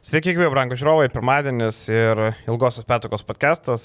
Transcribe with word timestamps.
Sveiki, 0.00 0.32
gyvi, 0.32 0.46
brangų 0.48 0.78
žiūrovai, 0.80 1.10
pirmadienis 1.12 1.82
ir 1.92 2.20
ilgosios 2.48 2.86
petukos 2.88 3.20
podcastas. 3.28 3.82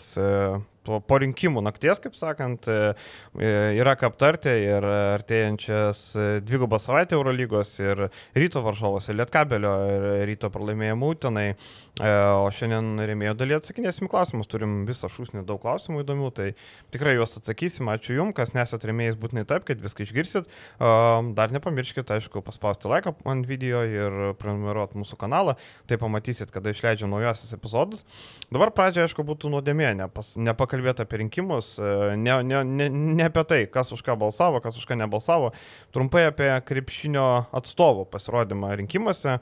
E, 0.85 0.99
po 1.07 1.19
rinkimų 1.21 1.63
nakties, 1.65 1.99
kaip 2.03 2.15
sakant, 2.17 2.69
e, 2.69 2.93
e, 3.39 3.51
yra 3.79 3.95
ką 3.99 4.09
aptarti 4.11 4.53
ir 4.65 4.85
artėjančias 4.85 6.03
dvigubą 6.45 6.79
savaitę 6.81 7.17
Eurolygos 7.17 7.75
ir 7.81 8.07
ryto 8.37 8.61
varžovos, 8.65 9.09
ir 9.09 9.19
Lietkabelio, 9.19 9.73
ir 9.89 10.07
ryto 10.29 10.51
pralaimėjimų 10.53 11.11
tenai. 11.25 11.47
O 11.95 12.49
šiandien 12.51 12.99
rėmėjo 13.07 13.37
dalyje 13.39 13.61
atsakinėsim 13.61 14.09
klausimus, 14.11 14.49
turim 14.51 14.81
visą 14.87 15.07
šūsnį 15.07 15.45
daug 15.47 15.61
klausimų 15.63 16.01
įdomių, 16.03 16.31
tai 16.35 16.47
tikrai 16.91 17.13
juos 17.15 17.37
atsakysim. 17.39 17.87
Ačiū 17.93 18.17
Jums, 18.17 18.35
kas 18.35 18.51
nesat 18.55 18.83
rėmėjais 18.83 19.15
būtinai 19.19 19.45
taip, 19.47 19.63
kad 19.67 19.79
viską 19.79 20.03
išgirsit. 20.03 20.49
Dar 20.79 21.53
nepamirškite, 21.55 22.17
aišku, 22.17 22.43
paspausti 22.43 22.91
laiką 22.91 23.15
ant 23.31 23.47
video 23.47 23.85
ir 23.87 24.17
prenumeruoti 24.41 24.99
mūsų 24.99 25.19
kanalą. 25.23 25.55
Taip 25.87 26.03
pamatysit, 26.03 26.51
kada 26.51 26.75
išleidžiu 26.75 27.07
naujasius 27.07 27.55
epizodus. 27.55 28.03
Dabar 28.51 28.75
pradžioje, 28.75 29.07
aišku, 29.07 29.23
būtų 29.31 29.53
nuodėmė, 29.55 29.93
nepakalbėti 29.95 30.74
apie 30.83 31.17
rinkimus, 31.17 31.77
e, 31.79 32.15
ne, 32.17 32.43
ne, 32.43 32.63
ne, 32.63 32.89
ne 32.89 33.23
apie 33.23 33.43
tai, 33.47 33.61
kas 33.71 33.91
už 33.91 34.03
ką 34.03 34.17
balsavo, 34.19 34.61
kas 34.61 34.77
už 34.77 34.85
ką 34.85 34.97
nebalsavo, 34.99 35.51
trumpai 35.95 36.27
apie 36.29 36.49
krepšinio 36.65 37.47
atstovų 37.55 38.05
pasirodymą 38.11 38.75
rinkimuose. 38.81 39.39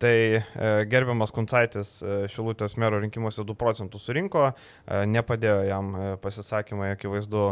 Tai 0.00 0.16
e, 0.16 0.42
gerbiamas 0.88 1.28
Kuncaitis 1.36 1.98
e, 2.00 2.24
Šilutės 2.32 2.78
mero 2.80 2.96
rinkimuose 3.02 3.44
2 3.44 3.56
procentus 3.60 4.06
surinko, 4.08 4.46
nepadėjo 4.88 5.58
jam 5.68 5.90
pasisakymai, 6.22 6.94
akivaizdu, 6.94 7.42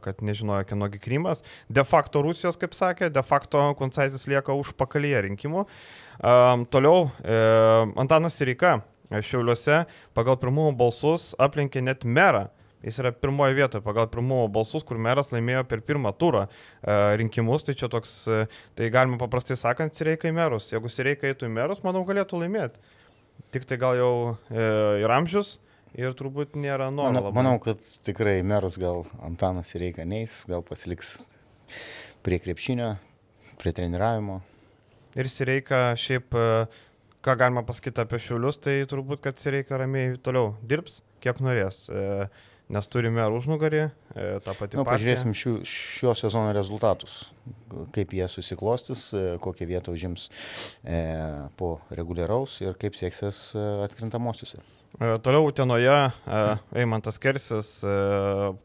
kad 0.00 0.24
nežinojo, 0.24 0.64
kienogi 0.70 1.02
Krymas. 1.04 1.44
De 1.68 1.84
facto 1.84 2.24
Rusijos, 2.24 2.56
kaip 2.56 2.72
sakė, 2.72 3.12
de 3.12 3.22
facto 3.22 3.60
Kuncaitis 3.76 4.24
lieka 4.30 4.56
už 4.56 4.72
pakalyje 4.80 5.26
rinkimų. 5.28 5.66
Toliau, 6.72 7.10
Antanas 8.00 8.40
Sirika 8.40 8.78
Šiauliuose 9.08 9.84
pagal 10.16 10.36
pirmumo 10.40 10.72
balsus 10.76 11.32
aplenkė 11.40 11.82
net 11.84 12.04
merą. 12.04 12.48
Jis 12.84 13.00
yra 13.02 13.12
pirmoje 13.14 13.56
vietoje 13.58 13.82
pagal 13.84 14.08
pirmumo 14.12 14.46
balsus, 14.54 14.84
kur 14.86 15.00
meras 15.02 15.32
laimėjo 15.34 15.64
per 15.70 15.82
pirmą 15.86 16.12
turą 16.18 16.44
e, 16.46 16.50
rinkimus. 17.20 17.66
Tai 17.66 17.76
čia 17.78 17.90
toks, 17.92 18.12
e, 18.30 18.42
tai 18.78 18.90
galima 18.94 19.18
paprastai 19.20 19.58
sakant, 19.58 19.96
Sireika 19.98 20.30
į 20.30 20.34
merus. 20.36 20.68
Jeigu 20.72 20.92
Sireika 20.92 21.30
eitų 21.30 21.48
į 21.48 21.54
merus, 21.56 21.82
manau, 21.86 22.04
galėtų 22.08 22.42
laimėti. 22.44 22.82
Tik 23.54 23.66
tai 23.70 23.78
gal 23.80 23.98
jau 23.98 24.12
e, 24.50 24.68
ir 25.04 25.14
amžius. 25.14 25.56
Ir 25.98 26.12
turbūt 26.14 26.52
nėra 26.60 26.90
noro. 26.92 27.10
Manau, 27.10 27.32
manau, 27.32 27.54
kad 27.64 27.80
tikrai 28.04 28.42
merus 28.46 28.76
gal 28.78 29.06
Antanas 29.24 29.72
Sireika 29.72 30.04
neis, 30.06 30.42
gal 30.46 30.60
pasiliks 30.66 31.16
prie 32.22 32.38
krepšinio, 32.44 32.92
prie 33.58 33.72
treniravimo 33.74 34.42
ir 35.18 35.28
Sireika 35.32 35.92
šiaip, 35.98 36.34
e, 36.34 36.66
ką 37.24 37.34
galima 37.40 37.64
pasakyti 37.66 38.02
apie 38.02 38.20
Šiaulius, 38.22 38.60
tai 38.62 38.80
turbūt, 38.90 39.22
kad 39.24 39.40
Sireika 39.40 39.78
ramiai 39.80 40.16
toliau 40.22 40.54
dirbs, 40.68 41.00
kiek 41.24 41.40
norės. 41.44 41.86
E, 41.90 42.28
nes 42.72 42.88
turime 42.92 43.24
užnugarį, 43.32 43.82
e, 44.14 44.26
tą 44.44 44.54
patį. 44.58 44.80
Nu, 44.80 44.86
pažiūrėsim 44.88 45.34
šių, 45.36 45.54
šio 45.68 46.14
sezono 46.18 46.52
rezultatus, 46.56 47.20
kaip 47.96 48.14
jie 48.16 48.28
susiklostys, 48.30 49.08
kokią 49.44 49.68
vietą 49.70 49.94
užims 49.96 50.28
e, 50.84 51.02
po 51.60 51.78
reguliaraus 51.90 52.60
ir 52.64 52.76
kaip 52.80 52.98
sieksis 52.98 53.52
atkrintamosiuose. 53.88 54.60
E, 55.00 55.18
toliau 55.18 55.46
Utenoje 55.46 55.86
e, 55.86 56.10
Eimantas 56.80 57.20
Kersis, 57.22 57.68
e, 57.86 57.90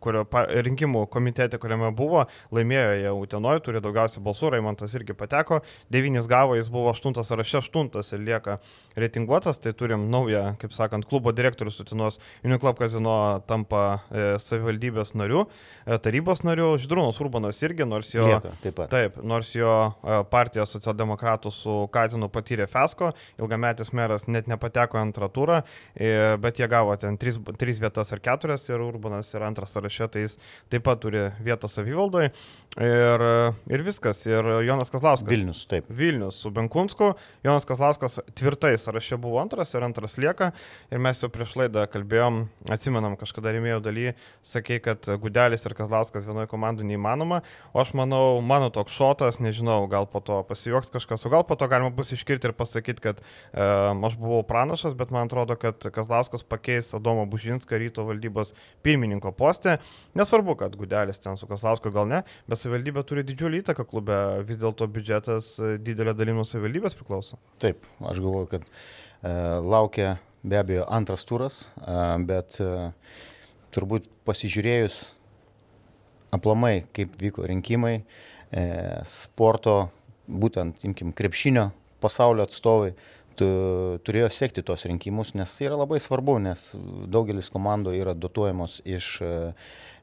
kurio 0.02 0.24
rinkimų 0.66 1.04
komitete, 1.14 1.60
kuriame 1.62 1.92
buvo, 1.94 2.24
laimėjo 2.50 2.96
jie 2.98 3.12
Utenoje, 3.14 3.62
turi 3.68 3.82
daugiausiai 3.84 4.24
balsų, 4.26 4.50
Eimantas 4.58 4.96
irgi 4.98 5.14
pateko, 5.18 5.60
devynis 5.94 6.26
gavo, 6.30 6.56
jis 6.58 6.72
buvo 6.74 6.90
aštuntas 6.90 7.30
ar 7.30 7.44
aštuntas 7.44 8.10
ir 8.16 8.24
lieka 8.26 8.58
reitinguotas, 8.98 9.62
tai 9.62 9.76
turim 9.78 10.08
naują, 10.10 10.56
kaip 10.62 10.74
sakant, 10.74 11.06
klubo 11.06 11.30
direktorius 11.36 11.78
Utenos. 11.84 12.18
Uniklub 12.44 12.82
kazino 12.82 13.44
tampa 13.46 14.02
savivaldybės 14.42 15.14
nariu, 15.20 15.46
tarybos 15.86 16.42
nariu, 16.48 16.72
Židrūnas 16.82 17.20
Urbanas 17.22 17.62
irgi, 17.62 17.86
nors 17.86 18.10
jo, 18.16 18.26
lieka, 18.26 18.56
taip, 18.64 18.82
taip, 18.90 19.22
nors 19.22 19.54
jo 19.54 19.76
partija 20.34 20.66
socialdemokratų 20.70 21.54
su 21.54 21.78
Katinu 21.94 22.32
patyrė 22.34 22.66
Fesko, 22.72 23.14
ilgametis 23.38 23.94
meras 23.94 24.26
net 24.26 24.50
nepateko 24.50 24.98
antrą 25.02 25.30
turą. 25.34 25.62
Ir 26.00 26.23
bet 26.42 26.60
jie 26.62 26.68
gavo 26.72 26.96
ten 27.00 27.18
tris, 27.20 27.38
tris 27.60 27.80
vietas 27.82 28.14
ar 28.14 28.22
keturias 28.24 28.68
ir 28.70 28.82
Urbanas 28.84 29.32
yra 29.36 29.50
antras 29.50 29.74
sąraše, 29.76 30.08
tai 30.14 30.26
jis 30.26 30.38
taip 30.72 30.86
pat 30.88 31.02
turi 31.04 31.28
vietą 31.44 31.70
savivaldoje. 31.72 32.32
Ir, 32.82 33.24
ir 33.70 33.84
viskas. 33.86 34.24
Ir 34.26 34.48
Jonas 34.66 34.90
Kazlauskas. 34.90 35.30
Vilnius, 35.30 35.64
taip. 35.70 35.90
Vilnius 35.94 36.40
su 36.42 36.50
Benkunsku. 36.54 37.12
Jonas 37.46 37.68
Kazlauskas 37.70 38.20
tvirtai 38.34 38.74
sąraše 38.82 39.20
buvo 39.22 39.38
antras 39.42 39.74
ir 39.76 39.86
antras 39.86 40.18
lieka. 40.18 40.52
Ir 40.90 41.02
mes 41.04 41.22
jau 41.22 41.30
prieš 41.34 41.54
laidą 41.60 41.86
kalbėjom, 41.94 42.44
atsimenam, 42.74 43.18
kažkada 43.20 43.54
rėmėjau 43.54 43.82
daly, 43.86 44.08
sakė, 44.46 44.80
kad 44.88 45.12
Gudelis 45.22 45.68
ir 45.68 45.78
Kazlauskas 45.78 46.26
vienoje 46.26 46.50
komandoje 46.50 46.90
neįmanoma. 46.90 47.44
O 47.74 47.82
aš 47.84 47.94
manau, 47.98 48.40
mano 48.42 48.72
toks 48.74 48.96
šotas, 48.98 49.40
nežinau, 49.44 49.84
gal 49.92 50.10
po 50.10 50.24
to 50.26 50.42
pasijuoks 50.50 50.94
kažkas, 50.94 51.28
o 51.28 51.34
gal 51.34 51.46
po 51.46 51.58
to 51.60 51.70
galima 51.70 51.94
bus 51.94 52.14
iškirti 52.16 52.50
ir 52.50 52.56
pasakyti, 52.58 53.04
kad 53.04 53.22
e, 53.22 53.68
aš 54.10 54.18
buvau 54.18 54.42
pranašas, 54.48 54.98
bet 54.98 55.14
man 55.14 55.30
atrodo, 55.30 55.58
kad 55.60 55.78
Kazlauskas 55.78 56.13
Kazlauskas 56.14 56.44
pakeis 56.44 56.94
Adomą 56.94 57.26
Bužinską 57.26 57.78
ryto 57.78 58.06
valdybos 58.06 58.54
pirmininko 58.84 59.32
postę. 59.32 59.78
Nesvarbu, 60.16 60.56
kad 60.56 60.76
Gudelis 60.76 61.20
ten 61.20 61.38
su 61.38 61.48
Kazlausku 61.48 61.90
gal 61.92 62.06
ne, 62.08 62.20
bet 62.48 62.62
savivaldybė 62.62 63.02
turi 63.04 63.24
didžiulį 63.26 63.64
įtaką 63.64 63.86
klube, 63.90 64.18
vis 64.46 64.60
dėlto 64.62 64.86
biudžetas 64.94 65.50
e, 65.58 65.72
didelė 65.82 66.14
dalim 66.14 66.38
nuo 66.38 66.46
savivaldybės 66.46 66.94
priklauso. 67.00 67.40
Taip, 67.58 67.82
aš 68.06 68.22
galvoju, 68.22 68.52
kad 68.52 68.68
e, 68.70 69.34
laukia 69.66 70.20
be 70.44 70.60
abejo 70.62 70.86
antras 70.86 71.26
turas, 71.26 71.64
e, 71.82 71.98
bet 72.30 72.60
e, 72.62 72.70
turbūt 73.74 74.06
pasižiūrėjus 74.30 75.00
aplamai, 76.38 76.84
kaip 76.94 77.18
vyko 77.18 77.50
rinkimai, 77.50 78.04
e, 78.54 78.68
sporto, 79.10 79.80
būtent, 80.30 80.86
imkim, 80.86 81.10
krepšinio 81.18 81.72
pasaulio 82.04 82.46
atstovai 82.46 82.94
turėjo 83.40 84.30
sekti 84.34 84.64
tos 84.66 84.86
rinkimus, 84.90 85.34
nes 85.38 85.54
tai 85.58 85.68
yra 85.70 85.78
labai 85.80 86.00
svarbu, 86.04 86.38
nes 86.44 86.66
daugelis 87.12 87.50
komandų 87.54 87.96
yra 87.98 88.16
dotuojamos 88.18 88.80
iš 88.86 89.08
e, 89.26 89.32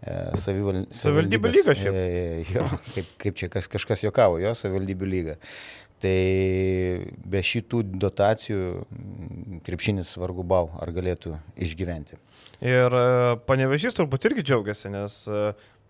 e 0.03 0.17
savival, 0.41 0.83
savivaldybių 0.95 1.53
lygos. 1.57 1.85
E, 1.91 2.07
jo, 2.51 2.65
kaip, 2.95 3.13
kaip 3.25 3.39
čia 3.41 3.51
kas, 3.53 3.71
kažkas 3.71 4.07
jokavo, 4.07 4.41
jo, 4.43 4.55
savivaldybių 4.59 5.11
lyga. 5.11 5.37
Tai 6.01 6.17
be 7.29 7.43
šitų 7.45 7.83
dotacijų 8.01 8.87
krepšinis 9.67 10.15
vargu 10.17 10.47
bau, 10.49 10.71
ar 10.81 10.95
galėtų 10.97 11.35
išgyventi. 11.61 12.17
Ir 12.65 12.97
e, 12.97 13.11
panevežys 13.49 13.99
turbūt 13.99 14.31
irgi 14.31 14.47
džiaugiasi, 14.49 14.89
nes 14.95 15.21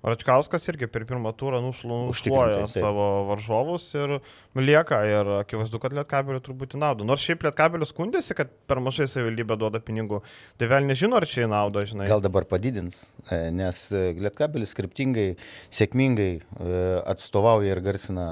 Račkauskas 0.03 0.65
irgi 0.73 0.89
per 0.89 1.05
pirmą 1.05 1.33
turą 1.37 1.59
nušluoja 1.61 2.65
savo 2.73 3.07
varžovus 3.29 3.85
ir 3.99 4.15
lieka 4.57 5.01
ir 5.05 5.33
akivaizdu, 5.43 5.81
kad 5.83 5.93
Lietkabeliui 5.97 6.41
turbūt 6.45 6.77
į 6.77 6.81
naudą. 6.81 7.05
Nors 7.09 7.25
šiaip 7.27 7.45
Lietkabelis 7.45 7.93
skundėsi, 7.93 8.33
kad 8.39 8.53
per 8.71 8.81
mažai 8.81 9.11
savivaldybė 9.13 9.59
duoda 9.61 9.83
pinigų. 9.85 10.23
Tai 10.61 10.71
vėl 10.73 10.89
nežino, 10.89 11.19
ar 11.21 11.29
čia 11.29 11.45
į 11.45 11.51
naudą, 11.53 11.85
žinai. 11.91 12.09
Gal 12.09 12.25
dabar 12.25 12.47
padidins, 12.49 13.03
e, 13.29 13.43
nes 13.53 13.83
e, 13.93 14.05
Lietkabelis 14.17 14.73
skriptingai, 14.73 15.27
sėkmingai 15.69 16.31
e, 16.39 16.81
atstovauja 17.13 17.75
ir 17.75 17.83
garsina 17.85 18.29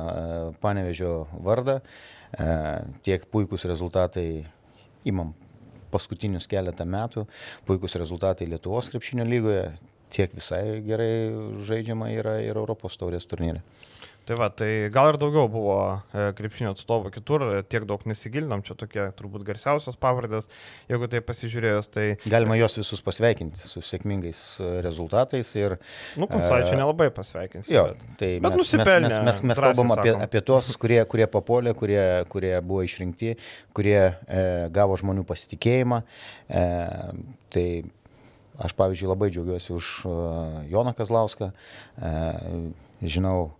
Panevežio 0.62 1.26
vardą. 1.44 1.82
Tiek 3.04 3.22
puikūs 3.32 3.62
rezultatai 3.68 4.26
imam 5.08 5.30
paskutinius 5.92 6.48
keletą 6.48 6.84
metų, 6.88 7.24
puikūs 7.68 7.96
rezultatai 8.00 8.48
Lietuvos 8.50 8.90
krepšinio 8.92 9.24
lygoje, 9.28 9.70
tiek 10.12 10.34
visai 10.36 10.80
gerai 10.86 11.12
žaidžiama 11.68 12.12
yra 12.16 12.38
ir 12.44 12.56
Europos 12.56 12.98
taurės 13.00 13.28
turnyrė. 13.30 13.62
Tai 14.28 14.36
va, 14.36 14.50
tai 14.52 14.90
gal 14.92 15.08
ir 15.08 15.16
daugiau 15.16 15.48
buvo 15.48 15.76
e, 16.12 16.26
krepšinio 16.36 16.74
atstovų 16.74 17.08
kitur, 17.14 17.44
tiek 17.72 17.86
daug 17.88 18.02
nesigilinam, 18.04 18.60
čia 18.66 18.74
tokie 18.76 19.06
turbūt 19.16 19.46
garsiausios 19.46 19.96
pavardės, 19.96 20.50
jeigu 20.90 21.08
tai 21.08 21.22
pasižiūrėjus, 21.24 21.88
tai... 21.94 22.04
Galima 22.28 22.58
juos 22.58 22.76
visus 22.76 23.00
pasveikinti 23.06 23.64
su 23.64 23.80
sėkmingais 23.80 24.42
e, 24.60 24.68
rezultatais 24.84 25.54
ir... 25.56 25.78
Nu, 26.20 26.28
Kunsaičio 26.28 26.74
e, 26.74 26.80
nelabai 26.82 27.08
pasveikinti. 27.16 27.72
Jo, 27.72 27.86
tai 28.20 28.34
bet 28.44 28.58
mes, 28.60 28.74
mes, 28.82 28.92
mes, 29.06 29.18
mes, 29.30 29.42
mes 29.48 29.64
kalbam 29.64 29.96
apie, 29.96 30.12
apie 30.28 30.44
tuos, 30.44 30.68
kurie, 30.82 31.00
kurie 31.08 31.30
papolė, 31.32 31.72
kurie, 31.78 32.02
kurie 32.28 32.52
buvo 32.60 32.84
išrinkti, 32.84 33.38
kurie 33.72 34.02
e, 34.04 34.44
gavo 34.76 35.00
žmonių 35.00 35.24
pasitikėjimą. 35.32 36.04
E, 36.52 36.66
tai 37.48 37.68
Aš, 38.58 38.74
pavyzdžiui, 38.74 39.06
labai 39.12 39.30
džiaugiuosi 39.30 39.72
už 39.72 39.88
e, 40.02 40.12
Joną 40.72 40.90
Kazlauską. 40.98 41.52
E, 41.54 42.12
žinau, 43.06 43.52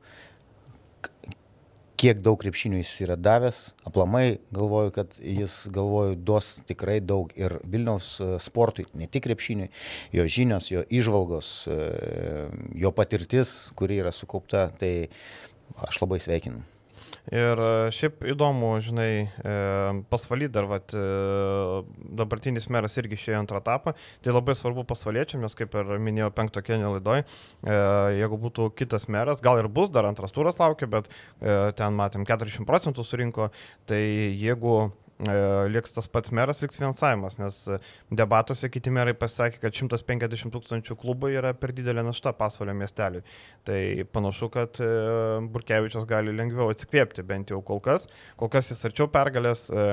kiek 1.98 2.18
daug 2.22 2.38
krepšinių 2.42 2.80
jis 2.80 2.94
yra 3.06 3.14
davęs. 3.18 3.60
Aplamai 3.86 4.40
galvoju, 4.54 4.94
kad 4.96 5.18
jis, 5.22 5.60
galvoju, 5.74 6.16
duos 6.18 6.56
tikrai 6.66 6.98
daug 6.98 7.30
ir 7.38 7.60
Vilniaus 7.62 8.16
e, 8.24 8.32
sportui, 8.42 8.88
ne 8.98 9.06
tik 9.06 9.28
krepšiniui, 9.28 9.70
jo 10.18 10.26
žinios, 10.26 10.72
jo 10.74 10.82
išvalgos, 10.90 11.52
jo 12.74 12.94
patirtis, 12.94 13.54
kuri 13.78 14.00
yra 14.02 14.14
sukaupta, 14.14 14.66
tai 14.82 14.92
aš 15.86 16.02
labai 16.02 16.18
sveikinu. 16.24 16.66
Ir 17.28 17.60
e, 17.60 17.70
šiaip 17.92 18.22
įdomu, 18.32 18.70
žinai, 18.84 19.10
e, 19.28 19.56
pasvaly 20.12 20.48
dar, 20.52 20.68
vat, 20.70 20.94
dabartinis 22.20 22.68
meras 22.72 22.96
irgi 23.00 23.18
išėjo 23.18 23.40
antrą 23.42 23.60
etapą, 23.62 23.94
tai 24.24 24.32
labai 24.32 24.56
svarbu 24.56 24.86
pasvaliečiam, 24.88 25.42
nes 25.44 25.56
kaip 25.58 25.76
ir 25.76 25.92
minėjau 26.02 26.30
penkto 26.36 26.62
kenio 26.64 26.94
laidoj, 26.96 27.24
jeigu 28.18 28.38
būtų 28.44 28.70
kitas 28.78 29.08
meras, 29.12 29.42
gal 29.44 29.60
ir 29.60 29.68
bus, 29.72 29.92
dar 29.94 30.08
antras 30.08 30.32
turas 30.34 30.58
laukia, 30.60 30.88
bet 30.90 31.10
ten 31.78 31.98
matėm 31.98 32.24
40 32.28 32.68
procentų 32.68 33.04
surinko, 33.04 33.50
tai 33.88 34.00
jeigu 34.38 34.88
E, 34.88 35.07
liks 35.18 35.96
tas 35.96 36.06
pats 36.06 36.30
meras, 36.30 36.60
liks 36.62 36.78
finansavimas, 36.78 37.38
nes 37.40 37.56
debatuose 38.14 38.68
kiti 38.70 38.92
merai 38.94 39.16
pasakė, 39.18 39.58
kad 39.64 39.74
150 39.74 40.52
tūkstančių 40.54 40.94
klubai 40.98 41.32
yra 41.34 41.50
per 41.58 41.72
didelė 41.74 42.04
našta 42.06 42.32
pasvalio 42.38 42.76
miesteliui. 42.78 43.24
Tai 43.66 43.80
panašu, 44.14 44.48
kad 44.54 44.78
e, 44.80 44.88
Burkevičius 45.50 46.06
gali 46.08 46.32
lengviau 46.32 46.70
atsikvėpti, 46.72 47.24
bent 47.26 47.50
jau 47.50 47.58
kol 47.66 47.82
kas. 47.84 48.06
Kol 48.38 48.50
kas 48.52 48.70
jis 48.70 48.84
arčiau 48.86 49.08
pergalės. 49.10 49.66
E, 49.68 49.88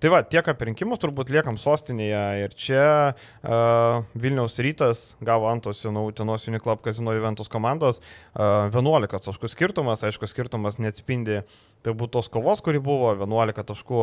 tai 0.00 0.12
va, 0.12 0.22
tiek 0.24 0.48
apie 0.48 0.70
rinkimus 0.70 1.02
turbūt 1.04 1.30
liekam 1.34 1.60
sostinėje 1.60 2.24
ir 2.46 2.56
čia 2.56 2.86
Vilniaus 4.16 4.56
rytas 4.64 5.04
gavo 5.24 5.50
Antos 5.50 5.84
Utenos 5.86 6.48
Uniclub 6.50 6.82
Casino 6.84 7.14
Juventus 7.14 7.50
komandos 7.52 8.00
11 8.36 9.20
taškų 9.28 9.50
skirtumas, 9.52 10.02
aišku, 10.06 10.28
skirtumas 10.30 10.80
neatspindi 10.82 11.42
būtų 11.86 12.16
tos 12.18 12.30
kovos, 12.32 12.62
kuri 12.64 12.80
buvo 12.82 13.12
11 13.14 13.66
taškų 13.70 14.02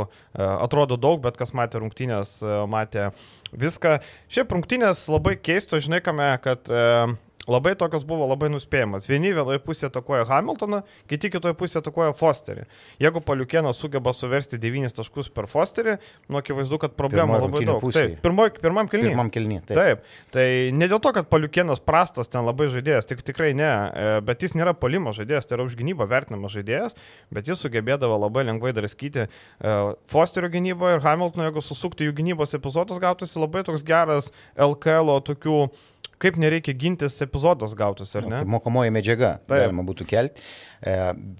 atrodo 0.63 0.97
daug, 0.99 1.21
bet 1.23 1.37
kas 1.39 1.53
matė 1.57 1.81
rungtynės, 1.83 2.37
e, 2.43 2.57
matė 2.69 3.09
viską. 3.51 3.97
Šiaip 4.33 4.55
rungtynės 4.55 5.05
labai 5.11 5.35
keisto, 5.39 5.79
žinai, 5.83 6.01
kame, 6.05 6.29
kad 6.43 6.71
e, 6.71 6.83
labai 7.47 7.73
tokios 7.79 8.05
buvo 8.07 8.27
labai 8.29 8.49
nuspėjamas. 8.53 9.07
Vieni 9.09 9.33
vienoje 9.35 9.59
pusėje 9.63 9.89
atakuoja 9.91 10.23
Hamiltoną, 10.29 10.81
kiti 11.11 11.31
kitoje 11.33 11.55
pusėje 11.59 11.81
atakuoja 11.83 12.13
Fosterį. 12.17 12.65
Jeigu 13.03 13.21
Paliukienas 13.25 13.79
sugeba 13.81 14.13
suversti 14.15 14.59
9 14.61 14.95
taškus 14.95 15.29
per 15.33 15.49
Fosterį, 15.51 15.97
nu 16.31 16.39
akivaizdu, 16.39 16.79
kad 16.81 16.95
problemų 16.99 17.41
labai 17.45 17.63
daug. 17.67 17.83
Taip, 17.93 18.15
pirmoj, 18.23 18.53
pirmam 18.63 18.89
kelnyje. 18.91 19.13
Pirmam 19.13 19.31
kelnyje. 19.33 19.63
Taip. 19.69 19.77
taip. 19.79 20.07
Tai 20.35 20.47
ne 20.79 20.89
dėl 20.91 21.01
to, 21.03 21.13
kad 21.17 21.29
Paliukienas 21.31 21.83
prastas 21.83 22.31
ten 22.31 22.47
labai 22.47 22.69
žaidėjas, 22.73 23.07
tik 23.09 23.23
tikrai 23.27 23.51
ne, 23.57 23.69
e, 23.69 24.17
bet 24.25 24.45
jis 24.45 24.55
nėra 24.57 24.75
palimo 24.77 25.13
žaidėjas, 25.15 25.49
tai 25.49 25.57
yra 25.57 25.67
už 25.67 25.77
gynybą 25.79 26.07
vertinamas 26.09 26.55
žaidėjas, 26.55 26.97
bet 27.33 27.51
jis 27.51 27.63
sugebėdavo 27.63 28.17
labai 28.25 28.47
lengvai 28.47 28.73
draskyti 28.75 29.25
e, 29.27 29.29
Fosterio 30.09 30.51
gynybą 30.53 30.95
ir 30.95 31.03
Hamiltono, 31.03 31.49
jeigu 31.49 31.63
susukti 31.65 32.07
jų 32.07 32.15
gynybos 32.21 32.55
epizodus, 32.57 33.01
gautųsi 33.03 33.41
labai 33.41 33.65
toks 33.67 33.85
geras 33.87 34.31
LKL 34.55 35.19
tokių 35.27 35.57
kaip 36.23 36.39
nereikia 36.41 36.75
gintis 36.79 37.19
epizodas 37.25 37.75
gautus, 37.77 38.13
ar 38.15 38.27
ne? 38.27 38.41
Nu, 38.43 38.55
mokomoji 38.55 38.93
medžiaga 38.95 39.35
Taip. 39.43 39.65
galima 39.65 39.85
būtų 39.87 40.07
kelti. 40.09 40.43
E, 40.83 40.95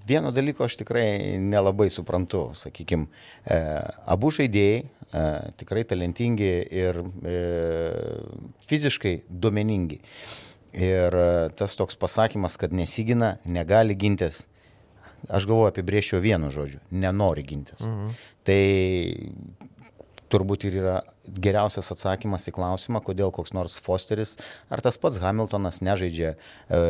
vieno 0.08 0.32
dalyko 0.34 0.66
aš 0.68 0.78
tikrai 0.80 1.06
nelabai 1.40 1.88
suprantu, 1.92 2.46
sakykime, 2.58 3.08
e, 3.44 3.58
abu 4.14 4.32
žaidėjai 4.34 4.80
e, 4.80 5.26
tikrai 5.60 5.84
talentingi 5.88 6.50
ir 6.84 7.00
e, 7.00 7.36
fiziškai 8.70 9.14
duomeningi. 9.28 10.00
Ir 10.74 11.14
e, 11.14 11.28
tas 11.56 11.76
toks 11.78 11.98
pasakymas, 12.00 12.58
kad 12.60 12.74
nesigina, 12.74 13.36
negali 13.46 13.96
gintis, 13.98 14.44
aš 15.28 15.46
galvoju 15.48 15.72
apibrėžčiau 15.72 16.20
vienu 16.24 16.50
žodžiu- 16.52 16.82
nenori 17.04 17.44
gintis. 17.46 17.84
Mhm. 17.86 18.14
Tai 18.44 18.62
turbūt 20.28 20.66
ir 20.68 20.80
yra 20.82 20.98
geriausias 21.28 21.90
atsakymas 21.94 22.48
į 22.50 22.54
klausimą, 22.56 23.02
kodėl 23.04 23.32
koks 23.34 23.54
nors 23.56 23.78
Fosteris 23.84 24.36
ar 24.72 24.82
tas 24.84 24.98
pats 25.00 25.20
Hamiltonas 25.22 25.80
nežaidžia, 25.84 26.34
e, 26.68 26.80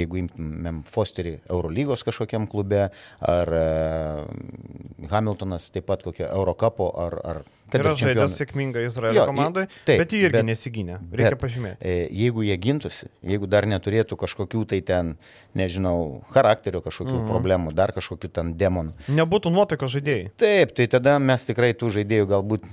jeigu 0.00 0.22
imtumėm 0.22 0.82
Fosterį 0.90 1.36
Eurolygos 1.50 2.04
kažkokiam 2.06 2.48
klube, 2.50 2.86
ar 3.20 3.56
e, 3.60 3.66
Hamiltonas 5.12 5.70
taip 5.74 5.88
pat 5.90 6.04
kokio 6.06 6.28
Eurocapo 6.28 6.90
ar, 7.06 7.20
ar 7.24 7.44
yra 7.74 7.94
žaidęs 7.98 8.36
sėkmingai 8.38 8.84
Izraelio 8.86 9.24
komandai, 9.26 9.66
taip, 9.86 10.00
bet 10.02 10.14
jį 10.14 10.22
irgi 10.28 10.38
bet, 10.38 10.46
nesigynė, 10.46 10.98
reikia 11.10 11.32
bet, 11.34 11.40
pažymėti. 11.42 11.78
E, 11.82 12.06
jeigu 12.14 12.44
jie 12.46 12.56
gintųsi, 12.62 13.10
jeigu 13.26 13.48
dar 13.50 13.66
neturėtų 13.68 14.18
kažkokių 14.20 14.62
tai 14.70 14.80
ten, 14.86 15.14
nežinau, 15.58 16.22
charakterio 16.34 16.82
kažkokių 16.84 17.16
mm 17.16 17.24
problemų, 17.26 17.72
dar 17.74 17.90
kažkokių 17.96 18.28
ten 18.38 18.52
demonų. 18.58 18.92
Nebūtų 19.16 19.50
nuotaikos 19.50 19.90
žaidėjai. 19.96 20.28
Taip, 20.38 20.76
tai 20.78 20.86
tada 20.90 21.16
mes 21.22 21.42
tikrai 21.48 21.72
tų 21.76 21.90
žaidėjų 21.96 22.28
galbūt 22.30 22.68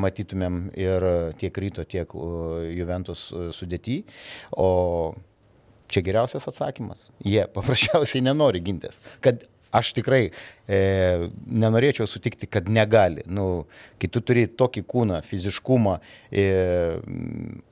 nematytumėm 0.00 0.60
ir 0.80 1.08
tiek 1.40 1.60
ryto, 1.60 1.84
tiek 1.84 2.08
Juventus 2.72 3.28
sudėti. 3.56 4.00
O 4.56 5.12
čia 5.90 6.02
geriausias 6.06 6.48
atsakymas. 6.48 7.10
Jie 7.26 7.44
paprasčiausiai 7.56 8.24
nenori 8.24 8.62
gintis. 8.64 8.98
Kad 9.24 9.44
aš 9.70 9.92
tikrai 9.94 10.24
e, 10.26 10.80
nenorėčiau 11.46 12.08
sutikti, 12.10 12.48
kad 12.50 12.66
negali. 12.70 13.22
Nu, 13.30 13.66
kai 14.02 14.10
tu 14.10 14.22
turi 14.24 14.48
tokį 14.50 14.82
kūną, 14.90 15.20
fiziškumą, 15.26 15.98
e, 16.34 16.46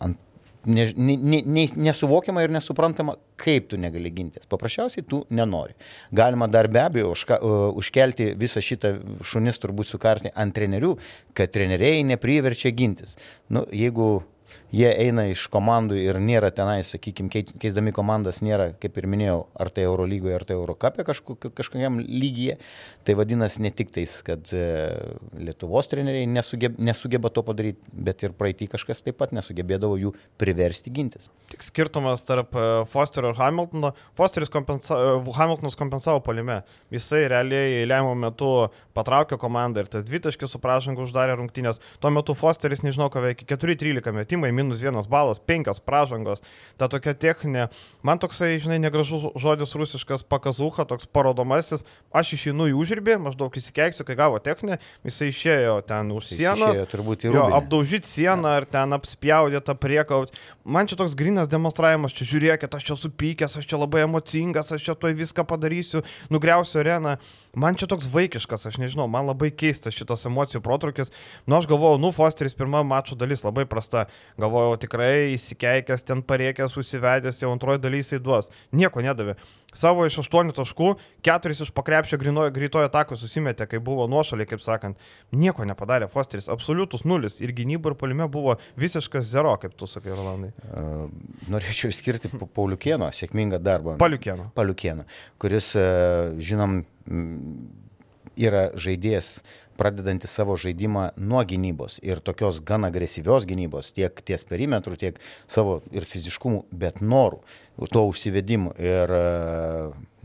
ant, 0.07 0.21
ne, 0.69 0.87
ne, 0.97 1.41
ne, 1.45 1.67
nesuvokiama 1.89 2.45
ir 2.45 2.53
nesuprantama, 2.55 3.17
kaip 3.41 3.69
tu 3.71 3.79
negali 3.81 4.11
gintis. 4.15 4.47
Paprasčiausiai 4.51 5.07
tu 5.09 5.23
nenori. 5.35 5.77
Galima 6.15 6.49
dar 6.51 6.69
be 6.73 6.83
abejo 6.85 7.13
užka, 7.15 7.41
uh, 7.41 7.69
užkelti 7.81 8.33
visą 8.39 8.63
šitą 8.65 8.95
šunis 9.25 9.61
turbūt 9.63 9.91
sukarti 9.91 10.33
ant 10.35 10.57
trenerių, 10.57 10.95
kad 11.37 11.53
treneriai 11.55 12.05
nepriverčia 12.07 12.75
gintis. 12.77 13.17
Nu, 13.53 13.65
jeigu 13.73 14.19
jie 14.75 14.89
eina 14.91 15.25
iš 15.31 15.47
komandų 15.53 15.97
ir 16.01 16.19
nėra 16.23 16.51
tenai, 16.55 16.81
sakykime, 16.87 17.31
keisdami 17.61 17.93
komandas, 17.97 18.43
nėra, 18.45 18.71
kaip 18.81 18.99
ir 19.01 19.09
minėjau, 19.11 19.39
ar 19.59 19.71
tai 19.75 19.87
Eurolygoje, 19.89 20.35
ar 20.37 20.45
tai 20.49 20.59
Eurocapė 20.59 21.07
kažkokiam 21.09 22.01
lygyje. 22.03 22.59
Tai 23.09 23.17
vadinasi 23.17 23.63
ne 23.65 23.73
tik 23.73 23.93
tais, 23.95 24.19
kad 24.27 24.51
e, 24.53 24.65
Lietuvos 25.41 25.89
treneriai 25.89 26.27
nesugeba, 26.29 26.77
nesugeba 26.91 27.31
to 27.33 27.45
padaryti, 27.47 27.81
bet 27.93 28.25
ir 28.27 28.35
praeitį 28.37 28.69
kažkas 28.75 29.01
taip 29.07 29.17
pat 29.23 29.33
nesugebėdavo 29.37 29.97
jų 29.97 30.13
priversti 30.41 30.93
gintis. 30.93 31.31
Tik 31.49 31.65
skirtumas 31.65 32.27
tarp 32.29 32.53
e, 32.53 32.67
Fosterio 32.93 33.33
ir 33.33 33.41
Hamiltono. 33.41 33.95
Fosteris 34.19 34.53
kompensa, 34.53 34.99
e, 34.99 35.17
Hamiltonas 35.39 35.79
kompensavo 35.81 36.21
palime. 36.27 36.61
Jisai 36.93 37.25
realiai 37.33 37.87
lemiamų 37.89 38.19
metu 38.27 38.53
patraukė 38.99 39.39
komandą 39.41 39.87
ir 39.87 39.89
tas 39.93 40.05
dvitaškis 40.05 40.53
su 40.53 40.61
pražangu 40.61 41.07
uždarė 41.07 41.39
rungtynės. 41.41 41.81
Tuo 42.03 42.13
metu 42.13 42.37
Fosteris, 42.37 42.85
nežinau, 42.85 43.09
ką 43.15 43.25
veikia, 43.25 43.49
4-13 43.57 44.13
metimai, 44.13 44.53
minus 44.59 44.83
vienas 44.83 45.07
balas, 45.11 45.39
penkios 45.39 45.81
pražangos, 45.85 46.43
ta 46.81 46.89
tokia 46.91 47.15
techninė. 47.15 47.69
Man 48.07 48.21
toksai, 48.23 48.57
žinai, 48.63 48.81
negražus 48.83 49.29
žodis 49.39 49.75
rusiškas 49.79 50.27
pakazuha, 50.27 50.87
toks 50.89 51.07
parodomasis, 51.07 51.87
aš 52.11 52.35
išeinu 52.39 52.69
į 52.73 52.77
užribį, 52.83 53.19
maždaug 53.29 53.55
įsikeiksiu, 53.61 54.07
kai 54.09 54.19
gavo 54.19 54.41
techninę, 54.43 54.81
jisai 55.07 55.31
išėjo 55.33 55.79
ten 55.89 56.13
už 56.15 56.33
sienos, 56.35 56.83
jo, 57.23 57.47
apdaužyti 57.59 58.09
sieną 58.09 58.57
ar 58.61 58.67
ten 58.69 58.97
apspjaudėtą 58.97 59.77
priekaut. 59.79 60.35
Man 60.69 60.91
čia 60.91 60.99
toks 61.01 61.17
grinas 61.19 61.49
demonstravimas, 61.49 62.15
čia 62.17 62.27
žiūrėkit, 62.29 62.75
aš 62.75 62.91
čia 62.91 62.99
supykęs, 63.05 63.59
aš 63.61 63.69
čia 63.69 63.81
labai 63.81 64.05
emocingas, 64.05 64.73
aš 64.75 64.89
čia 64.89 64.97
tuoj 64.99 65.17
viską 65.17 65.47
padarysiu, 65.49 66.03
nugriausiu 66.33 66.83
areną. 66.83 67.17
Man 67.59 67.79
čia 67.79 67.89
toks 67.91 68.07
vaikiškas, 68.13 68.69
aš 68.69 68.77
nežinau, 68.79 69.09
man 69.11 69.27
labai 69.31 69.49
keistas 69.51 69.97
šitos 69.97 70.27
emocijų 70.29 70.61
protrukis. 70.65 71.11
Nu, 71.49 71.57
aš 71.59 71.67
galvojau, 71.71 71.99
nu, 72.01 72.13
Fosteris 72.15 72.55
pirmą 72.55 72.85
mačo 72.87 73.17
dalis 73.19 73.43
labai 73.47 73.65
prasta. 73.67 74.07
Galvojau, 74.49 74.79
tikrai 74.81 75.35
įsikeikęs, 75.35 76.05
ten 76.09 76.23
pariekęs, 76.25 76.77
užsivedęs, 76.81 77.43
jau 77.43 77.51
antroji 77.53 77.83
dalis 77.83 78.09
jisai 78.09 78.21
duos. 78.25 78.49
Nieko 78.73 79.03
nedavė. 79.05 79.35
Savo 79.77 80.07
iš 80.09 80.17
8 80.23 80.55
taškų, 80.57 80.95
4 81.29 81.53
iš 81.53 81.71
pakrepšio 81.77 82.17
greitojo 82.19 82.89
atako 82.89 83.19
susimetė, 83.21 83.67
kai 83.69 83.81
buvo 83.85 84.07
nuošaliai, 84.09 84.49
kaip 84.49 84.65
sakant. 84.65 84.97
Nieko 85.37 85.67
nepadarė 85.69 86.09
Fosteris, 86.09 86.49
absoliutus 86.49 87.05
nulis. 87.05 87.43
Ir 87.45 87.53
gynyba 87.53 87.93
ir 87.93 87.99
palime 88.01 88.29
buvo 88.33 88.57
visiškas 88.81 89.29
zero, 89.29 89.53
kaip 89.61 89.77
tu 89.77 89.87
sakai, 89.87 90.15
Rolandai. 90.17 90.55
Uh, 90.73 91.11
norėčiau 91.53 91.93
išskirti 91.93 92.33
Pauliukieno 92.57 93.11
sėkmingą 93.13 93.61
darbą. 93.61 93.99
Paliukieno. 94.01 94.49
Paliukieno, 94.57 95.05
kuris, 95.43 95.75
uh, 95.77 96.33
žinom, 96.41 96.81
yra 98.39 98.69
žaidėjas 98.79 99.39
pradedantis 99.79 100.35
savo 100.35 100.57
žaidimą 100.59 101.09
nuo 101.17 101.43
gynybos 101.47 101.99
ir 102.05 102.21
tokios 102.25 102.61
gan 102.67 102.87
agresyvios 102.89 103.47
gynybos, 103.49 103.93
tiek 103.97 104.23
ties 104.27 104.45
perimetrų, 104.49 104.99
tiek 104.99 105.21
savo 105.51 105.79
ir 105.95 106.07
fiziškumų, 106.09 106.65
bet 106.75 107.03
norų, 107.03 107.41
to 107.93 108.03
užsivedimu. 108.11 108.75
Ir, 108.83 109.15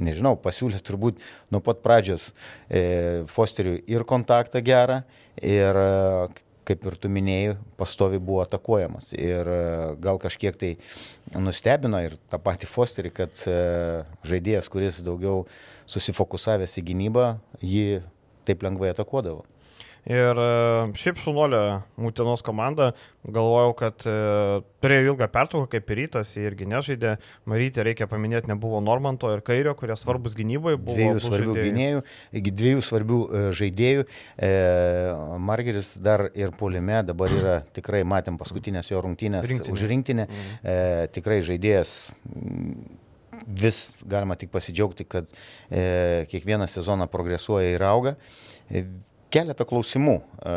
nežinau, 0.02 0.34
pasiūlė 0.42 0.82
turbūt 0.82 1.22
nuo 1.54 1.62
pat 1.64 1.84
pradžios 1.86 2.32
e, 2.68 3.26
Fosteriui 3.30 3.84
ir 3.94 4.08
kontaktą 4.10 4.64
gerą, 4.66 5.04
ir 5.38 5.78
kaip 6.64 6.86
ir 6.88 6.96
tu 6.98 7.12
minėjai, 7.12 7.58
pastovi 7.80 8.20
buvo 8.24 8.42
atakuojamas. 8.44 9.12
Ir 9.18 9.50
gal 10.04 10.20
kažkiek 10.22 10.56
tai 10.60 10.72
nustebino 11.36 12.00
ir 12.06 12.16
tą 12.32 12.40
patį 12.42 12.70
Fosterį, 12.72 13.12
kad 13.20 13.44
žaidėjas, 14.24 14.72
kuris 14.72 15.02
daugiau 15.04 15.44
susifokusavęs 15.92 16.78
į 16.80 16.86
gynybą, 16.88 17.28
jį 17.60 18.02
taip 18.48 18.64
lengvai 18.66 18.94
atakuodavo. 18.94 19.44
Ir 20.04 20.36
e, 20.36 20.48
šiaip 21.00 21.20
šunolio 21.24 21.80
Mutinos 21.96 22.42
komanda, 22.44 22.90
galvojau, 23.24 23.72
kad 23.80 24.04
e, 24.04 24.16
turėjo 24.84 25.14
ilgą 25.14 25.30
pertrauką, 25.32 25.70
kaip 25.72 25.94
ir 25.94 26.02
rytas, 26.02 26.34
jie 26.36 26.44
irgi 26.50 26.68
nežaidė. 26.68 27.14
Marytė, 27.48 27.86
reikia 27.88 28.10
paminėti, 28.12 28.50
nebuvo 28.52 28.82
Normanto 28.84 29.32
ir 29.32 29.44
Kairio, 29.48 29.72
kurie 29.80 29.96
svarbus 30.00 30.36
gynybai 30.36 30.76
buvo. 30.76 30.98
Dviejų 30.98 31.22
svarbių 31.24 31.56
žaidėjai. 31.56 31.70
gynėjų, 31.70 32.04
dviejų 32.60 32.84
svarbių 32.90 33.20
e, 33.24 33.46
žaidėjų. 33.62 34.08
E, 34.50 34.52
Margeris 35.52 35.94
dar 36.04 36.26
ir 36.36 36.52
polime, 36.60 37.00
dabar 37.08 37.38
yra 37.40 37.56
tikrai, 37.72 38.04
matėm 38.04 38.42
paskutinės 38.42 38.92
jo 38.92 39.00
rungtynės 39.08 39.48
Rinktinė. 39.48 39.78
už 39.78 39.88
rinktinę. 39.94 40.28
E, 40.28 40.78
tikrai 41.16 41.40
žaidėjas 41.48 41.96
mm, 42.28 43.03
vis 43.48 43.88
galima 44.10 44.38
tik 44.40 44.52
pasidžiaugti, 44.54 45.08
kad 45.10 45.32
e, 45.70 46.28
kiekvieną 46.32 46.68
sezoną 46.72 47.08
progresuoja 47.12 47.74
ir 47.76 47.84
auga. 47.88 48.16
E, 48.70 48.86
Keletą 49.34 49.66
klausimų. 49.66 50.18
E, 50.22 50.56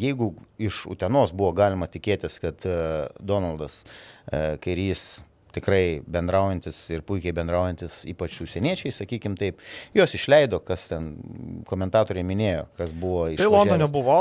Jeigu 0.00 0.32
iš 0.60 0.84
Utenos 0.90 1.34
buvo 1.36 1.52
galima 1.56 1.90
tikėtis, 1.92 2.38
kad 2.40 2.64
e, 2.64 2.76
Donaldas 3.20 3.82
e, 3.84 4.56
Kairys 4.64 5.18
tikrai 5.50 5.98
bendraujantis 6.06 6.78
ir 6.94 7.02
puikiai 7.02 7.34
bendraujantis, 7.34 8.04
ypač 8.08 8.36
su 8.36 8.46
užsieniečiais, 8.46 9.00
sakykim 9.02 9.34
taip, 9.36 9.58
juos 9.98 10.14
išleido, 10.14 10.60
kas 10.62 10.86
ten 10.92 11.10
komentatoriai 11.66 12.24
minėjo, 12.24 12.68
kas 12.78 12.94
buvo 12.94 13.26
iš 13.32 13.42
Tai 13.42 13.50
Londone 13.50 13.90
buvo 13.90 14.14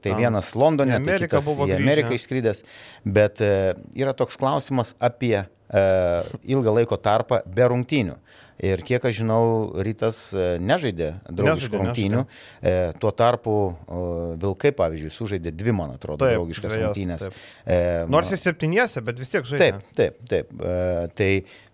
tai 0.08 0.16
vienas 0.16 0.54
Londone, 0.56 0.96
tai 1.04 1.18
kitas 1.20 1.44
buvo 1.44 1.68
į. 1.68 1.76
Ameriką 1.76 2.16
išskridęs, 2.16 2.64
bet 3.04 3.44
yra 3.44 4.16
toks 4.16 4.40
klausimas 4.40 4.96
apie 5.04 5.44
ilgą 5.70 6.74
laiko 6.80 6.96
tarpą 6.98 7.40
be 7.46 7.68
rungtynių. 7.70 8.16
Ir 8.60 8.82
kiek 8.84 9.04
aš 9.08 9.22
žinau, 9.22 9.44
rytas 9.80 10.18
e, 10.36 10.58
nežaidė 10.60 11.14
draugiškų 11.32 11.78
rungtynių. 11.80 12.24
E, 12.60 12.72
tuo 13.00 13.12
tarpu 13.16 13.54
o, 13.70 14.00
Vilkai, 14.42 14.74
pavyzdžiui, 14.76 15.12
sužaidė 15.14 15.52
dvi, 15.56 15.72
man 15.72 15.94
atrodo, 15.94 16.26
Taip, 16.26 16.34
draugiškas 16.36 16.74
dvejas, 16.74 16.90
rungtynės. 16.90 17.24
taip. 17.24 17.38
E, 17.64 17.78
Nors 18.12 18.34
ir 18.36 18.42
septyniese, 18.42 19.00
bet 19.06 19.22
vis 19.22 19.32
tiek 19.32 19.48
žaidė. 19.48 19.70
Taip, 19.80 19.96
taip, 19.96 20.20
taip. 20.28 20.52
E, 20.60 21.08
Tai 21.16 21.30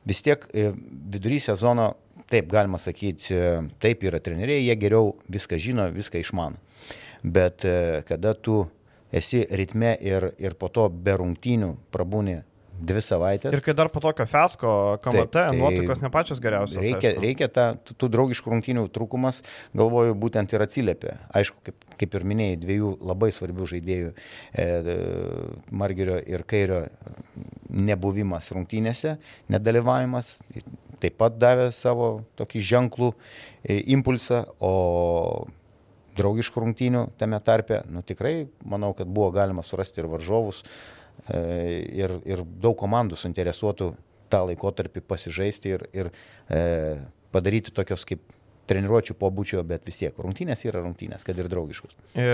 vis 0.07 0.23
tiek 0.23 0.47
e, 0.55 0.69
vidury 1.17 1.41
sezono, 1.43 1.88
taip 2.31 2.53
galima 2.55 2.79
sakyti, 2.79 3.35
e, 3.35 3.50
taip 3.83 4.07
yra 4.07 4.23
treneriai, 4.23 4.62
jie 4.69 4.79
geriau 4.79 5.17
viską 5.26 5.59
žino, 5.59 5.88
viską 5.95 6.23
išmano. 6.23 6.62
Bet 7.26 7.67
e, 7.67 8.05
kada 8.07 8.37
tu 8.38 8.61
esi 9.11 9.43
ritme 9.59 9.97
ir, 10.07 10.31
ir 10.38 10.55
po 10.55 10.71
to 10.71 10.87
be 10.91 11.19
rungtynių 11.19 11.75
prabūni 11.95 12.45
dvi 12.76 13.02
savaitės. 13.04 13.54
Ir 13.56 13.62
kai 13.64 13.75
dar 13.76 13.90
po 13.92 14.00
tokio 14.04 14.26
fesko 14.28 14.71
KMT, 15.02 15.16
Taip, 15.16 15.33
tai 15.35 15.45
nuotaikos 15.56 16.02
ne 16.02 16.11
pačios 16.12 16.40
geriausios. 16.42 16.80
Reikia, 16.83 17.12
aišku. 17.12 17.25
reikia 17.25 17.49
ta, 17.52 17.66
tų, 17.88 18.11
draugiškų 18.12 18.52
rungtynių 18.52 18.87
trūkumas, 18.95 19.42
galvoju, 19.76 20.16
būtent 20.21 20.52
ir 20.54 20.64
atsiliepia. 20.66 21.16
Aišku, 21.37 21.61
kaip, 21.66 21.87
kaip 22.00 22.16
ir 22.18 22.26
minėjai, 22.33 22.61
dviejų 22.62 22.92
labai 23.12 23.30
svarbių 23.35 23.68
žaidėjų, 23.73 24.12
e, 24.12 24.66
e, 24.66 24.97
Margerio 25.71 26.18
ir 26.21 26.47
Kairio 26.49 26.83
nebuvimas 27.71 28.50
rungtynėse, 28.54 29.16
nedalyvavimas, 29.52 30.37
taip 31.02 31.18
pat 31.21 31.37
davė 31.40 31.71
savo 31.76 32.11
tokį 32.40 32.64
ženklų 32.73 33.12
e, 33.12 33.80
impulsą, 33.97 34.45
o 34.61 35.47
draugiškų 36.16 36.62
rungtynių 36.64 37.02
tame 37.21 37.38
tarpe, 37.45 37.83
nu 37.92 38.02
tikrai 38.06 38.47
manau, 38.64 38.92
kad 38.97 39.09
buvo 39.09 39.30
galima 39.35 39.64
surasti 39.66 40.00
ir 40.00 40.09
varžovus, 40.11 40.62
ir, 41.28 42.18
ir 42.28 42.42
daug 42.62 42.76
komandų 42.78 43.18
suinteresuotų 43.20 43.92
tą 44.32 44.42
laikotarpį 44.50 45.02
pasižaisti 45.06 45.75
ir, 45.76 45.85
ir 45.94 46.11
e, 46.50 46.62
padaryti 47.35 47.75
tokios 47.75 48.06
kaip 48.08 48.23
treniruočių 48.66 49.14
pobūdžio, 49.20 49.62
bet 49.66 49.87
vis 49.87 50.00
tiek 50.00 50.16
rungtynės 50.18 50.64
yra 50.66 50.82
rungtynės, 50.82 51.23
kad 51.26 51.38
ir 51.38 51.49
draugiškus. 51.50 51.94
E, 52.18 52.26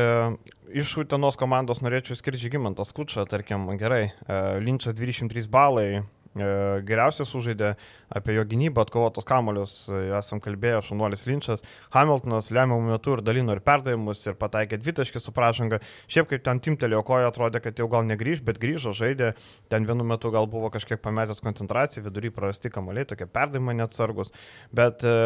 Iš 0.81 0.95
Utenos 1.05 1.37
komandos 1.41 1.83
norėčiau 1.85 2.17
skirti 2.17 2.47
Žygimantą 2.47 2.87
Skučą, 2.89 3.27
tarkim, 3.29 3.69
gerai. 3.81 4.07
E, 4.25 4.39
Linčas 4.65 4.97
23 4.97 5.45
balai, 5.53 6.03
e, 6.37 6.47
geriausias 6.89 7.31
sužaidė 7.33 7.75
apie 8.13 8.37
jo 8.37 8.45
gynybą, 8.49 8.85
atkovotos 8.87 9.27
kamolius, 9.29 9.75
e, 9.89 10.01
esam 10.19 10.41
kalbėję, 10.43 10.81
šunuolis 10.87 11.27
Linčas. 11.29 11.65
Hamiltonas 11.95 12.51
lemiamų 12.55 12.95
metų 12.95 13.19
ir 13.19 13.23
dalino 13.27 13.57
ir 13.57 13.63
perdavimus 13.65 14.25
ir 14.27 14.39
pataikė 14.41 14.81
dvitaškį 14.81 15.23
su 15.23 15.35
pražanga. 15.37 15.81
Šiaip 16.13 16.31
kaip 16.33 16.45
ten 16.47 16.61
timtelėjo 16.65 17.03
koja, 17.09 17.31
atrodė, 17.33 17.63
kad 17.65 17.79
jau 17.81 17.89
gal 17.93 18.07
negrįž, 18.09 18.45
bet 18.47 18.61
grįžo, 18.63 18.95
žaidė. 18.97 19.33
Ten 19.73 19.89
vienu 19.89 20.07
metu 20.09 20.33
gal 20.35 20.49
buvo 20.51 20.73
kažkiek 20.75 21.01
pametęs 21.03 21.45
koncentraciją, 21.45 22.05
vidury 22.09 22.33
prarasti 22.35 22.73
kamoliai, 22.73 23.09
tokie 23.09 23.29
perdavimai 23.29 23.77
neatsargus. 23.81 24.35
Bet 24.75 25.07
e, 25.07 25.17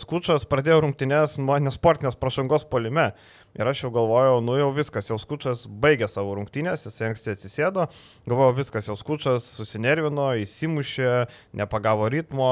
Skučas 0.00 0.48
pradėjo 0.50 0.82
rungtynės 0.84 1.38
nuo 1.40 1.60
nesportinės 1.62 2.20
pražangos 2.20 2.68
polime. 2.68 3.12
Ir 3.54 3.68
aš 3.70 3.84
jau 3.84 3.90
galvojau, 3.94 4.40
nu 4.42 4.56
jau 4.58 4.72
viskas, 4.74 5.06
jau 5.06 5.14
skučas 5.22 5.60
baigė 5.68 6.08
savo 6.10 6.32
rungtynės, 6.34 6.88
jis 6.88 6.96
anksti 7.06 7.30
atsisėdo, 7.36 7.84
galvojau, 8.26 8.56
viskas, 8.56 8.88
jau 8.90 8.96
skučas 8.98 9.46
susinervino, 9.60 10.32
įsimušė, 10.42 11.10
nepagavo 11.60 12.08
ritmo, 12.10 12.48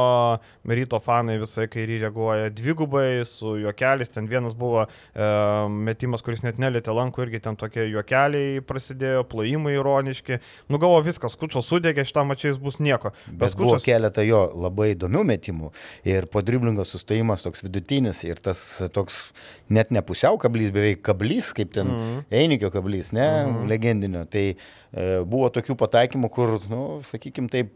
ryto 0.63 1.01
fanai 1.03 1.41
visai 1.43 1.67
kairį 1.73 1.97
reaguoja 2.05 2.53
dvigubai, 2.55 3.25
su 3.27 3.57
juokeliais, 3.65 4.13
ten 4.15 4.29
vienas 4.31 4.55
buvo 4.55 4.85
e, 4.85 5.27
metimas, 5.89 6.23
kuris 6.23 6.45
net 6.47 6.61
nelėtė 6.63 6.95
lankų, 6.95 7.27
irgi 7.27 7.43
ten 7.49 7.59
tokie 7.59 7.89
juokeliai 7.89 8.63
prasidėjo, 8.69 9.27
plojimai 9.33 9.75
ironiški, 9.81 10.39
nu 10.71 10.79
galvoju, 10.79 11.09
viskas, 11.11 11.35
skučas 11.35 11.67
sudegė, 11.67 12.07
šitą 12.07 12.23
mačiais 12.31 12.63
bus 12.63 12.79
nieko. 12.79 13.11
Bet 13.27 13.59
buvo 13.59 13.81
keletą 13.83 14.23
jo 14.29 14.45
labai 14.55 14.93
įdomių 14.95 15.27
metimų 15.35 15.75
ir 16.07 16.31
po 16.31 16.47
driblingo 16.47 16.87
sustojimas 16.87 17.43
toks 17.43 17.67
vidutinis 17.67 18.23
ir 18.29 18.39
tas 18.39 18.63
toks 18.95 19.25
net 19.73 19.91
ne 19.91 20.03
pusiau 20.05 20.39
kablys, 20.41 20.71
beveik 20.75 20.92
kablys, 20.97 21.53
kaip 21.57 21.73
ten 21.73 21.87
mm 21.87 22.03
-hmm. 22.03 22.39
Einikio 22.43 22.71
kablys, 22.71 23.13
ne, 23.13 23.29
mm 23.29 23.55
-hmm. 23.55 23.69
legendinio. 23.69 24.25
Tai 24.25 24.47
e, 24.49 25.25
buvo 25.25 25.49
tokių 25.49 25.77
pataikymų, 25.77 26.31
kur, 26.31 26.61
nu, 26.71 27.01
sakykime, 27.05 27.49
taip 27.49 27.71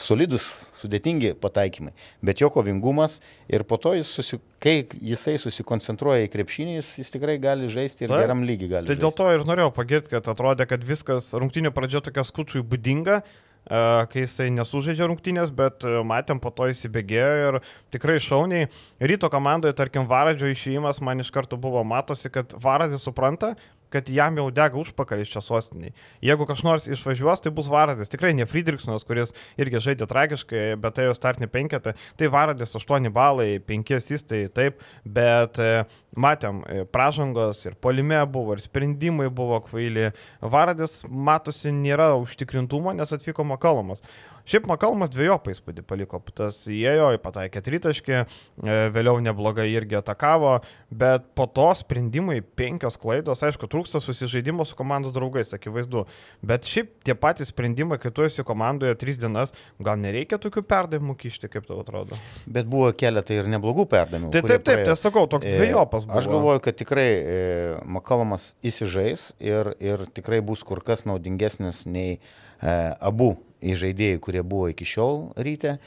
solidus, 0.00 0.46
sudėtingi 0.80 1.34
pataikymai, 1.40 1.92
bet 2.24 2.40
jo 2.40 2.48
kovingumas 2.52 3.18
ir 3.48 3.64
po 3.68 3.76
to 3.76 3.92
jis, 3.94 4.08
susi, 4.16 4.38
kai 4.62 4.86
jisai 5.00 5.36
susikoncentruoja 5.40 6.24
į 6.24 6.30
krepšinį, 6.32 6.78
jis, 6.78 6.90
jis 7.02 7.10
tikrai 7.10 7.36
gali 7.42 7.68
žaisti 7.68 8.06
ir 8.06 8.14
Taip. 8.14 8.24
geram 8.24 8.44
lygiai 8.48 8.72
gali. 8.76 8.88
Tai 8.88 8.96
žaisti. 8.96 9.04
dėl 9.04 9.16
to 9.16 9.28
ir 9.34 9.46
norėjau 9.48 9.74
pagirti, 9.76 10.12
kad 10.14 10.32
atrodė, 10.32 10.66
kad 10.70 10.84
viskas 10.86 11.32
rungtynio 11.36 11.72
pradžia 11.76 12.02
tokia 12.06 12.24
skučiui 12.24 12.64
būdinga, 12.64 13.20
kai 13.68 14.24
jisai 14.24 14.48
nesužaidžia 14.54 15.08
rungtynės, 15.10 15.52
bet 15.54 15.84
e, 15.84 16.00
matėm 16.06 16.40
po 16.42 16.50
to 16.54 16.70
įsibėgėjo 16.72 17.50
ir 17.50 17.58
tikrai 17.94 18.16
šauniai. 18.22 18.70
Ryto 18.98 19.30
komandoje, 19.30 19.76
tarkim, 19.78 20.08
Varadžio 20.10 20.50
išėjimas 20.50 21.02
man 21.04 21.22
iš 21.22 21.30
karto 21.34 21.58
buvo 21.60 21.84
matosi, 21.86 22.32
kad 22.32 22.54
Varadis 22.62 23.04
supranta, 23.06 23.54
kad 23.92 24.08
jam 24.08 24.38
jau 24.38 24.46
dega 24.54 24.78
užpakalis 24.80 25.30
čia 25.32 25.42
sostiniai. 25.44 25.94
Jeigu 26.24 26.46
kas 26.48 26.62
nors 26.66 26.88
išvažiuos, 26.90 27.42
tai 27.42 27.52
bus 27.54 27.68
Varadis. 27.70 28.10
Tikrai 28.12 28.32
ne 28.36 28.46
Friedrichsonas, 28.48 29.04
kuris 29.06 29.34
irgi 29.60 29.82
žaidė 29.82 30.08
tragiškai, 30.10 30.64
bet 30.80 30.96
tai 30.96 31.08
jo 31.08 31.16
startinį 31.16 31.50
penketą. 31.52 31.94
Tai 32.20 32.30
Varadis 32.32 32.76
8 32.78 33.10
balai, 33.14 33.58
5 33.66 33.94
asistai, 33.98 34.44
taip, 34.54 34.80
bet 35.04 35.60
e, 35.62 35.84
matėm, 36.16 36.62
e, 36.66 36.86
pražangos 36.90 37.64
ir 37.66 37.76
polime 37.82 38.20
buvo, 38.30 38.56
ir 38.56 38.64
sprendimai 38.64 39.28
buvo 39.28 39.60
kvaili. 39.68 40.10
Varadis, 40.40 41.00
matosi, 41.08 41.74
nėra 41.74 42.12
užtikrintumo, 42.22 42.94
nes 42.96 43.16
atvyko 43.16 43.46
Makalomas. 43.48 44.04
Šiaip 44.50 44.66
Makalmas 44.66 45.12
dviejopą 45.12 45.52
įspūdį 45.54 45.84
paliko. 45.86 46.18
Tas 46.34 46.64
įėjo, 46.70 47.12
pataikė 47.22 47.62
tritaškį, 47.66 48.14
e, 48.16 48.78
vėliau 48.94 49.20
neblogai 49.22 49.68
irgi 49.70 49.98
atakavo, 50.00 50.56
bet 50.90 51.28
po 51.38 51.46
to 51.46 51.68
sprendimai 51.78 52.40
penkios 52.42 52.98
klaidos, 52.98 53.44
aišku, 53.46 53.68
trūksta 53.70 54.00
susižaidimo 54.02 54.66
su 54.66 54.78
komandos 54.78 55.14
draugais, 55.14 55.52
akivaizdu. 55.54 56.06
Bet 56.42 56.66
šiaip 56.66 56.96
tie 57.06 57.14
patys 57.14 57.52
sprendimai, 57.54 58.00
kai 58.02 58.10
tu 58.14 58.26
esi 58.26 58.42
komandoje 58.46 58.96
tris 58.98 59.20
dienas, 59.20 59.54
gal 59.78 60.00
nereikia 60.00 60.40
tokių 60.42 60.64
perdavimų 60.66 61.14
kišti, 61.20 61.50
kaip 61.52 61.68
tau 61.68 61.82
atrodo. 61.84 62.18
Bet 62.50 62.66
buvo 62.70 62.90
keletą 62.96 63.38
ir 63.38 63.50
neblogų 63.50 63.86
perdavimų. 63.92 64.32
Tai 64.34 64.42
taip, 64.48 64.66
taip, 64.66 64.82
tai 64.88 64.98
sakau, 64.98 65.28
toks 65.30 65.50
E, 65.50 65.58
dviejopas 65.58 66.06
buvo. 66.06 66.18
Aš 66.18 66.28
galvoju, 66.30 66.62
kad 66.64 66.78
tikrai 66.78 67.08
e, 67.10 67.36
Makalomas 67.84 68.54
įsižais 68.66 69.30
ir, 69.42 69.74
ir 69.82 70.06
tikrai 70.14 70.40
bus 70.44 70.64
kur 70.66 70.82
kas 70.84 71.06
naudingesnis 71.08 71.84
nei 71.90 72.18
e, 72.18 72.74
abu 72.98 73.34
žaidėjai, 73.60 74.20
kurie 74.22 74.42
buvo 74.46 74.68
iki 74.72 74.86
šiol 74.88 75.30
ryte. 75.40 75.78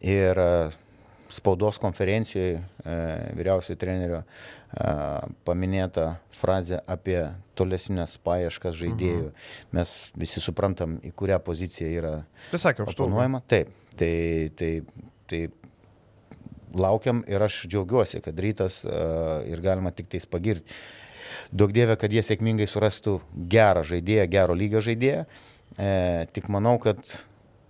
Ir 0.00 0.38
e, 0.40 0.48
spaudos 1.30 1.78
konferencijoje 1.82 2.58
e, 2.58 2.96
vyriausiojo 3.38 3.78
trenerio 3.80 4.20
e, 4.22 4.26
paminėta 5.46 6.14
frazė 6.40 6.80
apie 6.90 7.20
tolesnės 7.58 8.16
paieškas 8.24 8.78
žaidėjų. 8.80 9.28
Mhm. 9.28 9.48
Mes 9.78 9.96
visi 10.18 10.42
suprantam, 10.42 10.98
į 11.04 11.12
kurią 11.16 11.40
poziciją 11.44 11.90
yra 12.00 12.14
Tai 12.50 12.62
sakė, 12.62 12.88
aštuonuojama. 12.88 13.44
Taip. 13.50 13.74
Tai, 14.00 14.14
tai, 14.56 14.70
tai 15.28 15.42
laukiam 16.72 17.20
ir 17.28 17.42
aš 17.42 17.64
džiaugiuosi, 17.66 18.22
kad 18.24 18.38
rytas 18.40 18.80
uh, 18.86 19.42
ir 19.50 19.60
galima 19.60 19.90
tik 19.92 20.08
tais 20.08 20.24
pagirti. 20.30 20.72
Daug 21.50 21.72
dievė, 21.74 21.96
kad 21.98 22.12
jie 22.14 22.22
sėkmingai 22.24 22.66
surastų 22.70 23.18
gerą 23.50 23.82
žaidėją, 23.86 24.26
gero 24.30 24.54
lygio 24.56 24.82
žaidėją. 24.84 25.24
E, 25.78 26.26
tik 26.34 26.48
manau, 26.50 26.76
kad 26.82 27.02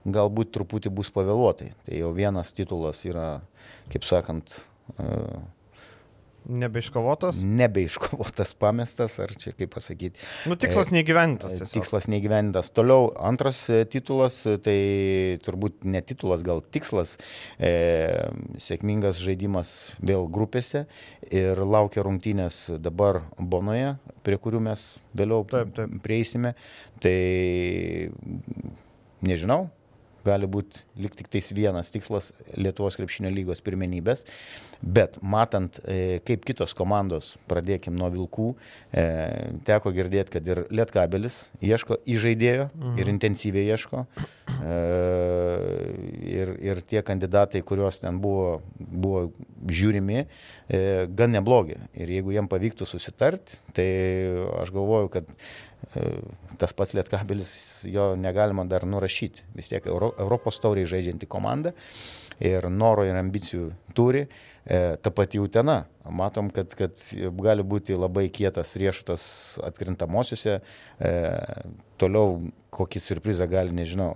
galbūt 0.08 0.52
truputį 0.54 0.92
bus 0.94 1.10
pavėluotai. 1.12 1.72
Tai 1.84 1.98
jau 1.98 2.12
vienas 2.16 2.54
titulas 2.56 3.02
yra, 3.08 3.40
kaip 3.92 4.06
sakant, 4.08 4.60
e, 4.96 5.08
Nebeiškovotas? 6.50 7.38
Nebeiškovotas, 7.46 8.54
pamestas, 8.58 9.16
ar 9.22 9.32
čia 9.38 9.52
kaip 9.54 9.70
pasakyti. 9.76 10.18
Nu, 10.50 10.56
tikslas 10.58 10.90
e, 10.90 10.96
neįgyvendintas. 10.98 11.54
Tiesiog. 11.54 11.72
Tikslas 11.76 12.08
neįgyvendintas. 12.10 12.72
Toliau 12.74 13.10
antras 13.30 13.62
e, 13.70 13.84
titulas, 13.90 14.40
e, 14.50 14.56
tai 14.62 14.76
turbūt 15.44 15.86
ne 15.86 16.02
titulas, 16.02 16.44
gal 16.46 16.62
tikslas. 16.74 17.16
E, 17.56 17.72
sėkmingas 18.60 19.22
žaidimas 19.22 19.74
vėl 20.02 20.26
grupėse 20.32 20.86
ir 21.30 21.62
laukia 21.62 22.04
rungtynės 22.06 22.64
dabar 22.82 23.22
Bonoje, 23.38 23.94
prie 24.26 24.40
kurių 24.42 24.64
mes 24.70 24.86
vėliau 25.16 25.46
taip, 25.50 25.74
taip. 25.76 26.00
prieisime. 26.04 26.56
Tai 27.00 27.16
nežinau, 29.24 29.68
gali 30.24 30.48
būti 30.50 30.84
lik 31.00 31.14
tik 31.18 31.30
tais 31.32 31.50
vienas 31.56 31.92
tikslas 31.92 32.30
Lietuvos 32.56 32.98
krepšinio 32.98 33.30
lygos 33.32 33.62
pirmenybės, 33.64 34.26
bet 34.80 35.18
matant, 35.22 35.80
e, 35.84 36.20
kaip 36.26 36.44
kitos 36.48 36.74
komandos, 36.76 37.34
pradėkim 37.50 37.96
nuo 37.98 38.10
Vilkų, 38.12 38.48
e, 38.92 39.04
teko 39.68 39.92
girdėti, 39.96 40.34
kad 40.36 40.50
ir 40.50 40.64
Lietkabelis 40.72 41.40
ieško 41.60 42.00
įžaidėjo 42.08 42.68
mhm. 42.70 43.00
ir 43.00 43.12
intensyviai 43.14 43.72
ieško. 43.74 44.04
E, 44.50 44.76
ir, 46.26 46.54
ir 46.64 46.82
tie 46.90 47.04
kandidatai, 47.06 47.62
kuriuos 47.66 48.00
ten 48.02 48.18
buvo, 48.22 48.60
buvo 48.76 49.28
žiūrimi, 49.70 50.24
gan 51.16 51.32
neblogi. 51.34 51.76
Ir 51.98 52.10
jeigu 52.14 52.34
jiem 52.34 52.48
pavyktų 52.50 52.86
susitart, 52.86 53.56
tai 53.74 53.88
aš 54.60 54.70
galvoju, 54.74 55.10
kad 55.12 55.30
tas 56.60 56.74
pats 56.76 56.94
Lietkabelis, 56.94 57.52
jo 57.90 58.12
negalima 58.16 58.64
dar 58.68 58.84
nurašyti. 58.86 59.46
Vis 59.56 59.70
tiek 59.72 59.86
Euro, 59.90 60.12
Europos 60.20 60.60
tauriai 60.62 60.88
žaidžianti 60.88 61.28
komanda 61.30 61.72
ir 62.40 62.68
noro 62.72 63.04
ir 63.08 63.18
ambicijų 63.20 63.70
turi. 63.96 64.26
E, 64.64 64.96
ta 65.00 65.10
pati 65.10 65.40
Utena. 65.40 65.84
Matom, 66.10 66.50
kad, 66.52 66.72
kad 66.76 67.00
gali 67.40 67.64
būti 67.64 67.96
labai 67.96 68.28
kietas 68.32 68.74
riešutas 68.80 69.22
atkrintamosiose. 69.64 70.58
E, 70.60 71.12
toliau 72.00 72.38
kokį 72.74 73.02
surprizą 73.02 73.48
gali, 73.50 73.74
nežinau, 73.76 74.14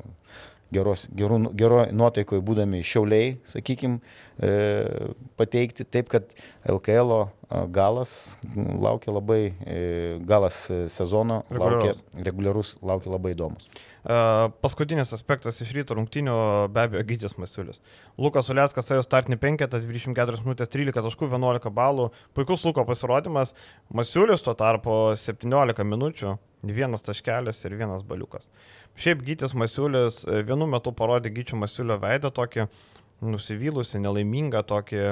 geros, 0.72 1.08
gerų, 1.16 1.40
gero 1.58 1.84
nuotaikoje 1.92 2.42
būdami 2.44 2.82
šiauliai, 2.86 3.34
sakykime, 3.50 4.00
pateikti. 5.38 5.86
Taip, 5.86 6.08
kad 6.12 6.34
LKL 6.68 7.26
galas 7.74 8.36
laukia 8.56 9.12
labai, 9.14 9.54
e, 9.66 10.18
galas 10.26 10.64
sezono 10.90 11.42
laukia, 11.50 11.94
reguliarus 12.26 12.76
laukia 12.82 13.12
labai 13.14 13.34
įdomus. 13.36 13.68
Paskutinis 14.60 15.14
aspektas 15.16 15.62
iš 15.64 15.70
ryto 15.72 15.96
rungtinių 15.96 16.34
be 16.74 16.82
abejo 16.82 17.04
Gytis 17.08 17.38
Masiulis. 17.40 17.80
Lukas 18.20 18.50
Uliaskas 18.52 18.90
ėjo 18.92 19.04
startinį 19.06 19.38
penketą, 19.40 19.80
24 19.80 20.42
minutės 20.44 20.68
13 20.68 21.06
taškų, 21.06 21.30
11 21.32 21.72
balų. 21.72 22.10
Puikus 22.36 22.66
Luko 22.68 22.84
pasirodymas. 22.84 23.54
Masiulis 23.88 24.44
tuo 24.44 24.52
tarpu 24.58 25.14
17 25.16 25.88
minučių, 25.88 26.36
vienas 26.68 27.06
taškelis 27.06 27.64
ir 27.64 27.78
vienas 27.80 28.04
baliukas. 28.04 28.50
Šiaip 29.00 29.24
Gytis 29.26 29.54
Masiulis 29.58 30.22
e, 30.26 30.42
vienu 30.46 30.68
metu 30.70 30.92
parodė 30.94 31.32
Gyčio 31.34 31.58
Masiulio 31.58 31.96
veidą 32.02 32.30
tokį 32.34 32.68
nusivylusi, 33.24 33.98
nelaimingą, 34.02 34.62
tokį, 34.68 35.02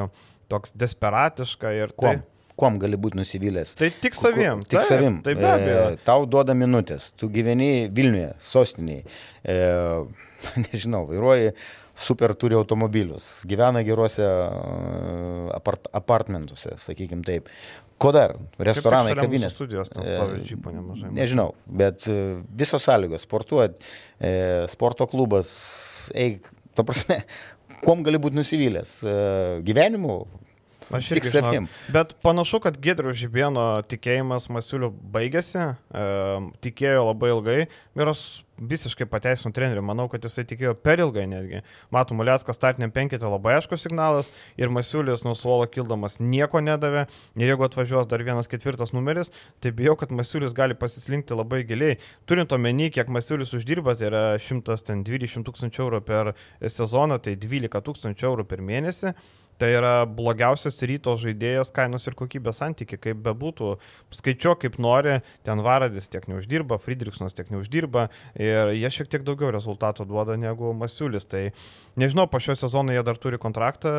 toks 0.53 0.77
desperatišką 0.79 1.75
ir... 1.79 1.97
Kuo? 1.97 2.13
Tai, 2.13 2.29
Kuom 2.63 2.77
gali 2.77 2.99
būti 3.01 3.17
nusivylęs? 3.17 3.71
Tai 3.81 3.89
tik 4.05 4.15
savim. 4.15 4.61
Tik 4.69 4.77
taip, 4.77 4.89
savim. 4.91 5.15
Taip, 5.25 5.39
be 5.41 5.49
abejo. 5.49 5.85
E, 5.95 6.01
tau 6.05 6.27
duoda 6.29 6.53
minutės. 6.55 7.09
Tu 7.17 7.31
gyveni 7.33 7.89
Vilniuje, 7.97 8.35
sostiniai. 8.45 9.01
E, 9.41 9.57
nežinau, 10.67 11.07
vairuoji 11.09 11.55
super 11.99 12.35
turi 12.39 12.57
automobilius, 12.57 13.43
gyvena 13.49 13.83
geruose 13.87 14.25
e, 14.25 15.49
apart, 15.57 15.89
apartmentuose, 15.93 16.77
sakykim 16.81 17.25
taip. 17.27 17.51
Ko 18.03 18.11
dar? 18.15 18.35
Restoranai, 18.59 19.15
kavinės. 19.15 19.55
Studijos 19.55 19.93
ten 19.93 20.03
stovi 20.03 20.43
džipų 20.49 20.75
nemažai. 20.75 21.13
Nežinau, 21.15 21.53
bet 21.83 22.09
e, 22.11 22.19
visos 22.59 22.83
sąlygos, 22.89 23.27
sportuoti, 23.29 23.93
e, 24.19 24.33
sporto 24.73 25.07
klubas, 25.11 25.53
eik, 26.19 26.49
ta 26.75 26.87
prasme, 26.89 27.21
kuom 27.85 28.03
gali 28.07 28.19
būti 28.23 28.41
nusivylęs? 28.41 28.97
E, 29.07 29.15
gyvenimu, 29.69 30.19
Aš 30.93 31.11
irgi 31.15 31.33
savim. 31.33 31.69
Bet 31.93 32.15
panašu, 32.25 32.61
kad 32.65 32.77
Gedrių 32.83 33.15
Žibėno 33.17 33.67
tikėjimas 33.89 34.51
Masiuliu 34.53 34.93
baigėsi, 35.15 35.73
e, 35.73 36.07
tikėjo 36.65 37.07
labai 37.09 37.33
ilgai 37.33 37.59
ir 37.65 38.11
aš 38.13 38.43
visiškai 38.63 39.07
pateisinu 39.11 39.53
trenerių, 39.55 39.83
manau, 39.85 40.07
kad 40.13 40.23
jisai 40.23 40.45
tikėjo 40.49 40.75
per 40.79 41.01
ilgai 41.03 41.25
netgi. 41.31 41.63
Matom, 41.95 42.21
Uliaskas 42.23 42.59
startiniam 42.59 42.93
penketė 42.95 43.27
labai 43.31 43.57
aiškus 43.59 43.87
signalas 43.87 44.31
ir 44.61 44.71
Masiulis 44.73 45.25
nuo 45.27 45.35
suolo 45.39 45.67
kildamas 45.71 46.21
nieko 46.21 46.63
nedavė 46.63 47.07
ir 47.41 47.53
jeigu 47.53 47.67
atvažiuos 47.67 48.09
dar 48.11 48.23
vienas 48.27 48.51
ketvirtas 48.53 48.95
numeris, 48.95 49.33
tai 49.65 49.75
bijau, 49.77 49.97
kad 49.99 50.15
Masiulis 50.15 50.55
gali 50.57 50.79
pasislinkti 50.79 51.37
labai 51.39 51.63
giliai. 51.69 51.99
Turint 52.29 52.53
omeny, 52.55 52.91
kiek 52.95 53.11
Masiulis 53.13 53.55
uždirba, 53.57 53.97
tai 53.99 54.11
yra 54.13 54.25
120 54.39 55.47
tūkstančių 55.49 55.87
eurų 55.87 56.03
per 56.07 56.35
sezoną, 56.63 57.19
tai 57.23 57.39
12 57.41 57.83
tūkstančių 57.89 58.31
eurų 58.33 58.51
per 58.51 58.63
mėnesį. 58.63 59.17
Tai 59.63 59.69
yra 59.71 59.91
blogiausias 60.11 60.81
ryto 60.91 61.13
žaidėjas 61.23 61.69
kainos 61.71 62.09
ir 62.11 62.17
kokybės 62.19 62.59
santykiai, 62.59 62.99
kaip 62.99 63.21
bebūtų. 63.23 63.77
Skaičiuok 64.11 64.65
kaip 64.65 64.79
nori, 64.83 65.21
ten 65.47 65.63
Varadis 65.63 66.11
tiek 66.11 66.27
neuždirba, 66.27 66.81
Friedrichsonas 66.83 67.37
tiek 67.39 67.47
neuždirba 67.55 68.09
ir 68.35 68.73
jie 68.75 68.91
šiek 68.91 69.13
tiek 69.13 69.23
daugiau 69.23 69.53
rezultato 69.55 70.03
duoda 70.09 70.35
negu 70.35 70.73
Masiulis. 70.75 71.29
Tai 71.31 71.45
nežinau, 71.95 72.27
po 72.27 72.41
šio 72.43 72.57
sezono 72.59 72.91
jie 72.91 73.05
dar 73.07 73.21
turi 73.23 73.39
kontraktą 73.39 73.93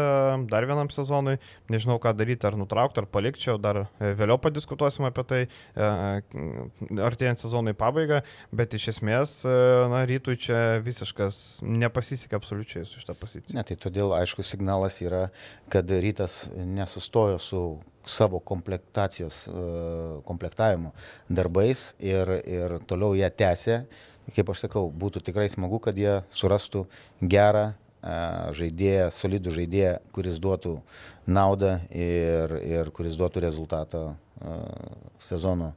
dar 0.51 0.67
vienam 0.67 0.91
sezonui, 0.91 1.37
nežinau 1.71 1.95
ką 2.03 2.11
daryti, 2.19 2.43
ar 2.49 2.59
nutraukti, 2.59 2.99
ar 2.99 3.07
palikčiau, 3.07 3.55
dar 3.61 3.85
e, 3.85 4.11
vėliau 4.19 4.35
padiskutuosim 4.43 5.07
apie 5.07 5.25
tai, 5.29 5.41
e, 5.47 5.89
artėjant 7.07 7.39
sezonui 7.39 7.75
pabaigą, 7.79 8.19
bet 8.51 8.75
iš 8.75 8.89
esmės, 8.97 9.39
e, 9.47 9.55
na, 9.95 10.03
rytui 10.09 10.35
čia 10.43 10.59
visiškas 10.83 11.63
nepasisekė 11.63 12.35
absoliučiai 12.41 12.83
su 12.89 12.99
šitą 12.99 13.15
poziciją. 13.23 13.55
Ne, 13.55 13.63
tai 13.67 13.79
todėl 13.79 14.11
aišku 14.19 14.43
signalas 14.43 14.99
yra 15.05 15.29
kad 15.69 15.89
rytas 15.89 16.47
nesustojo 16.53 17.39
su 17.39 17.63
savo 18.05 18.39
komplektacijos, 18.39 19.47
e, 19.47 19.51
komplektavimo 20.27 20.91
darbais 21.29 21.93
ir, 21.99 22.29
ir 22.45 22.79
toliau 22.87 23.15
ją 23.15 23.29
tęsė. 23.31 23.83
Kaip 24.35 24.49
aš 24.53 24.65
sakau, 24.65 24.87
būtų 24.87 25.23
tikrai 25.23 25.49
smagu, 25.51 25.81
kad 25.83 25.97
jie 25.99 26.21
surastų 26.35 26.85
gerą 27.19 27.71
e, 27.71 27.73
žaidėją, 28.59 29.07
solidų 29.15 29.55
žaidėją, 29.59 29.95
kuris 30.15 30.39
duotų 30.43 30.77
naudą 31.27 31.77
ir, 31.91 32.57
ir 32.63 32.91
kuris 32.95 33.17
duotų 33.19 33.43
rezultatą 33.47 34.03
e, 34.11 34.59
sezono 35.23 35.73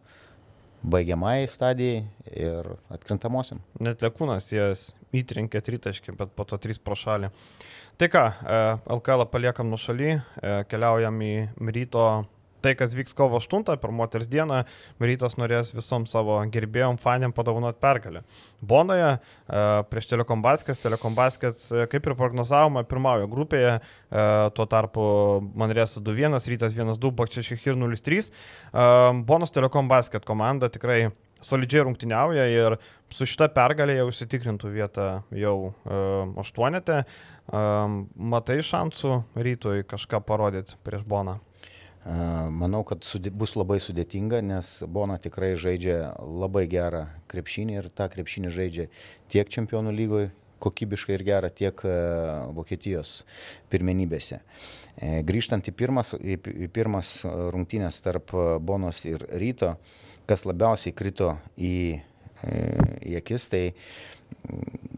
baigiamai 0.86 1.46
stadijai 1.50 2.04
ir 2.30 2.68
atkrintamosiam. 2.92 3.62
Net 3.82 4.02
Lekūnas 4.04 4.50
jas 4.54 4.90
įtrinkė 5.16 5.62
tritaškį, 5.64 6.14
bet 6.18 6.34
po 6.36 6.46
to 6.48 6.58
trys 6.62 6.78
pro 6.82 6.98
šalį. 6.98 7.32
Tai 7.96 8.08
ką, 8.12 8.22
LKL 8.92 9.22
paliekam 9.32 9.70
nuo 9.72 9.78
šaly, 9.80 10.10
e, 10.12 10.56
keliaujam 10.68 11.16
į 11.24 11.30
ryto 11.72 12.02
tai, 12.60 12.74
kas 12.76 12.92
vyks 12.92 13.16
kovo 13.16 13.38
8 13.40 13.78
per 13.80 13.94
moters 13.94 14.28
dieną, 14.28 14.58
rytas 15.00 15.38
norės 15.40 15.70
visom 15.72 16.04
savo 16.04 16.36
gerbėjom, 16.52 16.98
fanėm 17.00 17.32
padovanoti 17.32 17.80
pergalę. 17.80 18.20
Bonoje 18.60 19.14
e, 19.14 19.18
prieš 19.88 20.10
Telekom 20.12 20.44
Baskets, 20.44 20.82
Telekom 20.84 21.16
Baskets, 21.16 21.70
e, 21.72 21.88
kaip 21.88 22.04
ir 22.04 22.18
prognozavome, 22.20 22.84
pirmaujo 22.84 23.30
grupėje, 23.32 23.78
tuo 24.56 24.66
tarpu 24.68 25.06
Manrės 25.56 25.96
2-1, 25.96 26.36
rytas 26.52 26.76
1-2, 26.76 27.14
Bakčias 27.16 27.48
Šihir 27.48 27.80
0-3. 27.80 28.28
Bonos 29.24 29.56
Telekom 29.56 29.88
Basket 29.88 30.28
komanda 30.28 30.68
tikrai 30.68 31.06
solidžiai 31.44 31.84
rungtyniauja 31.86 32.46
ir 32.52 32.76
su 33.14 33.28
šita 33.28 33.48
pergalė 33.54 34.00
jau 34.00 34.10
užsitikrintų 34.10 34.72
vietą 34.74 35.08
jau 35.34 35.56
aštuonete. 36.42 37.02
Uh, 37.02 37.36
Matai 37.52 38.58
šansų 38.64 39.20
rytoj 39.38 39.84
kažką 39.86 40.20
parodyti 40.26 40.78
prieš 40.82 41.04
Boną? 41.06 41.38
Manau, 42.06 42.84
kad 42.86 43.02
bus 43.34 43.56
labai 43.56 43.78
sudėtinga, 43.82 44.40
nes 44.42 44.82
Bona 44.86 45.18
tikrai 45.18 45.56
žaidžia 45.58 46.14
labai 46.22 46.66
gerą 46.70 47.06
krepšinį 47.30 47.78
ir 47.80 47.88
tą 47.90 48.06
krepšinį 48.10 48.50
žaidžia 48.54 48.86
tiek 49.30 49.48
čempionų 49.50 49.94
lygoje 49.94 50.30
kokybiškai 50.62 51.16
ir 51.18 51.24
gerą, 51.26 51.50
tiek 51.50 51.82
Vokietijos 52.56 53.24
pirmenybėse. 53.70 54.38
E, 54.96 55.22
grįžtant 55.26 55.66
į 55.68 55.74
pirmas, 55.76 56.14
į, 56.16 56.38
pirmas 56.72 57.18
rungtynės 57.26 58.00
tarp 58.02 58.32
Bonos 58.62 59.02
ir 59.04 59.26
Ryto, 59.36 59.74
kas 60.26 60.46
labiausiai 60.46 60.94
krito 60.96 61.34
į, 61.58 61.74
e, 61.98 62.15
į 62.44 63.16
akis, 63.20 63.48
tai 63.52 63.62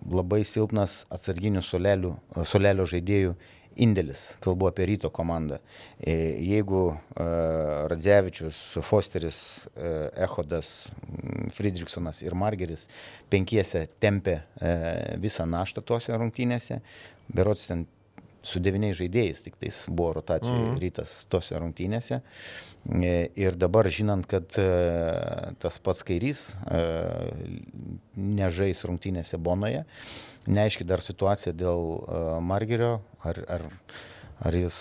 labai 0.09 0.43
silpnas 0.49 1.03
atsarginių 1.13 1.63
solelių, 1.65 2.13
solelio 2.49 2.87
žaidėjų 2.89 3.37
indėlis, 3.79 4.25
kalbu 4.43 4.69
apie 4.69 4.87
ryto 4.91 5.11
komandą. 5.15 5.59
E, 5.99 6.15
jeigu 6.43 6.83
e, 6.91 7.27
Radzevičius, 7.91 8.61
Fosteris, 8.85 9.41
e, 9.75 9.93
Ehodas, 10.27 10.73
Friedrichsonas 11.57 12.23
ir 12.27 12.37
Margeris 12.39 12.87
penkiese 13.31 13.87
tempė 14.03 14.41
visą 15.23 15.47
naštą 15.49 15.83
tose 15.87 16.17
rungtynėse, 16.17 16.81
berots 17.35 17.69
ten 17.71 17.87
su 18.49 18.63
devyniais 18.63 18.97
žaidėjais, 18.99 19.45
tik 19.45 19.59
tais 19.61 19.83
buvo 19.89 20.15
rotacija 20.19 20.55
mm. 20.55 20.79
rytas 20.83 21.15
tose 21.31 21.59
rungtynėse. 21.61 22.21
E, 22.89 23.13
ir 23.37 23.59
dabar 23.61 23.89
žinant, 23.93 24.25
kad 24.29 24.55
e, 24.61 24.69
tas 25.61 25.77
pats 25.85 26.05
kairys 26.09 26.49
e, 26.71 26.81
nežais 28.17 28.81
rungtynėse 28.89 29.41
Bonoje, 29.43 29.85
neaiški 30.49 30.87
dar 30.89 31.05
situacija 31.05 31.53
dėl 31.53 32.01
Margerio, 32.45 32.99
ar, 33.29 33.43
ar, 33.59 33.67
ar 34.49 34.57
jis 34.57 34.79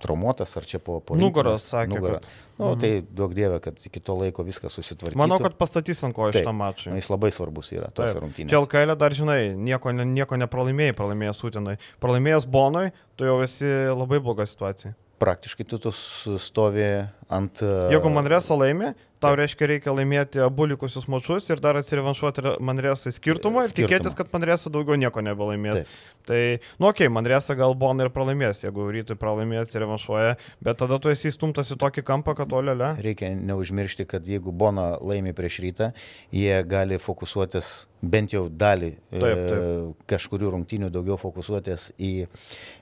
traumuotas, 0.00 0.54
ar 0.58 0.66
čia 0.68 0.80
po... 0.82 0.98
po 1.04 1.18
nugaros, 1.18 1.66
sakė. 1.70 1.92
Nugarą. 1.94 2.20
Kad... 2.22 2.38
Nu, 2.60 2.72
mhm. 2.72 2.80
Tai 2.82 2.90
duok 3.20 3.34
dievę, 3.36 3.60
kad 3.64 3.84
iki 3.88 4.02
to 4.04 4.16
laiko 4.20 4.44
viskas 4.44 4.74
susitvarkytų. 4.76 5.20
Manau, 5.20 5.38
kad 5.40 5.56
pastatys 5.60 6.02
ant 6.04 6.16
ko 6.16 6.28
iš 6.28 6.40
tą 6.44 6.52
mačą. 6.56 6.92
Jis 6.96 7.08
labai 7.12 7.30
svarbus 7.32 7.72
yra 7.72 7.92
tos 7.94 8.12
rungtynės. 8.16 8.52
Čia 8.52 8.60
LKL 8.60 8.96
dar, 9.00 9.16
žinai, 9.16 9.38
nieko, 9.56 9.94
nieko 9.96 10.40
nepralaimėjai, 10.44 10.96
pralaimėjęs 10.98 11.40
Sutinai. 11.40 11.78
Pralaimėjęs 12.04 12.48
Bonoj, 12.52 12.92
tu 13.16 13.30
jau 13.30 13.38
esi 13.46 13.70
labai 13.94 14.20
bloga 14.24 14.48
situacija 14.50 14.96
praktiškai 15.20 15.66
tu, 15.68 15.78
tu 15.78 15.92
stovi 16.40 16.86
ant... 17.30 17.62
Jeigu 17.92 18.12
Manresa 18.12 18.56
laimi, 18.58 18.92
tau 19.22 19.36
reiškia 19.38 19.68
reikia 19.74 19.94
laimėti 19.94 20.42
abu 20.44 20.66
likusius 20.70 21.06
mačius 21.10 21.48
ir 21.52 21.60
dar 21.62 21.78
atsirevanšuoti 21.80 22.56
Manresai 22.64 23.12
skirtumą 23.14 23.66
ir 23.66 23.74
tikėtis, 23.76 24.16
kad 24.18 24.30
Manresa 24.34 24.72
daugiau 24.72 24.98
nieko 25.00 25.22
nebelaimės. 25.24 25.82
Taip. 25.82 25.98
Tai, 26.30 26.40
nu, 26.78 26.88
okei, 26.88 27.06
okay, 27.06 27.12
Manresa 27.12 27.56
gal 27.58 27.74
Bona 27.78 28.06
ir 28.06 28.12
pralaimės, 28.14 28.64
jeigu 28.64 28.88
rytui 28.92 29.16
pralaimės, 29.20 29.68
atsirevanšuoja, 29.68 30.36
bet 30.64 30.80
tada 30.82 31.00
tu 31.02 31.12
esi 31.12 31.30
įstumtas 31.32 31.72
į 31.74 31.78
tokį 31.80 32.04
kampą, 32.06 32.36
kad 32.38 32.52
olėlė. 32.56 32.92
Reikia 33.04 33.32
neužmiršti, 33.36 34.08
kad 34.10 34.28
jeigu 34.28 34.52
Bona 34.52 34.92
laimi 35.00 35.34
prieš 35.36 35.60
rytą, 35.64 35.92
jie 36.34 36.58
gali 36.68 37.00
fokusuotis 37.00 37.72
bent 38.00 38.32
jau 38.32 38.46
dalį 38.48 38.90
taip, 39.10 39.20
taip. 39.20 39.40
E, 39.40 40.04
kažkurių 40.08 40.52
rungtynių 40.54 40.88
daugiau 40.92 41.18
fokusuotis 41.20 41.90
į, 42.00 42.12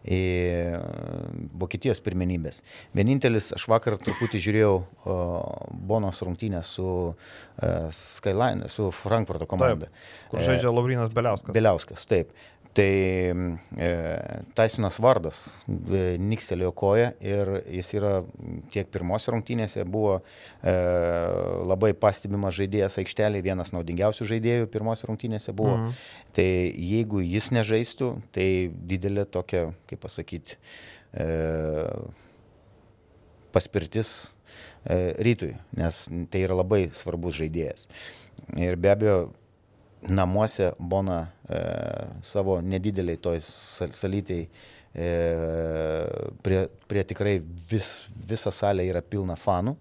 į 0.06 0.20
Vokietijos 1.58 2.00
pirmenybės. 2.04 2.62
Vienintelis, 2.94 3.50
aš 3.56 3.66
vakar 3.70 3.98
truputį 4.02 4.37
žiūrėjau 4.44 4.74
o, 4.78 5.16
Bonos 5.88 6.20
rungtynės 6.24 6.74
su 6.78 6.86
uh, 7.10 7.88
Skyline, 7.94 8.68
su 8.72 8.90
Frankfurto 8.94 9.48
komanda. 9.50 9.88
Taip, 9.90 10.30
kur 10.32 10.46
žaidžia 10.46 10.72
Laurinas 10.72 11.12
Beliauskas. 11.14 11.54
Beliauskas, 11.56 12.06
taip. 12.10 12.32
Tai 12.78 12.94
e, 13.76 13.88
Taisinas 14.54 15.00
vardas 15.02 15.48
e, 15.66 16.18
nikstelėjo 16.22 16.70
koją 16.78 17.08
ir 17.24 17.50
jis 17.74 17.88
yra 17.96 18.12
tiek 18.70 18.86
pirmose 18.92 19.32
rungtynėse 19.32 19.82
buvo 19.88 20.18
e, 20.20 20.74
labai 21.66 21.90
pastebimas 21.98 22.54
žaidėjas 22.58 23.00
aikštelėje, 23.02 23.46
vienas 23.48 23.72
naudingiausių 23.74 24.28
žaidėjų 24.30 24.70
pirmose 24.70 25.08
rungtynėse 25.08 25.56
buvo. 25.56 25.74
Mhm. 25.80 25.98
Tai 26.38 26.48
jeigu 26.92 27.24
jis 27.24 27.50
nežaistų, 27.56 28.12
tai 28.36 28.48
didelė 28.92 29.26
tokia, 29.26 29.72
kaip 29.90 30.04
pasakyti, 30.04 30.60
e, 31.18 31.28
paspirtis 33.52 34.12
e, 34.84 35.14
rytui, 35.24 35.54
nes 35.78 36.06
tai 36.32 36.44
yra 36.46 36.56
labai 36.58 36.88
svarbus 36.96 37.38
žaidėjas. 37.40 37.86
Ir 38.58 38.78
be 38.80 38.92
abejo, 38.92 39.18
namuose 40.08 40.72
Bona 40.78 41.20
e, 41.48 41.60
savo 42.26 42.60
nedideliai 42.62 43.18
toj 43.22 43.40
salytėjai 43.42 44.46
e, 44.94 45.08
prie, 46.42 46.62
prie 46.90 47.04
tikrai 47.10 47.36
vis, 47.70 47.90
visa 48.30 48.52
salė 48.54 48.88
yra 48.92 49.02
pilna 49.02 49.36
fanų, 49.38 49.74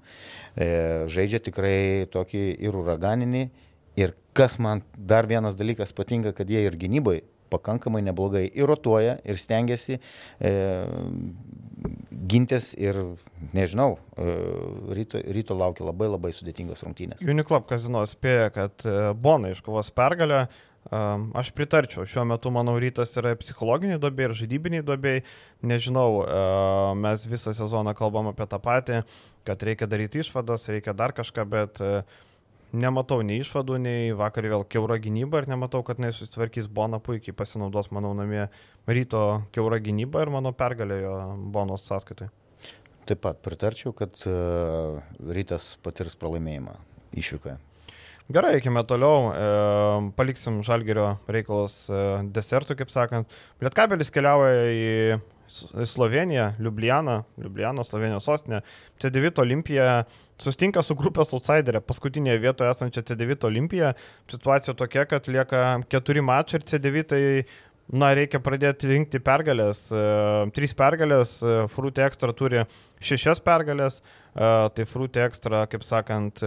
e, 0.56 0.68
žaidžia 1.14 1.42
tikrai 1.50 1.80
tokį 2.14 2.44
ir 2.66 2.78
uraganinį. 2.82 3.48
Ir 3.98 4.14
kas 4.38 4.60
man 4.62 4.84
dar 4.94 5.26
vienas 5.26 5.58
dalykas 5.58 5.94
patinka, 5.98 6.34
kad 6.38 6.50
jie 6.50 6.62
ir 6.68 6.78
gynybai 6.78 7.22
pakankamai 7.50 8.04
neblogai 8.06 8.46
ir 8.52 8.68
rotuoja, 8.70 9.18
ir 9.26 9.40
stengiasi 9.40 9.98
e, 9.98 10.52
gintis 12.26 12.72
ir, 12.78 12.98
nežinau, 13.54 13.98
e, 14.18 14.32
ryto, 14.98 15.22
ryto 15.22 15.58
laukia 15.58 15.86
labai 15.88 16.10
labai 16.10 16.32
sudėtingos 16.36 16.82
rungtynės. 16.86 17.22
Uniklub 17.26 17.68
kazino 17.70 18.02
spėja, 18.10 18.50
kad 18.56 18.88
e, 18.88 18.96
Bona 19.14 19.52
iškovos 19.54 19.92
pergalę. 19.96 20.48
E, 20.48 21.02
aš 21.38 21.52
pritarčiau, 21.58 22.08
šiuo 22.10 22.26
metu, 22.32 22.52
manau, 22.54 22.78
rytas 22.82 23.14
yra 23.22 23.36
psichologiniai 23.38 24.02
duobė 24.02 24.30
ir 24.30 24.38
žaidybiniai 24.42 24.86
duobė. 24.88 25.18
Nežinau, 25.68 26.24
mes 26.98 27.26
visą 27.30 27.54
sezoną 27.58 27.94
kalbam 27.98 28.32
apie 28.32 28.46
tą 28.50 28.62
patį, 28.62 29.04
kad 29.48 29.68
reikia 29.70 29.90
daryti 29.90 30.22
išvadas, 30.22 30.70
reikia 30.74 30.94
dar 30.98 31.14
kažką, 31.18 31.46
bet 31.50 31.82
nematau 32.76 33.22
nei 33.26 33.42
išvadų, 33.44 33.78
nei 33.84 34.16
vakar 34.18 34.48
vėl 34.50 34.66
keura 34.68 34.98
gynyba 35.02 35.44
ir 35.44 35.50
nematau, 35.52 35.84
kad 35.88 36.02
jis 36.02 36.22
susitvarkys 36.22 36.68
Bona 36.68 37.00
puikiai 37.04 37.36
pasinaudos, 37.36 37.92
manau, 37.96 38.14
namie 38.18 38.48
ryto 38.88 39.44
keura 39.56 39.80
gynyba 39.84 40.26
ir 40.26 40.34
mano 40.34 40.54
pergalė 40.56 41.02
jo 41.04 41.16
Bonos 41.54 41.88
sąskaitui. 41.88 42.30
Taip 43.08 43.24
pat 43.24 43.40
pritarčiau, 43.40 43.94
kad 43.96 44.20
uh, 44.28 45.00
rytas 45.32 45.76
patirs 45.84 46.18
pralaimėjimą 46.20 46.76
išvykoje. 47.16 47.56
Gerai, 48.28 48.58
eikime 48.58 48.82
toliau, 48.84 49.30
e, 49.32 49.44
paliksim 50.18 50.58
Žalgerio 50.68 51.14
reikalus 51.32 51.86
e, 51.88 52.00
desertų, 52.36 52.76
kaip 52.82 52.90
sakant. 52.92 53.32
Lietkabelis 53.64 54.12
keliauja 54.12 54.66
į 54.68 54.90
Sloveniją, 55.48 56.54
Liublianą, 56.60 57.24
Liublianą, 57.38 57.84
Slovenijos 57.84 58.24
sostinę, 58.24 58.62
C9 59.00 59.40
Olimpiją, 59.40 60.04
sustinka 60.42 60.84
su 60.84 60.96
grupės 60.98 61.32
outsiderė, 61.34 61.82
paskutinėje 61.82 62.42
vietoje 62.44 62.72
esančia 62.72 63.04
C9 63.08 63.48
Olimpija. 63.48 63.94
Situacija 64.30 64.76
tokia, 64.78 65.06
kad 65.10 65.30
lieka 65.32 65.64
keturi 65.90 66.22
mačai 66.22 66.60
ir 66.60 66.68
C9 66.68 67.08
tai 67.14 67.22
Na, 67.88 68.10
reikia 68.18 68.40
pradėti 68.44 68.90
rinkti 68.90 69.20
pergalės. 69.24 69.86
E, 69.96 70.00
trys 70.56 70.74
pergalės, 70.76 71.38
e, 71.40 71.60
Fruit 71.72 72.02
Extra 72.04 72.34
turi 72.36 72.66
šešias 73.00 73.40
pergalės, 73.46 74.02
e, 74.02 74.50
tai 74.76 74.86
Fruit 74.90 75.20
Extra, 75.24 75.64
kaip 75.72 75.86
sakant, 75.88 76.44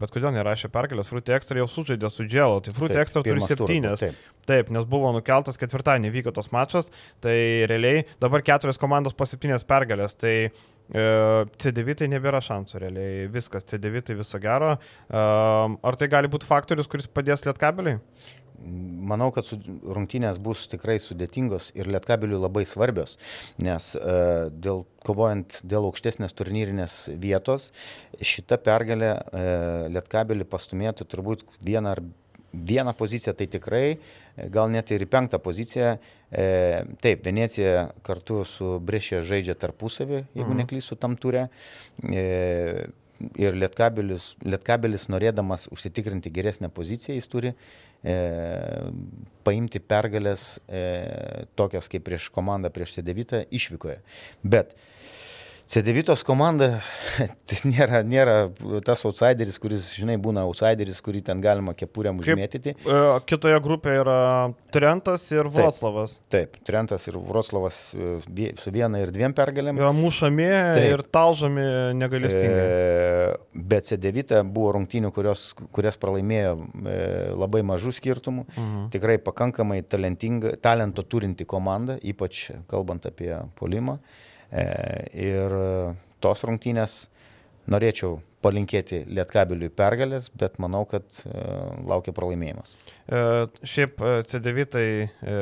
bet 0.00 0.14
kodėl 0.14 0.32
nerašė 0.38 0.72
pergalės, 0.72 1.10
Fruit 1.12 1.28
Extra 1.36 1.60
jau 1.60 1.68
sužaidė 1.68 2.08
su 2.08 2.24
Dželo, 2.24 2.62
tai 2.64 2.72
Fruit 2.76 2.94
taip, 2.96 3.04
Extra 3.04 3.24
turi 3.26 3.44
septynės. 3.44 4.00
Taip. 4.00 4.26
taip, 4.48 4.72
nes 4.72 4.88
buvo 4.88 5.12
nukeltas 5.12 5.60
ketvirtadienį 5.60 6.14
vyko 6.16 6.32
tos 6.34 6.48
mačas, 6.54 6.88
tai 7.20 7.36
realiai 7.68 8.06
dabar 8.22 8.40
keturios 8.40 8.80
komandos 8.80 9.12
po 9.14 9.28
septynės 9.28 9.68
pergalės. 9.68 10.16
Tai 10.16 10.34
C9 10.90 11.94
tai 12.00 12.08
nebėra 12.10 12.40
šansų 12.42 12.80
realiai, 12.82 13.26
viskas, 13.30 13.62
C9 13.70 14.00
tai 14.08 14.16
viso 14.18 14.40
gero. 14.42 14.72
Ar 15.14 15.98
tai 16.00 16.08
gali 16.10 16.26
būti 16.32 16.48
faktorius, 16.48 16.88
kuris 16.90 17.06
padės 17.06 17.44
lietkabeliui? 17.46 18.00
Manau, 18.60 19.30
kad 19.32 19.48
rungtynės 19.96 20.38
bus 20.42 20.66
tikrai 20.70 20.98
sudėtingos 21.00 21.70
ir 21.78 21.88
lietkabiliui 21.90 22.40
labai 22.42 22.66
svarbios, 22.68 23.16
nes 23.62 23.90
uh, 23.96 24.50
dėl, 24.52 24.84
kovojant 25.06 25.62
dėl 25.64 25.88
aukštesnės 25.88 26.36
turnyrinės 26.36 26.96
vietos, 27.22 27.70
šita 28.20 28.60
pergalė 28.60 29.14
uh, 29.16 29.88
lietkabiliui 29.96 30.48
pastumėtų 30.48 31.08
turbūt 31.08 31.46
vieną 31.64 31.96
ar 31.96 32.04
vieną 32.54 32.94
poziciją, 32.94 33.34
tai 33.34 33.46
tikrai, 33.46 33.98
gal 34.50 34.70
net 34.72 34.90
ir 34.90 35.04
į 35.04 35.08
penktą 35.10 35.38
poziciją. 35.42 35.96
E, 36.30 36.46
taip, 37.02 37.24
Venecija 37.26 37.88
kartu 38.06 38.44
su 38.46 38.78
Brešė 38.86 39.22
žaidžia 39.26 39.56
tarpusavį, 39.58 40.24
jeigu 40.34 40.50
mhm. 40.50 40.60
neklysiu 40.62 40.98
tam 40.98 41.16
turė. 41.18 41.48
E, 42.02 42.90
ir 43.40 43.56
Lietkabelis, 43.58 44.34
Lietkabelis 44.46 45.08
norėdamas 45.12 45.68
užsitikrinti 45.74 46.32
geresnę 46.34 46.70
poziciją, 46.72 47.16
jis 47.18 47.28
turi 47.30 47.52
e, 47.52 48.16
paimti 49.46 49.82
pergalės 49.82 50.46
e, 50.68 51.46
tokias 51.58 51.90
kaip 51.92 52.06
prieš 52.06 52.30
komandą 52.34 52.72
prieš 52.72 52.98
C9 52.98 53.44
išvykoje. 53.60 54.00
Bet 54.42 54.76
C9 55.70 56.24
komanda 56.26 56.80
tai 57.48 57.58
nėra, 57.70 58.00
nėra 58.02 58.34
tas 58.82 59.04
outsideris, 59.06 59.54
kuris, 59.62 59.92
žinai, 59.94 60.16
būna 60.18 60.42
outsideris, 60.48 60.98
kurį 61.04 61.20
ten 61.28 61.38
galima 61.44 61.76
kepurėm 61.78 62.18
užmėtyti. 62.18 62.72
Kaip, 62.74 62.88
e, 62.90 63.18
kitoje 63.30 63.60
grupėje 63.62 64.00
yra 64.02 64.16
Trentas 64.74 65.28
ir 65.30 65.46
Vroclavas. 65.46 66.16
Taip, 66.26 66.56
taip 66.56 66.66
Trentas 66.66 67.06
ir 67.06 67.18
Vroclavas 67.22 67.78
e, 67.94 68.48
su 68.58 68.72
viena 68.74 68.98
ir 68.98 69.12
dviem 69.14 69.34
pergalėm. 69.36 69.78
Yra 69.78 69.92
mušami 69.94 70.48
taip. 70.50 70.86
ir 70.88 71.04
talžami 71.14 71.66
negalestingai. 72.00 72.64
E, 72.64 73.60
bet 73.70 73.86
C9 73.92 74.40
buvo 74.50 74.72
rungtynių, 74.74 75.12
kurios, 75.14 75.52
kurias 75.76 76.00
pralaimėjo 76.02 76.56
e, 76.58 76.96
labai 77.44 77.62
mažų 77.70 77.94
skirtumų. 78.00 78.48
Mhm. 78.56 78.88
Tikrai 78.96 79.20
pakankamai 79.22 79.84
talento 79.86 81.06
turinti 81.06 81.46
komanda, 81.46 81.94
ypač 82.02 82.48
kalbant 82.74 83.06
apie 83.06 83.36
polimą. 83.62 84.00
E, 84.50 84.64
ir 85.30 85.54
tos 86.20 86.42
rungtynės 86.46 87.04
norėčiau 87.70 88.18
palinkėti 88.44 89.02
Lietkabiliui 89.12 89.68
pergalės, 89.76 90.30
bet 90.40 90.56
manau, 90.62 90.86
kad 90.88 91.04
e, 91.28 91.42
laukia 91.88 92.14
pralaimėjimas. 92.16 92.72
E, 93.04 93.20
šiaip 93.68 94.00
e, 94.00 94.12
C9, 94.30 94.66
tai, 94.72 94.86
e, 95.04 95.34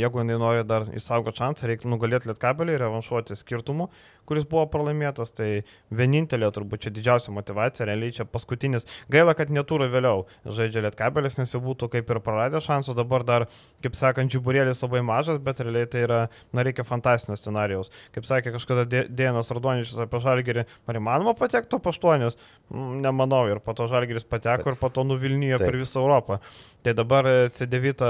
jeigu 0.00 0.22
jinai 0.22 0.38
nori 0.40 0.66
dar 0.68 0.86
išsaugoti 0.94 1.42
šansą, 1.42 1.68
reikia 1.70 1.90
nugalėti 1.90 2.30
Lietkabiliui 2.30 2.78
revanšuoti 2.84 3.38
skirtumu, 3.40 3.88
kuris 4.28 4.46
buvo 4.48 4.64
pralaimėtas, 4.72 5.32
tai 5.36 5.48
vienintelė 5.94 6.50
turbūt 6.54 6.86
čia 6.86 6.92
didžiausia 6.94 7.34
motivacija, 7.34 7.86
realiai 7.88 8.14
čia 8.16 8.26
paskutinis. 8.28 8.88
Gaila, 9.12 9.34
kad 9.38 9.52
netūra 9.52 9.88
vėliau 9.92 10.24
žaidžia 10.44 10.84
Lietkabelis, 10.86 11.38
nes 11.40 11.54
jau 11.54 11.62
būtų 11.64 11.90
kaip 11.92 12.10
ir 12.10 12.20
praradę 12.24 12.62
šansų, 12.64 12.96
dabar 12.98 13.26
dar, 13.26 13.46
kaip 13.84 13.98
sakant, 13.98 14.32
džiburėlis 14.32 14.82
labai 14.84 15.04
mažas, 15.06 15.40
bet 15.44 15.62
realiai 15.64 15.88
tai 15.90 16.04
yra, 16.06 16.20
na, 16.52 16.64
reikia 16.66 16.86
fantastinio 16.88 17.38
scenarijaus. 17.40 17.92
Kaip 18.14 18.28
sakė 18.28 18.54
kažkada 18.56 18.86
Dėnas 19.08 19.52
Radoničius 19.54 20.00
apie 20.04 20.20
Žalgerį, 20.24 20.66
ar 20.88 21.00
įmanoma 21.00 21.36
patekti 21.38 21.80
po 21.82 21.92
aštuonius? 21.92 22.38
Mm, 22.72 23.02
nemanau, 23.04 23.44
ir 23.50 23.60
po 23.64 23.74
to 23.76 23.88
Žalgeris 23.90 24.24
pateko 24.24 24.72
ir 24.72 24.78
po 24.80 24.88
to 24.88 25.04
nuvilnijo 25.04 25.58
per 25.60 25.76
visą 25.76 26.00
Europą. 26.00 26.40
Tai 26.84 26.94
dabar 26.96 27.28
C9 27.52 28.08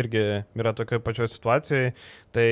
irgi 0.00 0.24
yra 0.56 0.72
tokioje 0.76 1.02
pačioje 1.04 1.32
situacijoje. 1.32 1.92
Tai 2.34 2.48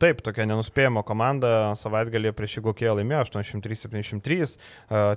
taip, 0.00 0.22
tokia 0.24 0.46
nenuspėjama 0.48 1.02
komanda 1.06 1.50
savaitgalį 1.76 2.32
prieš 2.36 2.58
Igokėją 2.60 2.94
laimėjo 3.00 3.24
803-73, 3.26 4.54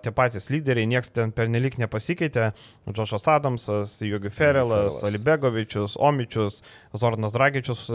tie 0.04 0.14
patys 0.16 0.50
lyderiai, 0.54 0.88
niekas 0.90 1.14
ten 1.16 1.34
pernelik 1.36 1.78
nepasikeitė, 1.82 2.50
Džošas 2.90 3.28
Adamsas, 3.36 3.98
Jogi 4.06 4.32
Ferelas, 4.34 5.02
Alibegovičius, 5.08 5.98
Omičius, 6.00 6.62
Zornas 6.98 7.36
Dragičius 7.36 7.86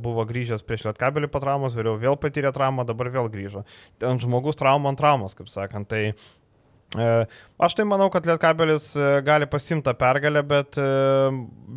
buvo 0.00 0.24
grįžęs 0.28 0.64
prieš 0.66 0.86
Lietkabelį 0.88 1.28
po 1.32 1.42
traumos, 1.42 1.76
vėliau 1.76 1.98
vėl 2.00 2.16
patyrė 2.20 2.54
traumą, 2.56 2.86
dabar 2.88 3.10
vėl 3.12 3.28
grįžo. 3.32 3.66
Ten 4.00 4.22
žmogus 4.22 4.58
traumą 4.58 4.94
ant 4.94 5.00
traumos, 5.02 5.36
kaip 5.38 5.50
sakant. 5.52 5.88
Tai 5.88 6.14
aš 6.96 7.74
tai 7.76 7.84
manau, 7.84 8.06
kad 8.08 8.24
Lietkabelis 8.24 8.94
e, 8.96 9.08
gali 9.26 9.46
pasimti 9.50 9.92
pergalę, 9.98 10.40
bet 10.48 10.78
e, 10.80 10.84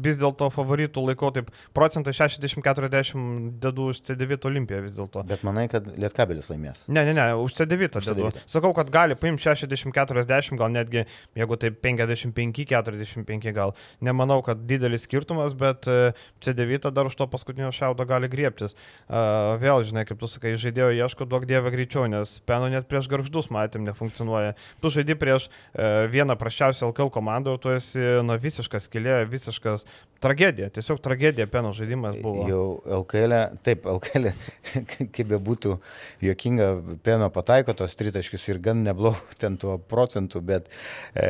vis 0.06 0.20
dėlto 0.22 0.48
favoritų 0.56 1.04
laikau 1.10 1.34
taip 1.36 1.50
procentai 1.76 2.14
60-40 2.16 3.58
dedu 3.60 3.90
už 3.92 4.00
C9 4.08 4.48
olimpiją 4.48 4.80
vis 4.86 4.96
dėlto. 4.96 5.26
Bet 5.28 5.44
manai, 5.44 5.66
kad 5.72 5.90
Lietkabelis 6.00 6.48
laimės? 6.48 6.86
Ne, 6.88 7.04
ne, 7.04 7.16
ne, 7.18 7.26
už 7.44 7.58
C9 7.60 8.00
už 8.00 8.08
dedu. 8.08 8.30
C9. 8.30 8.46
Sakau, 8.54 8.72
kad 8.78 8.94
gali 8.94 9.18
paimti 9.20 9.44
60-40, 9.50 10.56
gal 10.62 10.72
netgi, 10.72 11.04
jeigu 11.36 11.60
tai 11.60 11.74
55-45 11.76 13.52
gal. 13.58 13.76
Nemanau, 14.00 14.40
kad 14.48 14.64
didelis 14.70 15.10
skirtumas, 15.10 15.58
bet 15.60 15.92
C9 15.92 16.88
dar 16.96 17.12
už 17.12 17.20
to 17.20 17.28
paskutinio 17.28 17.74
šiaudo 17.76 18.08
gali 18.08 18.32
griebtis. 18.32 18.78
Vėl, 19.12 19.84
žinai, 19.88 20.08
kaip 20.08 20.24
tu 20.24 20.32
sakai, 20.32 20.56
žaidėjo 20.62 20.94
ieško 21.04 21.28
duok 21.28 21.50
dievę 21.50 21.76
greičiau, 21.76 22.08
nes 22.08 22.40
peno 22.48 22.72
net 22.72 22.88
prieš 22.88 23.12
garždus 23.12 23.52
matėm 23.52 23.84
nefunkcionuoja. 23.90 24.56
Tu 24.80 24.94
žaidži 25.02 25.16
prieš 25.18 25.50
e, 25.74 26.08
vieną 26.08 26.36
prasčiausią 26.38 26.92
LKL 26.92 27.10
komandą, 27.10 27.58
tu 27.58 27.70
esi 27.74 28.00
nu, 28.24 28.38
visiškas 28.38 28.88
kilė, 28.88 29.26
visiškas 29.26 29.86
tragedija, 30.22 30.70
tiesiog 30.70 31.00
tragedija 31.02 31.48
peno 31.50 31.72
žaidimas 31.74 32.16
buvo. 32.22 32.46
Jau 32.50 32.66
LKL, 33.02 33.34
taip, 33.66 33.88
LKL, 33.90 34.30
kaip 35.16 35.30
be 35.32 35.40
būtų 35.42 35.76
juokinga, 36.22 36.68
peno 37.06 37.30
pataiko 37.34 37.74
tos 37.78 37.98
tritaškius 37.98 38.46
ir 38.52 38.62
gan 38.62 38.84
neblogų 38.86 39.38
ten 39.42 39.58
tuo 39.62 39.80
procentų, 39.92 40.44
bet 40.46 40.70
e, 41.16 41.26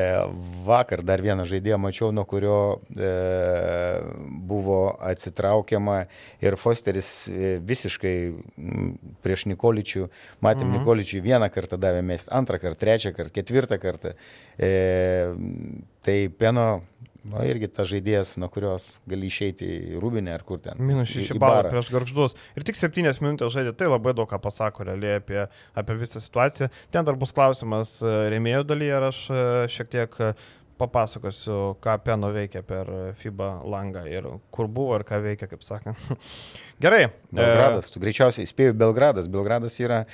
vakar 0.68 1.06
dar 1.08 1.24
vieną 1.24 1.48
žaidėją 1.50 1.80
mačiau, 1.82 2.12
nuo 2.16 2.26
kurio 2.28 2.60
e, 2.92 3.14
buvo 4.52 4.82
atsitraukiama 5.12 6.02
ir 6.44 6.60
Fosteris 6.60 7.12
e, 7.32 7.56
visiškai 7.64 8.16
prieš 9.24 9.48
Nikoličių, 9.54 10.08
matėm 10.44 10.68
mhm. 10.68 10.82
Nikoličių 10.82 11.24
vieną 11.24 11.52
kartą 11.54 11.80
davė 11.80 12.04
mest, 12.06 12.32
antrą 12.36 12.60
kartą, 12.60 12.84
trečią 12.84 13.16
kartą, 13.16 13.36
ketvirtą 13.40 13.80
kartą. 13.82 14.16
E, 14.60 14.72
tai 16.04 16.18
peno 16.36 16.82
Na 17.22 17.44
irgi 17.46 17.68
ta 17.70 17.84
žaidėjas, 17.86 18.34
nuo 18.42 18.48
kurios 18.50 18.86
gali 19.10 19.28
išeiti 19.30 19.68
į 19.94 20.00
Rūbinę 20.02 20.32
ar 20.34 20.42
kur 20.46 20.58
ten. 20.64 20.80
Minus 20.82 21.12
6 21.14 21.38
balų 21.42 21.70
prieš 21.70 21.92
garždus. 21.94 22.34
Ir 22.58 22.66
tik 22.66 22.80
7 22.80 23.22
minutės 23.22 23.54
žaidė, 23.54 23.76
tai 23.78 23.92
labai 23.92 24.16
daug 24.18 24.30
ką 24.30 24.40
pasako 24.42 24.88
realiai 24.90 25.20
apie, 25.20 25.44
apie 25.78 25.98
visą 26.00 26.22
situaciją. 26.24 26.72
Ten 26.90 27.06
dar 27.06 27.20
bus 27.22 27.36
klausimas 27.38 28.00
e, 28.02 28.16
rėmėjų 28.34 28.66
dalyje 28.74 28.98
ir 28.98 29.08
aš 29.12 29.22
e, 29.30 29.46
šiek 29.70 29.94
tiek 29.94 30.18
e, 30.18 30.32
papasakosiu, 30.82 31.60
ką 31.84 31.96
Peno 32.02 32.34
veikia 32.34 32.66
per 32.66 32.90
FIBA 33.22 33.52
langą 33.70 34.08
ir 34.10 34.26
kur 34.50 34.66
buvo 34.66 34.98
ir 34.98 35.06
ką 35.06 35.22
veikia, 35.22 35.46
kaip 35.52 35.62
sakant. 35.68 36.10
Gerai. 36.84 37.04
Belgradas, 37.30 37.94
tu 37.94 38.02
greičiausiai 38.02 38.50
spėjai 38.50 38.74
Belgradas. 38.82 39.30
Belgradas 39.30 39.78
yra 39.78 40.08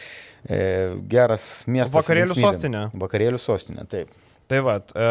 e, 0.43 0.59
geras 1.07 1.63
miestas. 1.71 1.95
Vakarėlių 2.01 2.35
sostinė. 2.35 2.87
Vakarėlių 2.99 3.39
sostinė, 3.39 3.87
taip. 3.87 4.11
Tai 4.47 4.59
va, 4.63 4.77
e, 4.79 5.07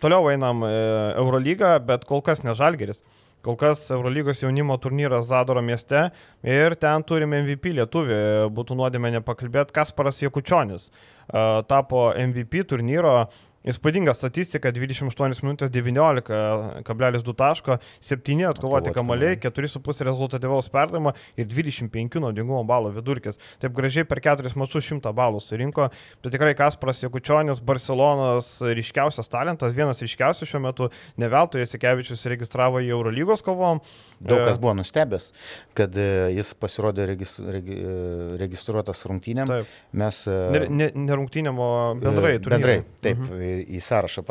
toliau 0.00 0.28
einam 0.28 0.64
e, 0.68 0.72
Eurolygą, 1.16 1.78
bet 1.88 2.04
kol 2.08 2.20
kas 2.24 2.44
ne 2.44 2.52
Žalgeris. 2.56 3.00
Kol 3.44 3.56
kas 3.60 3.82
Eurolygos 3.92 4.42
jaunimo 4.44 4.76
turnyras 4.80 5.26
Zadoro 5.28 5.60
mieste 5.64 6.06
ir 6.44 6.76
ten 6.80 7.04
turime 7.04 7.42
MVP 7.42 7.74
lietuvį, 7.76 8.18
būtų 8.56 8.76
nuodėmė 8.80 9.10
nepakalbėti, 9.18 9.72
Kasparas 9.76 10.20
Jekučionis. 10.24 10.90
E, 10.90 11.44
tapo 11.68 12.10
MVP 12.12 12.66
turnyro 12.68 13.16
Įspūdinga 13.64 14.12
statistika, 14.12 14.68
28 14.76 15.40
minutės 15.40 15.70
19,2 15.72 17.32
taško, 17.38 17.78
7 18.04 18.42
atkovoti 18.50 18.92
kamaliai, 18.92 19.38
4,5 19.40 20.04
rezultatyvaus 20.04 20.68
perdavimo 20.72 21.14
ir 21.40 21.48
25 21.48 22.20
naudingumo 22.20 22.60
balų 22.68 22.92
vidurkis. 22.98 23.40
Taip 23.62 23.72
gražiai 23.76 24.04
per 24.04 24.20
4 24.24 24.52
mačius 24.60 24.90
100 24.90 25.14
balų 25.16 25.40
surinko. 25.40 25.88
Tai 26.20 26.32
tikrai 26.34 26.52
Kasparas 26.58 27.00
Jekučionis, 27.06 27.62
Barcelonos 27.64 28.50
ryškiausias 28.68 29.32
talentas, 29.32 29.72
vienas 29.72 30.04
ryškiausių 30.04 30.50
šiuo 30.50 30.60
metu, 30.66 30.90
ne 31.16 31.32
veltui 31.32 31.64
Jasikevičius 31.64 32.26
registravo 32.34 32.84
į 32.84 32.92
Eurolygos 32.92 33.40
kovom. 33.48 33.80
Daug 34.24 34.44
kas 34.44 34.60
buvo 34.60 34.76
nustebęs, 34.76 35.30
kad 35.76 35.96
e, 36.00 36.06
jis 36.36 36.52
pasirodė 36.60 37.08
regis, 37.10 37.34
regi, 37.40 37.80
e, 37.80 37.96
registruotas 38.40 39.02
rungtynėm. 39.08 39.48
Taip. 39.50 39.74
Mes, 40.00 40.20
e, 40.28 40.38
ne, 40.54 40.62
ne, 40.68 40.92
ne 41.08 41.18
rungtynėm, 41.20 41.60
o 41.60 41.68
bendrai. 42.00 42.36
Turnyrą. 42.44 42.60
Bendrai, 42.60 42.78
taip. 43.04 43.20
Mhm 43.20 43.53
į 43.62 43.80
sąrašą 43.84 44.24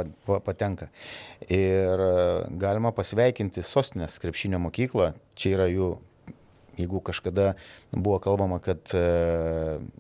patenka. 0.46 0.90
Ir 1.48 2.04
e, 2.08 2.14
galima 2.62 2.94
pasveikinti 2.96 3.64
sostinės 3.66 4.20
krepšinio 4.24 4.62
mokyklą. 4.64 5.14
Čia 5.40 5.56
yra 5.58 5.68
jų, 5.72 5.90
jeigu 6.80 7.02
kažkada 7.06 7.54
buvo 7.92 8.20
kalbama, 8.24 8.60
kad 8.64 8.94
e, 8.98 9.04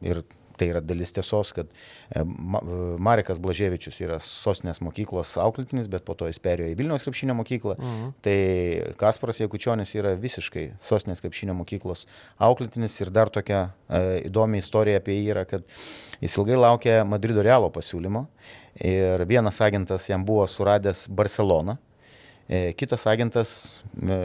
ir 0.05 0.23
tai 0.57 0.69
yra 0.71 0.81
dalis 0.83 1.13
tiesos, 1.15 1.51
kad 1.55 1.69
e, 1.69 2.23
Marekas 2.23 3.39
Blaževičius 3.43 3.99
yra 4.03 4.19
sostinės 4.23 4.81
mokyklos 4.85 5.35
auklėtinis, 5.41 5.89
bet 5.91 6.05
po 6.07 6.15
to 6.19 6.29
jis 6.29 6.41
perėjo 6.43 6.73
į 6.73 6.77
Vilniaus 6.79 7.05
krepšinio 7.05 7.35
mokyklą. 7.39 7.77
Mhm. 7.79 8.11
Tai 8.25 8.37
Kasparas 9.01 9.41
Jekučionis 9.43 9.93
yra 9.97 10.15
visiškai 10.19 10.69
sostinės 10.83 11.23
krepšinio 11.23 11.55
mokyklos 11.57 12.05
auklėtinis 12.43 12.99
ir 13.01 13.13
dar 13.13 13.31
tokia 13.33 13.65
e, 13.87 14.23
įdomi 14.29 14.61
istorija 14.63 15.01
apie 15.01 15.17
jį 15.19 15.31
yra, 15.35 15.47
kad 15.49 15.65
jis 16.23 16.37
ilgai 16.39 16.59
laukė 16.59 16.99
Madrido 17.07 17.43
Realo 17.45 17.71
pasiūlymo 17.73 18.27
ir 18.83 19.25
vienas 19.29 19.59
agentas 19.61 20.09
jam 20.09 20.25
buvo 20.25 20.47
suradęs 20.49 21.07
Barceloną. 21.09 21.77
E, 22.49 22.73
kitas 22.73 23.07
agentas. 23.07 23.81
E, 23.95 24.17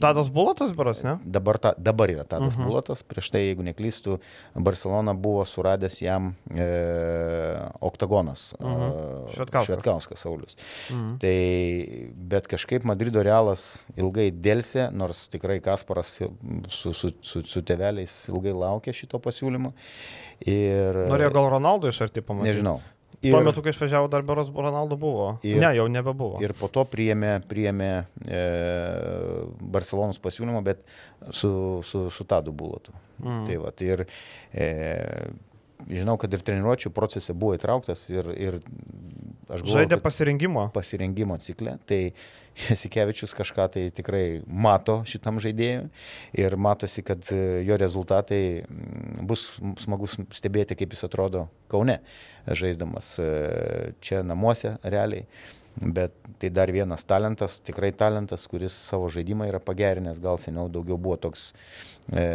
Tadas 0.00 0.28
Bulatas, 0.28 0.72
beras, 0.72 1.02
ne? 1.02 1.18
Dabar, 1.24 1.58
ta, 1.58 1.74
dabar 1.78 2.10
yra 2.10 2.24
Tadas 2.24 2.54
uh 2.54 2.58
mhm. 2.58 2.62
-huh. 2.62 2.66
Bulatas, 2.66 3.02
prieš 3.02 3.30
tai, 3.30 3.40
jeigu 3.46 3.62
neklystų, 3.62 4.18
Barcelona 4.54 5.14
buvo 5.14 5.44
suradęs 5.44 6.00
jam 6.02 6.34
e, 6.50 6.66
oktagonas. 7.80 8.54
Uh 8.58 8.68
mhm. 8.68 8.80
-huh. 8.80 9.34
Švetkauskas. 9.34 9.66
Švetkauskas 9.66 10.18
Saulis. 10.18 10.56
Uh 10.90 10.96
mhm. 10.96 11.08
-huh. 11.08 11.18
Tai, 11.18 12.12
bet 12.14 12.46
kažkaip 12.46 12.84
Madrido 12.84 13.22
realas 13.22 13.86
ilgai 13.96 14.30
dėlsė, 14.32 14.90
nors 14.92 15.28
tikrai 15.28 15.60
Kasparas 15.60 16.20
su, 16.68 16.92
su, 16.92 17.10
su, 17.22 17.42
su 17.42 17.62
teveliais 17.62 18.28
ilgai 18.28 18.52
laukė 18.52 18.92
šito 18.92 19.18
pasiūlymo. 19.18 19.72
Ir, 20.40 20.94
Norėjo 21.08 21.30
gal 21.32 21.48
Ronaldo 21.50 21.88
iš 21.88 22.00
arti 22.00 22.20
pamatyti? 22.20 22.50
Nežinau. 22.50 22.80
Ir, 23.24 23.32
Tuo 23.32 23.40
metu, 23.46 23.62
kai 23.64 23.72
išvažiavo, 23.72 24.08
dar 24.12 24.24
Beros 24.26 24.50
Ronaldo 24.52 24.98
buvo. 25.00 25.30
Ir, 25.46 25.56
ne, 25.62 25.70
jau 25.78 25.86
nebebuvo. 25.88 26.42
Ir 26.44 26.52
po 26.58 26.68
to 26.72 26.84
priėmė, 26.88 27.38
priėmė 27.48 27.90
e, 28.28 28.42
Barcelonos 29.74 30.20
pasiūlymą, 30.20 30.60
bet 30.66 30.84
su, 31.32 31.50
su, 31.88 32.06
su 32.12 32.28
Tadu 32.28 32.52
Bulotu. 32.52 32.92
Mm. 33.22 33.42
Tai 33.48 33.58
va, 33.62 33.72
tai 33.72 33.90
ir 33.94 34.04
e, 34.52 34.68
žinau, 35.88 36.18
kad 36.20 36.32
ir 36.34 36.44
treniruočio 36.44 36.92
procese 36.94 37.34
buvo 37.36 37.56
įtrauktas 37.56 38.06
ir, 38.12 38.28
ir 38.36 38.60
galvoju. 39.48 39.76
Žaidė 39.78 39.98
pasirengimo. 40.02 40.68
Pasirengimo 40.74 41.38
cikle. 41.42 41.76
Tai 41.88 42.00
Jasikevičius 42.54 43.34
kažką 43.34 43.66
tai 43.74 43.88
tikrai 43.94 44.42
mato 44.46 45.00
šitam 45.10 45.40
žaidėjui 45.42 45.88
ir 46.38 46.56
matosi, 46.56 47.02
kad 47.06 47.26
jo 47.66 47.78
rezultatai 47.80 48.42
mm, 48.62 49.26
bus 49.26 49.48
smagus 49.82 50.14
stebėti, 50.36 50.76
kaip 50.78 50.94
jis 50.94 51.06
atrodo 51.08 51.48
Kaune, 51.72 51.98
žaisdamas 52.46 53.16
e, 53.18 53.28
čia 54.04 54.22
namuose 54.26 54.76
realiai. 54.84 55.26
Bet 55.74 56.14
tai 56.38 56.52
dar 56.54 56.70
vienas 56.70 57.02
talentas, 57.02 57.58
tikrai 57.66 57.90
talentas, 57.90 58.46
kuris 58.46 58.76
savo 58.86 59.08
žaidimą 59.10 59.48
yra 59.50 59.58
pagerinęs, 59.58 60.20
gal 60.22 60.38
seniau 60.38 60.68
daugiau 60.70 60.94
buvo 60.94 61.18
toks 61.26 61.48
e, 62.14 62.26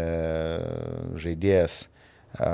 žaidėjas. 1.24 1.86
E, 2.36 2.50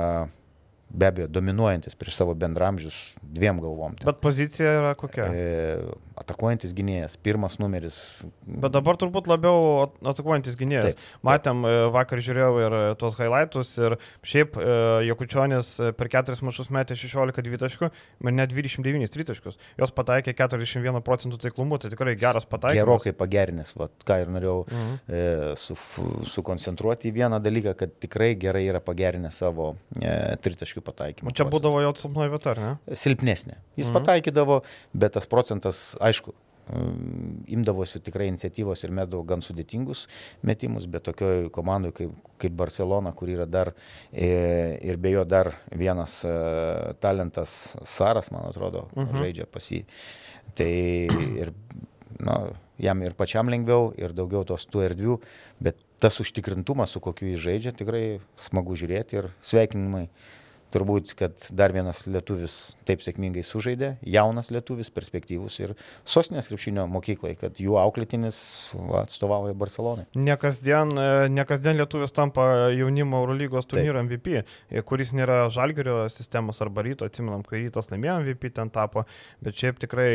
be 0.89 1.07
abejo 1.07 1.27
dominuojantis 1.27 1.95
prieš 1.95 2.19
savo 2.21 2.33
bendramžius 2.33 2.97
dviem 3.21 3.59
galvom. 3.61 3.97
Bet 4.05 4.21
pozicija 4.23 4.77
yra 4.79 4.93
kokia? 4.99 5.27
E, 5.33 5.79
atakuojantis 6.19 6.73
gynėjas, 6.75 7.17
pirmas 7.21 7.57
numeris. 7.59 7.99
Bet 8.45 8.73
dabar 8.75 8.97
turbūt 8.99 9.27
labiau 9.29 9.89
atakuojantis 10.05 10.57
gynėjas. 10.59 10.95
Taip, 10.95 11.01
taip. 11.01 11.23
Matėm, 11.27 11.63
e, 11.67 11.73
vakar 11.95 12.21
žiūrėjau 12.23 12.51
ir 12.63 12.77
tuos 13.01 13.17
highlights 13.19 13.75
ir 13.81 13.97
šiaip 14.25 14.59
e, 14.59 14.67
Jekučionis 15.09 15.73
per 15.99 16.09
keturis 16.11 16.43
mačius 16.45 16.71
metė 16.73 16.97
16 16.99 17.59
taškų 17.65 17.89
ir 17.91 18.35
net 18.35 18.53
29 18.55 19.11
tritaškus. 19.13 19.59
Jos 19.79 19.93
pataikė 19.95 20.35
41 20.37 21.01
procentų 21.05 21.39
taiklumu, 21.41 21.79
tai 21.81 21.91
tikrai 21.93 22.15
geras 22.19 22.47
pataikymas. 22.49 22.81
Gerokai 22.81 23.15
pagerinęs, 23.17 23.75
va, 23.79 23.89
ką 24.07 24.19
ir 24.23 24.31
norėjau 24.35 24.57
mhm. 24.65 24.95
e, 25.07 25.23
su, 25.59 25.77
sukoncentruoti 26.31 27.11
į 27.11 27.15
vieną 27.19 27.41
dalyką, 27.43 27.75
kad 27.79 27.95
tikrai 28.03 28.33
gerai 28.39 28.65
yra 28.69 28.81
pagerinę 28.83 29.31
savo 29.35 29.73
e, 29.99 30.15
tritaškių 30.43 30.83
pataikymą. 30.85 31.31
O 31.31 31.35
čia 31.35 31.43
procentą. 31.43 31.53
būdavo 31.57 31.83
jo 31.83 31.93
silpnoji 31.99 32.33
vieta, 32.33 32.55
ar 32.55 32.63
ne? 32.63 32.71
Silpnesnė. 33.03 33.59
Jis 33.79 33.89
mhm. 33.89 33.99
pataikydavo, 33.99 34.61
bet 34.95 35.15
tas 35.17 35.29
procentas, 35.29 35.83
aišku, 36.05 36.33
mm, 36.69 37.45
imdavosi 37.57 38.01
tikrai 38.05 38.27
iniciatyvos 38.31 38.83
ir 38.85 38.93
mesdavo 38.95 39.23
gan 39.27 39.43
sudėtingus 39.45 40.05
metimus, 40.45 40.87
bet 40.91 41.07
tokioje 41.09 41.49
komandoje 41.55 41.97
kaip, 42.01 42.19
kaip 42.41 42.57
Barcelona, 42.57 43.13
kur 43.17 43.31
yra 43.31 43.47
dar 43.49 43.73
e, 44.11 44.29
ir 44.85 44.99
be 45.01 45.15
jo 45.15 45.25
dar 45.25 45.53
vienas 45.71 46.19
e, 46.27 46.35
talentas 47.03 47.75
Saras, 47.83 48.31
man 48.33 48.49
atrodo, 48.49 48.87
uh 48.93 49.01
mhm. 49.01 49.09
-huh. 49.09 49.23
žaidžia 49.23 49.49
pas 49.51 49.71
jį. 49.71 49.83
Tai 50.55 50.71
ir, 51.41 51.53
na, 52.19 52.37
jam 52.77 53.01
ir 53.03 53.13
pačiam 53.13 53.49
lengviau, 53.49 53.93
ir 53.97 54.13
daugiau 54.13 54.45
tos 54.45 54.67
tų 54.67 54.85
erdvių, 54.89 55.19
bet 55.59 55.75
tas 55.99 56.19
užtikrintumas, 56.19 56.91
su 56.91 56.99
kokiu 56.99 57.27
jis 57.31 57.39
žaidžia, 57.39 57.71
tikrai 57.71 58.19
smagu 58.37 58.75
žiūrėti 58.75 59.17
ir 59.17 59.29
sveikinimai 59.41 60.09
turbūt, 60.75 61.13
kad 61.17 61.39
dar 61.55 61.73
vienas 61.75 62.03
lietuvis 62.09 62.75
taip 62.87 63.03
sėkmingai 63.03 63.43
sužaidė, 63.45 63.95
jaunas 64.15 64.51
lietuvis, 64.53 64.91
perspektyvus 64.93 65.57
ir 65.61 65.73
sostinės 66.07 66.49
krepšinio 66.51 66.85
mokyklai, 66.91 67.33
kad 67.39 67.59
jų 67.61 67.77
auklėtinis 67.79 68.37
va, 68.75 69.05
atstovauja 69.05 69.55
Barcelonai. 69.57 70.05
Nekasdien, 70.19 70.91
e, 70.99 71.07
nekasdien 71.31 71.79
lietuvis 71.79 72.13
tampa 72.15 72.47
jaunimo 72.75 73.23
Eurolygos 73.23 73.69
turnyro 73.71 74.01
taip. 74.01 74.09
MVP, 74.09 74.43
e, 74.43 74.83
kuris 74.85 75.13
nėra 75.15 75.45
žalgerio 75.53 76.05
sistemos 76.13 76.59
arba 76.65 76.83
ryto, 76.85 77.07
atsimenam, 77.07 77.45
kai 77.47 77.63
rytas 77.63 77.89
laimėjo 77.93 78.19
MVP 78.23 78.51
ten 78.59 78.71
tapo, 78.73 79.05
bet 79.45 79.57
šiaip 79.59 79.79
tikrai 79.81 80.09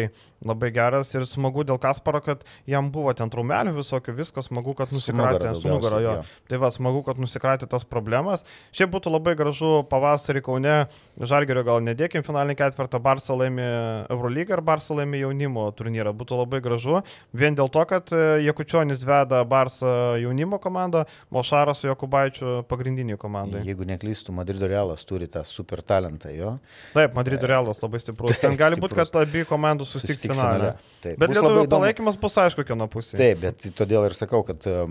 labai 0.46 0.72
geras 0.76 1.14
ir 1.16 1.26
smagu 1.28 1.64
dėl 1.68 1.80
Kasparo, 1.80 2.20
kad 2.24 2.44
jam 2.68 2.90
buvo 2.92 3.14
ten 3.16 3.32
trumelių 3.32 3.74
visokių, 3.80 4.16
visko 4.20 4.44
smagu, 4.44 4.76
kad 4.78 4.92
nusikratė 4.94 5.54
su 5.58 5.70
nugara 5.70 6.02
jo. 6.04 6.14
Tai 6.50 6.60
va, 6.62 6.72
smagu, 6.74 7.02
kad 7.06 7.20
nusikratė 7.22 7.68
tas 7.70 7.86
problemas. 7.88 8.44
Šiaip 8.76 8.92
būtų 8.94 9.12
labai 9.14 9.36
gražu 9.38 9.80
pavasarį 9.90 10.42
Kaune 10.50 10.76
Žalgerio 11.20 11.62
gal 11.66 11.82
nedėkim 11.84 12.24
finalinį 12.24 12.56
ketvirtą, 12.56 12.98
Barça 13.02 13.34
laimė 13.36 13.66
Eurolygą 14.10 14.56
ir 14.56 14.62
Barça 14.64 14.96
laimė 14.96 15.20
jaunimo 15.20 15.66
turnyrą. 15.76 16.14
Būtų 16.16 16.38
labai 16.40 16.62
gražu. 16.64 17.02
Vien 17.36 17.56
dėl 17.58 17.68
to, 17.72 17.82
kad 17.88 18.08
e, 18.16 18.40
Jekučionis 18.46 19.04
veda 19.06 19.42
Barça 19.48 20.16
jaunimo 20.20 20.58
komandą, 20.62 21.04
Mošaras 21.34 21.82
su 21.82 21.90
Jokubaičiu 21.90 22.62
pagrindinį 22.70 23.18
komandą. 23.20 23.60
Jeigu 23.66 23.84
neklystų, 23.88 24.34
Madrido 24.38 24.70
Realas 24.70 25.04
turi 25.08 25.28
tą 25.30 25.44
super 25.44 25.84
talentą 25.84 26.32
jo. 26.32 26.54
Taip, 26.96 27.12
Madrido 27.18 27.44
e, 27.44 27.52
Realas 27.52 27.84
labai 27.84 28.00
stiprus. 28.00 28.38
Ten 28.40 28.56
gali 28.60 28.80
būti, 28.80 28.96
kad 29.02 29.20
abi 29.20 29.44
komandos 29.48 29.92
susitiks 29.92 30.24
finale. 30.24 30.72
Taip, 31.04 31.20
bet 31.20 31.36
lietuvių 31.36 31.68
palaikymas 31.70 32.16
bus 32.20 32.40
aišku, 32.40 32.64
kieno 32.68 32.88
pusė. 32.90 33.20
Taip, 33.20 33.44
bet 33.44 33.68
todėl 33.76 34.08
ir 34.08 34.16
sakau, 34.16 34.40
kad 34.48 34.64
uh, 34.72 34.88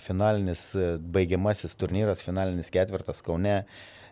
finalinis 0.00 0.70
baigiamasis 1.12 1.76
turnyras, 1.76 2.24
finalinis 2.24 2.72
ketvirtas 2.72 3.20
Kaune. 3.24 3.60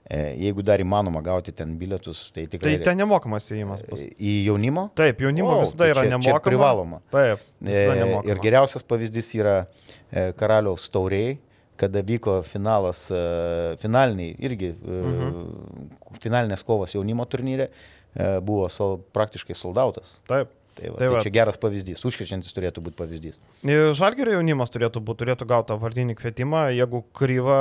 E, 0.09 0.19
jeigu 0.41 0.63
dar 0.65 0.81
įmanoma 0.81 1.21
gauti 1.21 1.53
ten 1.53 1.75
bilietus, 1.77 2.23
tai 2.33 2.47
tikrai. 2.49 2.79
Tai 2.79 2.87
ten 2.87 3.01
nemokamas 3.03 3.51
įėjimas. 3.53 3.83
Bus. 3.91 4.07
Į 4.17 4.33
jaunimo? 4.47 4.87
Taip, 4.97 5.21
jaunimo 5.21 5.51
o, 5.53 5.59
visada 5.61 5.85
tai 5.85 5.91
yra 5.93 6.05
nemokama. 6.15 6.41
Privaloma. 6.47 7.01
Taip. 7.13 7.43
E, 7.61 7.83
ir 8.31 8.41
geriausias 8.41 8.87
pavyzdys 8.89 9.29
yra 9.37 9.59
e, 9.61 10.31
karaliaus 10.39 10.89
tauriai, 10.95 11.37
kada 11.79 12.01
vyko 12.03 12.41
finalas, 12.43 13.05
finaliniai 13.79 14.33
irgi, 14.49 14.73
mhm. 14.83 15.45
finalinės 16.25 16.65
kovos 16.67 16.97
jaunimo 16.97 17.23
turnyre, 17.31 17.69
buvo 18.43 18.67
sol, 18.73 18.97
praktiškai 19.15 19.55
soldautas. 19.55 20.17
Taip. 20.27 20.51
Tai, 20.79 20.93
va, 20.93 20.99
tai, 20.99 21.07
tai 21.07 21.15
va. 21.17 21.23
čia 21.25 21.33
geras 21.35 21.57
pavyzdys, 21.59 22.05
užkrečiantis 22.07 22.55
turėtų 22.55 22.83
būti 22.87 22.97
pavyzdys. 23.01 23.39
Žalgerio 23.99 24.37
jaunimas 24.37 24.71
turėtų, 24.71 25.03
būt, 25.03 25.25
turėtų 25.25 25.47
gauti 25.51 25.75
vardinį 25.83 26.15
kvietimą, 26.19 26.69
jeigu 26.77 27.01
kryvą 27.19 27.57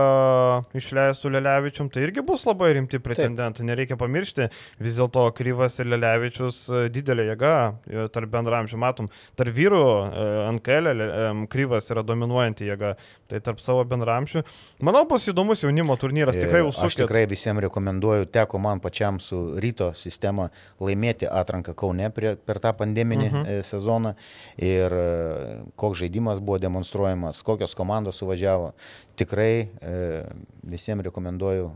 išleis 0.78 1.22
su 1.24 1.32
Lelevičium, 1.34 1.90
tai 1.90 2.04
irgi 2.06 2.22
bus 2.26 2.46
labai 2.46 2.76
rimti 2.78 3.00
pretendentai, 3.02 3.64
Taip. 3.64 3.70
nereikia 3.72 3.98
pamiršti, 3.98 4.50
vis 4.84 5.00
dėlto 5.00 5.24
kryvas 5.38 5.80
ir 5.82 5.90
Lelevičius 5.90 6.60
e, 6.70 6.84
didelė 6.94 7.26
jėga, 7.32 7.56
e, 7.90 8.06
tarp 8.14 8.30
bendramžių 8.36 8.82
matom, 8.86 9.10
tarp 9.40 9.58
vyrų 9.58 9.82
e, 9.82 10.28
NKL 10.60 10.94
kryvas 11.50 11.90
yra 11.94 12.06
dominuojanti 12.06 12.70
jėga, 12.70 12.94
tai 13.32 13.42
tarp 13.42 13.64
savo 13.66 13.82
bendramžių. 13.90 14.46
Manau, 14.86 15.08
bus 15.10 15.26
įdomus 15.34 15.66
jaunimo 15.66 15.98
turnyras, 15.98 16.38
tikrai 16.38 16.62
užsukti. 16.68 16.94
Aš 16.94 17.02
tikrai 17.02 17.26
visiems 17.34 17.66
rekomenduoju, 17.66 18.30
teko 18.30 18.62
man 18.62 18.84
pačiam 18.84 19.18
su 19.24 19.42
ryto 19.58 19.90
sistema 19.98 20.52
laimėti 20.78 21.26
atranką 21.26 21.74
Kaune 21.78 22.12
per 22.14 22.62
tą 22.62 22.78
pandemiją 22.78 23.07
pandeminį 23.08 23.28
uh 23.28 23.38
mhm. 23.38 23.50
-huh. 23.50 23.64
sezoną 23.64 24.14
ir 24.58 24.94
e, 24.94 25.64
koks 25.76 26.00
žaidimas 26.00 26.40
buvo 26.40 26.58
demonstruojamas, 26.58 27.42
kokios 27.42 27.76
komandos 27.76 28.18
suvažiavo. 28.18 28.74
Tikrai 29.16 29.68
e, 29.82 30.24
visiems 30.64 31.04
rekomenduoju 31.04 31.72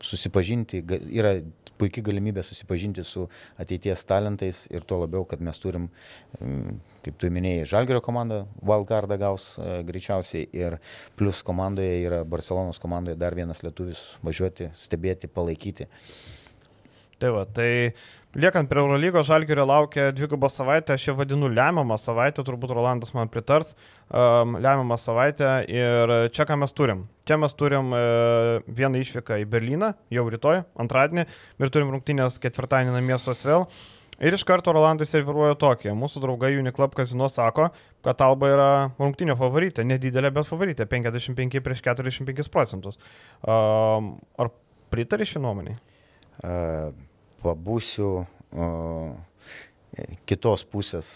susipažinti, 0.00 0.84
yra 1.10 1.40
puikia 1.78 2.02
galimybė 2.02 2.42
susipažinti 2.42 3.04
su 3.04 3.28
ateities 3.58 4.04
talentais 4.04 4.66
ir 4.70 4.82
tuo 4.82 4.98
labiau, 5.00 5.24
kad 5.24 5.40
mes 5.40 5.58
turim, 5.58 5.88
kaip 7.02 7.18
tu 7.18 7.30
minėjai, 7.30 7.66
Žalgerio 7.66 8.00
komanda, 8.00 8.46
Wildcardą 8.62 9.18
gaus 9.18 9.56
e, 9.58 9.82
greičiausiai 9.82 10.48
ir 10.52 10.78
plus 11.16 11.42
komandoje 11.42 12.02
yra 12.06 12.24
Barcelonos 12.24 12.78
komandoje 12.78 13.16
dar 13.16 13.34
vienas 13.34 13.62
lietuvis 13.62 14.18
važiuoti, 14.22 14.70
stebėti, 14.74 15.28
palaikyti. 15.28 15.86
Tai 17.18 17.30
va, 17.34 17.44
tai 17.44 17.94
Liekant 18.36 18.68
prie 18.68 18.82
Eurolygos, 18.82 19.24
Žalgirio 19.24 19.64
laukia 19.64 20.10
dvigubą 20.12 20.50
savaitę, 20.52 20.92
aš 20.92 21.06
ją 21.06 21.14
vadinu 21.16 21.48
lemiamą 21.48 21.96
savaitę, 21.96 22.42
turbūt 22.44 22.74
Rolandas 22.76 23.14
man 23.16 23.30
pritars, 23.32 23.72
um, 24.12 24.58
lemiamą 24.60 24.98
savaitę 25.00 25.52
ir 25.72 26.12
čia 26.36 26.44
ką 26.44 26.58
mes 26.60 26.76
turim. 26.76 27.06
Čia 27.24 27.38
mes 27.40 27.56
turim 27.56 27.88
uh, 27.96 28.58
vieną 28.68 29.00
išvyką 29.00 29.40
į 29.40 29.46
Berliną, 29.48 29.94
jau 30.12 30.26
rytoj, 30.28 30.60
antradienį, 30.76 31.24
ir 31.56 31.72
turim 31.72 31.94
rungtynės 31.96 32.36
ketvirtadienį 32.44 32.98
namie 32.98 33.16
su 33.16 33.32
Asvel. 33.32 33.64
Ir 34.20 34.36
iš 34.36 34.44
karto 34.44 34.76
Rolandai 34.76 35.08
serviruoja 35.08 35.56
tokį. 35.56 35.94
Mūsų 35.96 36.20
draugai 36.20 36.52
Uniclub 36.60 36.92
Casino 36.98 37.30
sako, 37.32 37.70
kad 38.04 38.20
Alba 38.28 38.52
yra 38.52 38.70
rungtinio 38.98 39.38
favoritė, 39.40 39.88
nedidelė, 39.88 40.34
bet 40.36 40.52
favoritė- 40.52 40.84
55 40.92 41.64
prieš 41.64 41.80
45 41.80 42.52
procentus. 42.52 43.00
Um, 43.40 44.18
ar 44.36 44.52
pritari 44.92 45.24
šį 45.24 45.46
nuomonį? 45.48 45.78
Uh 46.44 47.07
pabūsiu 47.42 48.26
kitos 50.28 50.64
pusės 50.68 51.10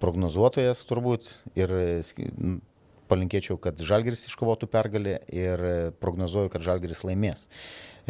prognozuotojas 0.00 0.82
turbūt 0.88 1.30
ir 1.58 1.72
palinkėčiau, 3.10 3.58
kad 3.60 3.80
Žalgeris 3.82 4.26
iškovotų 4.28 4.68
pergalę 4.70 5.18
ir 5.34 5.62
prognozuoju, 6.02 6.52
kad 6.52 6.64
Žalgeris 6.64 7.02
laimės. 7.06 7.48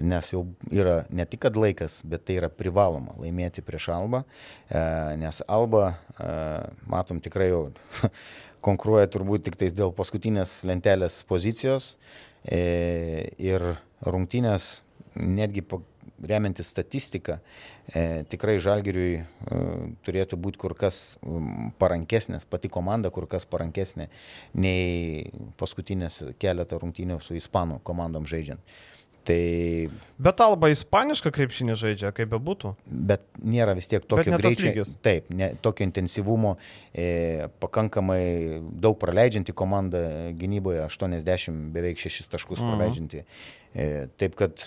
Nes 0.00 0.30
jau 0.32 0.44
yra 0.72 1.04
ne 1.12 1.26
tik 1.28 1.42
kad 1.44 1.56
laikas, 1.58 2.00
bet 2.06 2.24
tai 2.28 2.38
yra 2.38 2.50
privaloma 2.52 3.16
laimėti 3.20 3.64
prieš 3.64 3.90
Albą, 3.96 4.22
e, 4.22 4.82
nes 5.20 5.42
Alba, 5.50 5.90
e, 6.14 6.30
matom, 6.88 7.20
tikrai 7.20 7.50
jau 7.50 7.62
konkuruoja 8.66 9.10
turbūt 9.12 9.48
tik 9.48 9.58
tais 9.60 9.76
dėl 9.76 9.92
paskutinės 9.96 10.60
lentelės 10.68 11.20
pozicijos 11.28 11.94
e, 12.44 12.60
ir 13.42 13.72
rungtynės, 14.06 14.80
netgi 15.16 15.64
remiantis 16.20 16.68
statistiką, 16.68 17.38
e, 17.94 18.24
tikrai 18.28 18.58
Žalgiriui 18.60 19.14
e, 19.20 19.24
turėtų 20.04 20.38
būti 20.40 20.60
kur 20.60 20.74
kas 20.78 21.16
parankesnės, 21.80 22.46
pati 22.48 22.68
komanda 22.72 23.10
kur 23.14 23.26
kas 23.30 23.46
parankesnė 23.48 24.10
nei 24.60 25.24
paskutinės 25.60 26.22
keletą 26.40 26.80
rungtynių 26.82 27.20
su 27.24 27.36
Ispanų 27.40 27.80
komandom 27.84 28.28
žaidžiant. 28.28 28.60
Tai... 29.30 29.90
Bet 30.20 30.40
Alba 30.44 30.68
ispanišką 30.72 31.30
krepšinį 31.32 31.76
žaidžia, 31.80 32.10
kaip 32.16 32.32
bebūtų. 32.34 32.74
Bet 33.08 33.22
nėra 33.40 33.72
vis 33.78 33.88
tiek 33.88 34.04
tokio 34.04 34.36
greičio. 34.36 34.84
Taip, 35.04 35.30
ne, 35.32 35.52
tokio 35.64 35.86
intensyvumo, 35.86 36.56
e, 36.92 37.48
pakankamai 37.62 38.60
daug 38.82 38.98
praleidžianti 39.00 39.54
komanda 39.56 40.02
gynyboje, 40.36 40.82
80 40.84 41.70
beveik 41.74 42.02
6 42.02 42.28
taškus 42.34 42.60
mhm. 42.60 42.74
praleidžianti. 42.74 43.24
E, 43.72 43.88
taip 44.20 44.36
kad, 44.40 44.66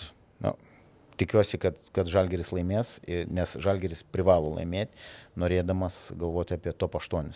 tikiuosi, 1.20 1.58
kad, 1.62 1.76
kad 1.94 2.08
Žalgeris 2.10 2.50
laimės, 2.54 2.96
nes 3.06 3.54
Žalgeris 3.62 4.02
privalo 4.14 4.54
laimėti, 4.56 4.96
norėdamas 5.40 6.12
galvoti 6.18 6.54
apie 6.56 6.72
top 6.78 6.96
8. 7.00 7.30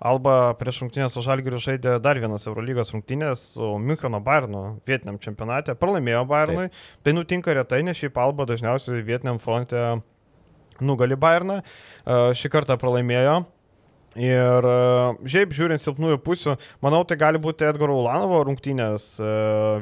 Alba 0.00 0.34
prieš 0.60 0.82
rungtynės 0.84 1.12
su 1.16 1.24
Žalgiriu 1.24 1.60
žaidė 1.60 1.98
dar 2.04 2.20
vienas 2.20 2.46
Eurolygos 2.48 2.94
rungtynės 2.94 3.44
su 3.56 3.72
Müncheno 3.80 4.22
Bayernu 4.24 4.62
vietiniam 4.88 5.20
čempionate, 5.20 5.76
pralaimėjo 5.80 6.24
Bayernui. 6.30 6.68
Taip. 6.70 7.02
Tai 7.04 7.16
nutinka 7.18 7.56
retai, 7.58 7.82
nes 7.84 8.00
šiaip 8.00 8.20
Alba 8.22 8.48
dažniausiai 8.48 9.04
vietiniam 9.04 9.40
fronte 9.42 9.82
nugali 10.80 11.18
Bayerną. 11.20 11.60
Šį 12.08 12.52
kartą 12.52 12.78
pralaimėjo. 12.80 13.42
Ir 14.20 14.66
e, 14.68 14.76
šiaip 15.32 15.54
žiūrint 15.56 15.80
silpnųjų 15.80 16.18
pusių, 16.24 16.56
manau, 16.84 17.00
tai 17.08 17.16
gali 17.20 17.40
būti 17.40 17.64
Edgaro 17.64 17.96
Ulanovo 18.02 18.42
rungtynės. 18.44 19.06
E, 19.16 19.32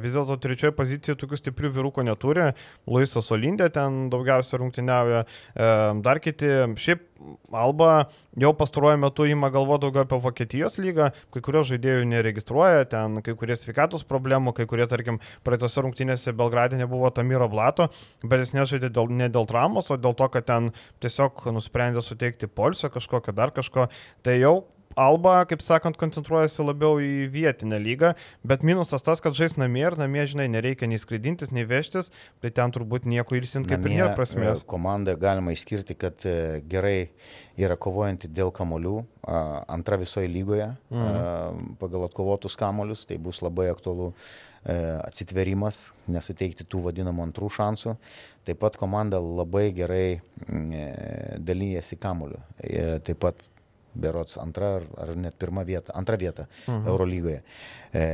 vis 0.02 0.14
dėlto 0.14 0.36
trečioje 0.42 0.74
pozicijoje 0.76 1.18
tokių 1.18 1.40
stiprių 1.40 1.72
vyrukų 1.78 2.06
neturi. 2.06 2.50
Luisas 2.86 3.30
Olindė 3.34 3.70
ten 3.74 4.06
daugiausia 4.12 4.60
rungtyniauja. 4.62 5.24
E, 5.26 5.70
dar 6.06 6.22
kiti. 6.22 6.52
Šiaip 6.78 7.09
Alba 7.52 8.08
jau 8.40 8.50
pastaruoju 8.56 9.00
metu 9.02 9.26
įma 9.28 9.50
galvo 9.52 9.76
daugiau 9.82 10.06
apie 10.06 10.18
Vokietijos 10.24 10.78
lygą, 10.80 11.10
kai 11.34 11.42
kurios 11.44 11.68
žaidėjų 11.68 12.06
neregistruoja, 12.08 12.86
ten 12.90 13.20
kai 13.26 13.34
kurie 13.38 13.58
sveikatos 13.60 14.06
problemų, 14.08 14.54
kai 14.56 14.66
kurie, 14.70 14.86
tarkim, 14.90 15.20
praeitose 15.46 15.84
rungtynėse 15.84 16.34
Belgradė 16.36 16.80
nebuvo 16.80 17.10
Tamiro 17.14 17.48
Blato, 17.52 17.90
bet 18.24 18.44
jis 18.44 18.54
nežaidė 18.56 18.92
dėl, 18.96 19.12
ne 19.12 19.28
dėl 19.32 19.48
traumos, 19.50 19.92
o 19.92 20.00
dėl 20.00 20.16
to, 20.16 20.30
kad 20.32 20.48
ten 20.48 20.72
tiesiog 21.04 21.44
nusprendė 21.52 22.04
suteikti 22.04 22.48
polsio 22.48 22.92
kažkokio, 22.92 23.36
dar 23.36 23.52
kažko. 23.56 23.90
Tai 24.24 24.40
jau 24.40 24.54
Alba, 24.98 25.44
kaip 25.46 25.60
sakant, 25.62 25.94
koncentruojasi 25.94 26.64
labiau 26.66 26.96
į 26.98 27.28
vietinę 27.30 27.78
lygą, 27.78 28.08
bet 28.42 28.64
minusas 28.66 29.04
tas, 29.06 29.20
kad 29.22 29.36
žais 29.38 29.54
namie 29.54 29.84
ir 29.86 29.94
namie, 29.94 30.24
žinai, 30.26 30.48
nereikia 30.50 30.88
nei 30.90 30.98
skraidintis, 30.98 31.52
nei 31.54 31.62
vežtis, 31.62 32.10
tai 32.42 32.50
ten 32.50 32.74
turbūt 32.74 33.06
nieko 33.06 33.38
ilsint 33.38 33.68
kaip 33.70 33.78
namie, 33.78 33.92
ir 33.94 34.00
nėra 34.00 34.16
prasmės. 34.18 34.64
E, 34.64 34.66
Komanda 34.70 35.14
galima 35.14 35.54
išskirti, 35.54 35.94
kad 35.94 36.26
e, 36.26 36.58
gerai 36.66 37.12
yra 37.60 37.76
kovojanti 37.78 38.32
dėl 38.34 38.50
kamolių, 38.50 38.96
antra 39.70 39.98
visoje 40.00 40.26
lygoje 40.32 40.72
mhm. 40.90 41.76
pagal 41.78 42.08
atkovotus 42.08 42.58
kamolius, 42.58 43.04
tai 43.06 43.20
bus 43.22 43.42
labai 43.46 43.68
aktualu 43.70 44.08
e, 44.10 44.74
atsitverimas, 45.04 45.84
nesuteikti 46.10 46.66
tų 46.66 46.82
vadinamų 46.88 47.28
antrų 47.28 47.52
šansų. 47.60 47.94
Taip 48.48 48.58
pat 48.58 48.74
komanda 48.80 49.20
labai 49.22 49.68
gerai 49.76 50.18
dalyjasi 51.38 52.00
kamoliu. 52.00 52.40
Taip 53.06 53.20
pat 53.22 53.44
berots 53.94 54.38
antra 54.40 54.76
ar, 54.78 54.86
ar 55.02 55.14
net 55.18 55.36
pirma 55.40 55.64
vieta, 55.66 55.94
antra 55.98 56.18
vieta 56.20 56.46
mhm. 56.66 56.86
Eurolygoje. 56.90 57.42
E, 57.90 58.04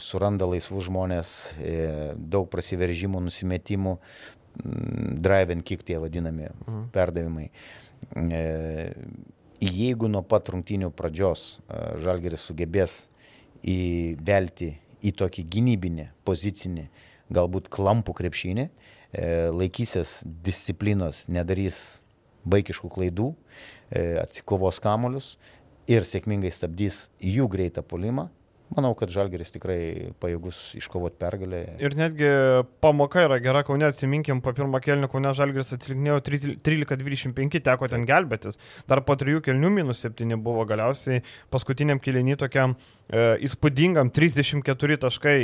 suranda 0.00 0.48
laisvus 0.48 0.86
žmonės, 0.88 1.32
e, 1.60 1.76
daug 2.16 2.48
prasiveržimų, 2.52 3.20
nusimetimų, 3.28 3.96
drive 5.20 5.52
and 5.52 5.64
kick 5.64 5.84
tie 5.84 5.98
vadinami 6.00 6.48
mhm. 6.48 6.88
perdavimai. 6.92 7.50
E, 8.16 8.40
jeigu 9.60 10.08
nuo 10.08 10.22
pat 10.26 10.48
rungtynių 10.52 10.90
pradžios 10.96 11.56
e, 11.68 11.82
Žalgeris 12.04 12.46
sugebės 12.48 13.06
įvelti 13.66 14.74
į 15.06 15.12
tokį 15.16 15.44
gynybinį, 15.52 16.08
pozicinį, 16.26 16.86
galbūt 17.34 17.70
klampų 17.72 18.14
krepšinį, 18.16 18.66
e, 18.66 19.30
laikysis 19.52 20.20
disciplinos, 20.26 21.26
nedarys 21.32 22.00
vaikiškų 22.46 22.90
klaidų, 22.96 23.30
e, 23.90 24.16
atsikovos 24.22 24.80
kamuolius 24.82 25.34
ir 25.90 26.06
sėkmingai 26.06 26.52
stabdys 26.54 27.06
jų 27.22 27.48
greitą 27.50 27.84
polimą, 27.86 28.28
Manau, 28.74 28.90
kad 28.98 29.12
Žalgeris 29.14 29.52
tikrai 29.54 30.10
pajėgus 30.18 30.58
iškovoti 30.80 31.20
pergalę. 31.20 31.60
Ir 31.78 31.94
netgi 31.94 32.26
pamoka 32.82 33.22
yra 33.22 33.38
gera, 33.38 33.60
Kaune 33.66 33.86
atsiminkim, 33.86 34.40
po 34.42 34.50
pirmą 34.56 34.80
kelnių 34.82 35.06
Kaune 35.12 35.30
Žalgeris 35.38 35.70
atsiliknėjo 35.76 36.18
13-25, 36.26 37.60
teko 37.62 37.88
ten 37.92 38.02
gelbėtis. 38.08 38.58
Dar 38.90 39.04
po 39.06 39.14
trijų 39.18 39.44
kelnių 39.46 39.70
minus 39.70 40.02
7 40.02 40.34
buvo 40.42 40.64
galiausiai 40.66 41.22
paskutiniam 41.54 42.00
kelinį 42.02 42.34
tokiam 42.42 42.74
e, 42.74 43.36
įspūdingam 43.46 44.10
34 44.10 44.98
taškai 45.06 45.36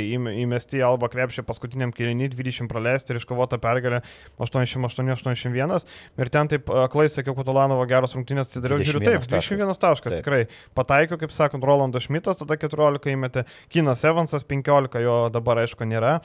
įmesti 0.43 0.81
į 0.81 0.83
Alba 0.89 1.07
krepšį, 1.13 1.45
paskutiniam 1.47 1.95
kelinį 1.95 2.27
20 2.35 2.67
praleisti 2.71 3.15
ir 3.15 3.21
iškovota 3.21 3.61
pergalė 3.63 4.03
88-81. 4.35 5.87
Ir 6.19 6.33
ten 6.35 6.51
taip 6.51 6.75
aklai 6.83 7.07
sakiau, 7.07 7.37
kad 7.39 7.55
Olanovo 7.55 7.87
geros 7.87 8.17
rungtynės 8.19 8.51
atsidariau, 8.51 8.83
žiūriu 8.83 9.05
taip, 9.07 9.23
21 9.31 9.79
taškas 9.79 10.17
taip. 10.17 10.19
tikrai. 10.19 10.43
Pataikiau, 10.75 11.23
kaip 11.23 11.31
sakant, 11.31 11.63
Rolandas 11.63 12.09
Šmitas, 12.09 12.43
tada 12.43 12.59
14 12.59 13.12
įmetė, 13.15 13.45
Kinas 13.73 14.03
Evansas 14.07 14.45
15, 14.47 15.01
jo 15.03 15.17
dabar 15.33 15.63
aišku 15.63 15.87
nėra. 15.87 16.19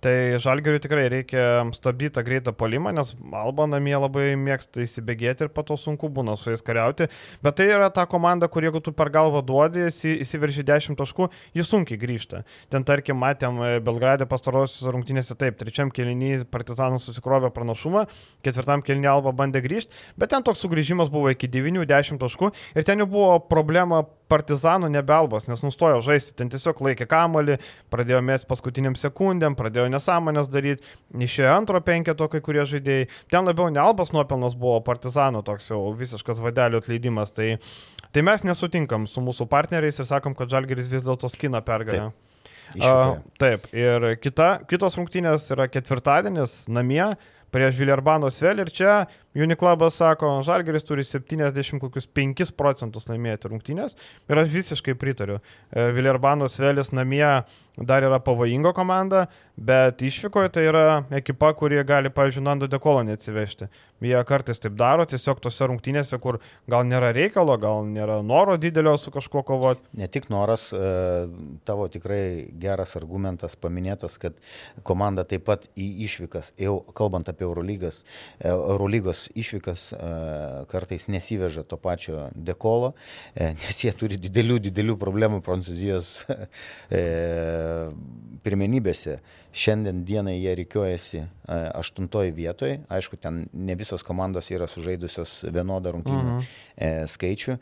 Tai 0.00 0.12
Žalgiriui 0.40 0.80
tikrai 0.80 1.08
reikia 1.12 1.42
stabdyti 1.76 2.14
tą 2.16 2.22
greitą 2.24 2.54
polimą, 2.56 2.88
nes 2.96 3.12
Alba 3.36 3.66
namie 3.68 3.92
labai 4.00 4.32
mėgsta 4.40 4.80
įsibėgėti 4.80 5.44
ir 5.44 5.50
po 5.52 5.60
to 5.66 5.76
sunku 5.76 6.08
būna 6.08 6.38
su 6.40 6.54
jais 6.54 6.64
kariauti. 6.64 7.10
Bet 7.44 7.58
tai 7.58 7.66
yra 7.68 7.90
ta 7.92 8.06
komanda, 8.08 8.48
kur 8.48 8.64
jeigu 8.64 8.80
tu 8.80 8.94
per 8.96 9.10
galvą 9.12 9.42
duodi, 9.44 9.90
įsiverži 9.92 10.64
10 10.64 10.96
taškų, 10.96 11.28
jis 11.58 11.68
sunkiai 11.68 12.00
grįžta. 12.00 12.40
Ten 12.72 12.86
tarkim 12.88 13.20
matėm 13.20 13.60
e, 13.60 13.68
Belgradė 13.84 14.24
pastarosios 14.30 14.88
rungtynėse 14.88 15.36
taip, 15.36 15.58
trečiam 15.60 15.92
kelinį 15.92 16.46
Partizanų 16.48 17.02
susikrovė 17.04 17.52
pranašumą, 17.52 18.06
ketvirtam 18.46 18.80
kelinį 18.86 19.10
Alba 19.12 19.34
bandė 19.36 19.60
grįžti, 19.66 19.92
bet 20.16 20.32
ten 20.32 20.48
toks 20.48 20.64
sugrįžimas 20.64 21.12
buvo 21.12 21.28
iki 21.34 21.50
9-10 21.52 22.22
taškų 22.24 22.54
ir 22.72 22.88
ten 22.88 23.04
jau 23.04 23.10
buvo 23.10 23.36
problema 23.52 24.06
partizanų 24.30 24.90
nebelbas, 24.94 25.48
nes 25.50 25.62
nustojo 25.64 26.00
žaisti, 26.04 26.29
ten 26.36 26.50
tiesiog 26.52 26.80
laikė 26.86 27.06
kamalį, 27.10 27.58
pradėjo 27.92 28.20
mėsti 28.26 28.48
paskutiniam 28.50 28.96
sekundėm, 28.98 29.56
pradėjo 29.58 29.88
nesąmonės 29.92 30.50
daryti, 30.52 30.86
išėjo 31.26 31.52
antro 31.54 31.80
penketo 31.84 32.28
kai 32.32 32.42
kurie 32.44 32.64
žaidėjai, 32.68 33.08
ten 33.32 33.48
labiau 33.48 33.70
ne 33.72 33.82
albas 33.82 34.14
nuopelnas 34.16 34.56
buvo 34.58 34.78
partizanų 34.86 35.44
toks 35.46 35.70
jau 35.72 35.82
visiškas 35.98 36.42
vadelių 36.42 36.82
atleidimas, 36.82 37.34
tai, 37.36 37.52
tai 38.14 38.26
mes 38.26 38.46
nesutinkam 38.46 39.06
su 39.10 39.22
mūsų 39.24 39.48
partneriais 39.50 40.00
ir 40.00 40.08
sakom, 40.08 40.36
kad 40.38 40.52
Žalgeris 40.52 40.90
vis 40.90 41.06
dėlto 41.06 41.30
skina 41.32 41.62
pergalę. 41.64 42.10
Taip. 42.10 42.26
Uh, 42.78 43.16
taip, 43.40 43.64
ir 43.74 44.12
kita, 44.22 44.60
kitos 44.70 44.94
rungtynės 44.94 45.48
yra 45.50 45.66
ketvirtadienis 45.66 46.68
namie 46.70 47.02
prieš 47.50 47.78
Vilerbano 47.80 48.30
Svel 48.30 48.62
ir 48.62 48.70
čia 48.74 49.06
Uniklubas 49.34 49.94
sako, 49.94 50.40
Žalgeris 50.42 50.82
turi 50.82 51.04
75 51.06 52.50
procentus 52.58 53.06
laimėti 53.06 53.50
rungtynės 53.52 53.94
ir 54.26 54.40
aš 54.42 54.48
visiškai 54.50 54.96
pritariu. 54.98 55.38
E, 55.70 55.84
Vilerbano 55.94 56.48
Svelis 56.50 56.90
namie 56.90 57.44
dar 57.78 58.02
yra 58.02 58.18
pavojinga 58.20 58.72
komanda, 58.74 59.28
bet 59.56 60.02
išvykoje 60.02 60.50
tai 60.56 60.64
yra 60.66 60.82
ekipa, 61.14 61.52
kurie 61.54 61.78
gali, 61.86 62.10
pavyzdžiui, 62.10 62.42
Nando 62.42 62.66
Dekolo 62.68 63.04
neatsivežti. 63.06 63.68
Jie 64.02 64.18
kartais 64.26 64.58
taip 64.60 64.74
daro, 64.80 65.04
tiesiog 65.06 65.40
tose 65.44 65.68
rungtynėse, 65.68 66.18
kur 66.20 66.40
gal 66.68 66.82
nėra 66.88 67.12
reikalo, 67.14 67.54
gal 67.60 67.84
nėra 67.86 68.18
noro 68.26 68.56
didelio 68.60 68.96
su 68.98 69.12
kažkuo 69.14 69.44
kovoti. 69.46 69.84
Ne 70.00 70.08
tik 70.10 70.26
noras, 70.32 70.70
e, 70.74 71.28
tavo 71.68 71.86
tikrai 71.92 72.50
geras 72.60 72.96
argumentas 72.98 73.54
paminėtas, 73.60 74.18
kad 74.20 74.36
komanda 74.82 75.24
taip 75.28 75.46
pat 75.46 75.70
į 75.78 75.92
išvykas, 76.08 76.54
jau 76.60 76.80
kalbant 76.96 77.30
apie 77.30 77.39
Eurolygas, 77.44 78.02
e, 78.38 78.48
Eurolygos 78.50 79.28
išvykas 79.38 79.90
kartais 80.70 81.08
nesiveža 81.08 81.64
to 81.68 81.78
pačio 81.80 82.28
dekolo, 82.34 82.92
e, 83.34 83.52
nes 83.60 83.84
jie 83.84 83.92
turi 83.96 84.18
didelių, 84.20 84.60
didelių 84.68 84.96
problemų 85.00 85.42
Prancūzijos 85.46 86.14
e, 86.90 87.04
pirmenybėse. 88.44 89.20
Šiandien 89.50 90.04
dienai 90.06 90.36
jie 90.36 90.52
reikiuojasi 90.60 91.20
aštuntoje 91.50 92.30
vietoje. 92.36 92.76
Aišku, 92.86 93.18
ten 93.18 93.40
ne 93.50 93.74
visos 93.74 94.04
komandos 94.06 94.46
yra 94.54 94.68
sužaidusios 94.70 95.40
vienodą 95.50 95.96
rungtynių 95.96 96.20
uh 96.20 96.36
mhm. 96.36 97.08
skaičių, 97.10 97.56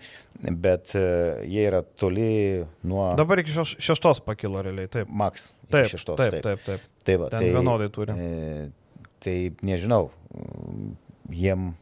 bet 0.61 0.93
jie 0.95 1.65
yra 1.65 1.81
toli 1.97 2.67
nuo... 2.85 3.15
Dabar 3.17 3.41
iki 3.41 3.57
šeštos 3.57 4.21
pakilo 4.27 4.61
realiai, 4.63 4.93
taip. 4.93 5.09
Max. 5.09 5.55
Taip, 5.73 5.89
šeštos, 5.93 6.21
taip, 6.21 6.37
taip, 6.37 6.45
taip. 6.45 6.65
taip. 6.69 6.85
Tai 7.09 7.17
va, 7.23 7.31
ten 7.33 7.41
tai, 7.41 7.49
vienodai 7.57 7.89
turi. 7.93 8.15
E, 9.19 9.25
tai 9.25 9.67
nežinau, 9.67 10.11
jiem 11.31 11.75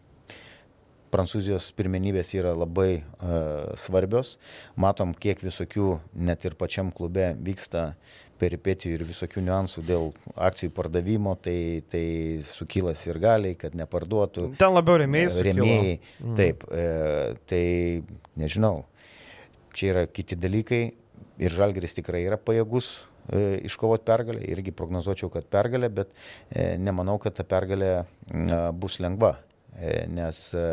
Prancūzijos 1.07 1.71
pirmenybės 1.79 2.33
yra 2.35 2.51
labai 2.53 2.99
uh, 2.99 3.71
svarbios. 3.79 4.35
Matom, 4.77 5.15
kiek 5.15 5.41
visokių 5.41 6.01
net 6.19 6.45
ir 6.45 6.57
pačiam 6.59 6.91
klube 6.93 7.31
vyksta 7.41 7.93
peripetijų 8.41 8.99
ir 8.99 9.05
visokių 9.07 9.45
niuansų 9.47 9.85
dėl 9.87 10.11
akcijų 10.35 10.75
pardavimo, 10.77 11.37
tai, 11.41 11.85
tai 11.89 12.43
sukilas 12.45 13.07
ir 13.07 13.21
galiai, 13.23 13.57
kad 13.57 13.79
neparduotų. 13.79 14.51
Ten 14.61 14.75
labiau 14.75 14.99
remėjai. 15.01 15.47
Remėjai. 15.47 15.97
Mm. 16.21 16.37
Taip, 16.37 16.67
e, 16.69 16.85
tai 17.49 17.65
nežinau, 18.37 18.83
čia 19.73 19.95
yra 19.95 20.05
kiti 20.11 20.37
dalykai 20.37 20.83
ir 21.39 21.55
Žalgeris 21.55 21.97
tikrai 21.97 22.27
yra 22.27 22.37
pajėgus 22.37 22.91
e, 22.99 23.16
iškovoti 23.67 24.07
pergalę, 24.07 24.43
irgi 24.47 24.75
prognozuočiau, 24.77 25.31
kad 25.35 25.49
pergalė, 25.51 25.91
bet 25.91 26.13
e, 26.51 26.77
nemanau, 26.79 27.19
kad 27.23 27.35
ta 27.39 27.47
pergalė 27.49 27.93
e, 27.97 28.05
bus 28.77 29.01
lengva. 29.03 29.37
E, 29.77 30.07
nes 30.09 30.43
e, 30.55 30.67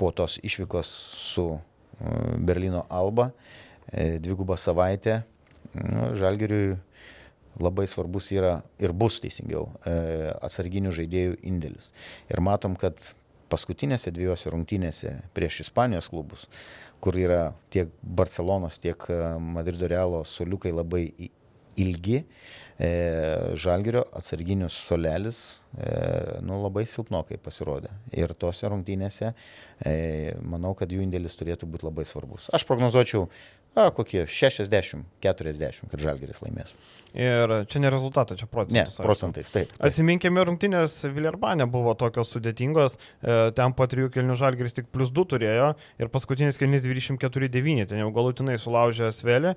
po 0.00 0.10
tos 0.16 0.38
išvykos 0.42 0.92
su 1.20 1.48
e, 1.54 1.60
Berlyno 2.38 2.86
Alba, 2.88 3.30
dvigubą 3.90 4.54
savaitę, 4.54 5.16
nu, 5.74 6.12
Žalgiriui 6.14 6.76
labai 7.58 7.86
svarbus 7.88 8.30
yra 8.34 8.60
ir 8.80 8.92
bus 8.96 9.20
teisingiau 9.22 9.68
e, 9.84 9.94
atsarginių 10.40 10.92
žaidėjų 10.94 11.38
indėlis. 11.50 11.90
Ir 12.30 12.42
matom, 12.44 12.76
kad 12.78 13.00
paskutinėse 13.50 14.12
dviejose 14.14 14.52
rungtynėse 14.52 15.16
prieš 15.34 15.64
Ispanijos 15.66 16.08
klubus, 16.12 16.46
kur 17.00 17.16
yra 17.18 17.50
tiek 17.72 17.92
Barcelonos, 18.02 18.78
tiek 18.82 19.06
e, 19.08 19.20
Madrido 19.40 19.88
Realo 19.90 20.24
soliukai 20.28 20.72
labai 20.74 21.04
ilgi, 21.80 22.24
e, 22.80 22.90
Žalgirio 23.60 24.04
atsarginius 24.16 24.76
solelis 24.88 25.40
e, 25.76 25.90
nu, 26.44 26.60
labai 26.64 26.86
silpnokai 26.88 27.38
pasirodė. 27.42 27.92
Ir 28.16 28.32
tose 28.40 28.68
rungtynėse 28.70 29.32
e, 29.32 29.94
manau, 30.40 30.74
kad 30.78 30.92
jų 30.92 31.04
indėlis 31.04 31.36
turėtų 31.40 31.68
būti 31.70 31.88
labai 31.88 32.06
svarbus. 32.08 32.48
Aš 32.56 32.66
prognozuočiau 32.68 33.28
A, 33.78 33.90
kokie 33.94 34.24
60-40, 34.26 35.86
kad 35.92 36.02
Žalgeris 36.02 36.40
laimės. 36.42 36.72
Ir 37.14 37.52
čia 37.70 37.80
ne 37.82 37.90
rezultatai, 37.90 38.36
čia 38.38 38.46
procentais. 38.50 38.96
Ne, 38.98 39.04
procentais, 39.06 39.50
taip. 39.50 39.70
taip. 39.70 39.84
Atsiminkime, 39.86 40.42
rungtynės 40.46 40.96
Viljarbanė 41.10 41.66
buvo 41.70 41.94
tokios 41.98 42.30
sudėtingos, 42.34 42.98
ten 43.56 43.74
po 43.78 43.86
trijų 43.90 44.10
kelnių 44.14 44.36
Žalgeris 44.38 44.74
tik 44.78 44.90
plus 44.94 45.10
2 45.14 45.26
turėjo 45.34 45.72
ir 46.02 46.10
paskutinis 46.10 46.58
kelnys 46.58 46.82
24-9, 46.86 47.86
ten 47.90 48.02
jau 48.02 48.10
galutinai 48.14 48.58
sulaužė 48.62 49.10
Svelį. 49.14 49.54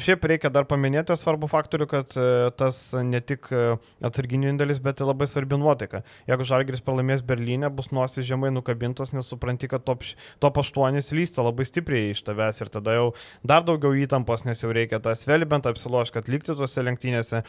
Šiaip 0.00 0.22
reikia 0.30 0.48
dar 0.52 0.64
paminėti 0.68 1.12
svarbų 1.18 1.48
faktorių, 1.50 1.86
kad 1.90 2.14
e, 2.16 2.26
tas 2.56 2.78
ne 3.04 3.18
tik 3.20 3.50
e, 3.52 3.74
atsarginių 4.06 4.54
indėlis, 4.54 4.78
bet 4.80 5.02
ir 5.02 5.10
labai 5.10 5.26
svarbi 5.28 5.58
nuotaika. 5.60 6.00
Jeigu 6.30 6.46
Žalgiris 6.48 6.80
pralaimės 6.86 7.20
Berlyne, 7.26 7.68
bus 7.74 7.90
nosis 7.92 8.24
žemai 8.28 8.48
nukabintos, 8.54 9.12
nes 9.12 9.28
supranti, 9.28 9.68
kad 9.68 9.84
top, 9.84 10.06
top 10.40 10.60
8 10.62 10.96
lysta 11.18 11.44
labai 11.44 11.66
stipriai 11.68 12.14
iš 12.14 12.22
tavęs 12.24 12.62
ir 12.64 12.72
tada 12.72 12.94
jau 12.96 13.10
dar 13.44 13.66
daugiau 13.66 13.92
įtampos, 14.00 14.46
nes 14.48 14.64
jau 14.64 14.70
reikia 14.72 15.02
tas 15.04 15.26
vėl 15.28 15.44
bent 15.50 15.68
apsiloš, 15.68 16.14
kad 16.14 16.30
likti 16.32 16.56
tose 16.56 16.86
lenktynėse. 16.86 17.42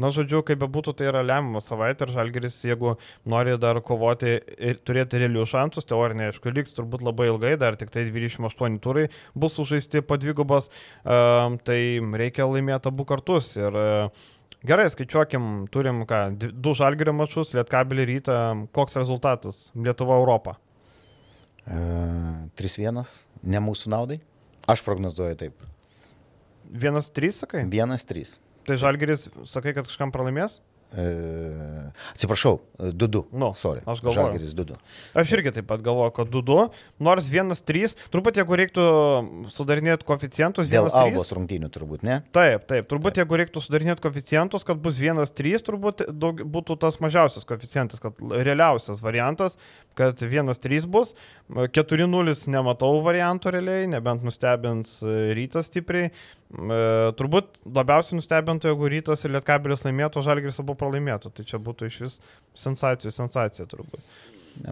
Na, 0.00 0.12
žodžiu, 0.14 0.40
kaip 0.48 0.62
bebūtų, 0.64 0.96
tai 0.96 1.10
yra 1.10 1.24
lemiamas 1.26 1.68
savaitė 1.68 2.08
ir 2.08 2.14
Žalgiris, 2.16 2.62
jeigu 2.70 2.94
nori 3.28 3.58
dar 3.60 3.82
kovoti 3.84 4.38
ir 4.56 4.80
turėti 4.80 5.20
realius 5.20 5.52
šansus, 5.52 5.84
teorinė, 5.88 6.30
aišku, 6.32 6.54
liks 6.56 6.76
turbūt 6.78 7.04
labai 7.04 7.28
ilgai, 7.34 7.54
dar 7.60 7.76
tik 7.76 7.92
tai 7.92 8.06
28 8.08 8.80
turai 8.80 9.08
bus 9.36 9.60
sužaisti 9.60 10.00
po 10.08 10.16
dvigubos. 10.20 10.72
Um, 11.04 11.60
tai 11.60 11.97
reikia 12.18 12.46
laimėti 12.48 12.90
abu 12.90 13.06
kartus. 13.08 13.50
Ir 13.58 13.74
e, 13.78 13.88
gerai, 14.68 14.88
skaičiuokim, 14.92 15.68
turim 15.74 16.04
ką, 16.08 16.22
du 16.38 16.74
žalgerio 16.78 17.14
mačius, 17.16 17.54
Lietkabelį 17.58 18.08
rytą, 18.12 18.38
koks 18.76 18.98
rezultatas 19.00 19.68
Lietuva 19.74 20.18
Europą? 20.20 20.56
E, 21.66 21.80
3-1, 22.60 23.02
ne 23.42 23.64
mūsų 23.64 23.92
naudai. 23.94 24.20
Aš 24.68 24.84
prognozuoju 24.84 25.38
taip. 25.40 25.68
1-3, 26.72 27.32
sakai? 27.32 27.64
1-3. 27.72 28.38
Tai 28.68 28.76
žalgeris, 28.76 29.30
sakai, 29.48 29.72
kad 29.76 29.88
kažkam 29.88 30.12
pralaimės? 30.12 30.58
E, 30.88 31.90
atsiprašau, 32.14 32.60
2-2. 32.78 33.24
Nu, 33.36 33.50
Sorry. 33.58 33.82
Aš 33.84 34.00
galvoju. 34.00 34.16
Žalgeris 34.16 34.54
2-2. 34.56 34.78
Aš 35.20 35.32
irgi 35.36 35.52
taip 35.58 35.66
pat 35.68 35.82
galvoju, 35.84 36.14
kad 36.16 36.30
2-2, 36.32 36.68
nors 37.04 37.28
1-3, 37.28 37.92
turbūt 38.12 38.40
jeigu 38.40 38.56
reiktų 38.62 38.86
sudarinėti 39.52 40.08
koeficientus, 40.08 40.70
Dėl 40.72 40.88
albos 40.88 41.28
rungtynių 41.36 41.68
turbūt, 41.74 42.06
ne? 42.08 42.22
Taip, 42.32 42.64
taip, 42.70 42.88
turbūt 42.88 43.18
taip. 43.18 43.24
jeigu 43.24 43.40
reiktų 43.42 43.64
sudarinėti 43.66 44.04
koeficientus, 44.06 44.64
kad 44.68 44.80
bus 44.80 44.96
1-3, 45.02 45.66
turbūt 45.68 46.06
daug, 46.08 46.40
būtų 46.56 46.78
tas 46.80 46.96
mažiausias 47.04 47.44
koeficientas, 47.48 48.00
kad 48.00 48.16
realiausias 48.32 49.04
variantas, 49.04 49.58
kad 49.98 50.22
1-3 50.22 50.86
bus, 50.90 51.14
4-0 51.50 52.34
nematau 52.54 53.00
variantų 53.04 53.52
realiai, 53.56 53.88
nebent 53.90 54.24
nustebins 54.26 54.98
rytas 55.36 55.68
stipriai. 55.72 56.12
Turbūt 57.18 57.60
labiausiai 57.66 58.20
nustebintų, 58.20 58.70
jeigu 58.70 58.92
rytas 58.94 59.26
ir 59.26 59.34
lietkabelis 59.36 59.84
laimėtų, 59.84 60.22
žalgris 60.24 60.62
abu 60.62 60.78
pralaimėtų. 60.78 61.34
Tai 61.34 61.46
čia 61.50 61.60
būtų 61.62 61.90
iš 61.90 62.00
vis 62.06 62.18
sensacijų 62.58 63.12
sensacija 63.14 63.68
turbūt. 63.68 64.00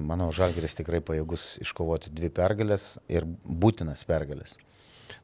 Manau, 0.03 0.33
žalgris 0.35 0.75
tikrai 0.79 1.03
pajėgus 1.05 1.57
iškovoti 1.63 2.11
dvi 2.17 2.33
pergalės 2.35 2.97
ir 3.13 3.27
būtinas 3.47 4.03
pergalės. 4.09 4.57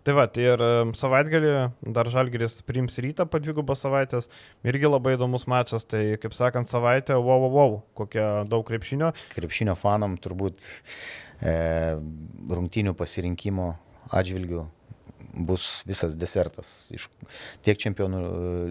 Tai 0.02 0.16
va, 0.18 0.24
tai 0.26 0.48
ir 0.50 0.62
savaitgalį 0.98 1.50
dar 1.94 2.08
Žalgiris 2.10 2.56
priims 2.66 2.96
rytą 3.04 3.22
po 3.30 3.38
dvigubos 3.38 3.84
savaitės. 3.84 4.26
Irgi 4.66 4.90
labai 4.90 5.14
įdomus 5.14 5.46
mačas, 5.46 5.86
tai 5.86 6.16
kaip 6.22 6.34
sakant, 6.34 6.66
savaitė, 6.66 7.14
wow, 7.22 7.44
wow, 7.44 7.52
wow, 7.54 7.76
kokia 8.00 8.26
daug 8.50 8.66
krepšinio. 8.66 9.12
Krepšinio 9.36 9.76
fanam 9.78 10.16
turbūt 10.18 10.66
e, 10.66 11.54
rungtinių 12.50 12.96
pasirinkimo 12.98 13.68
atžvilgių 14.10 14.66
bus 15.32 15.82
visas 15.88 16.16
desertas. 16.18 16.90
Iš, 16.92 17.06
tiek 17.64 17.78
Čempionų 17.80 18.22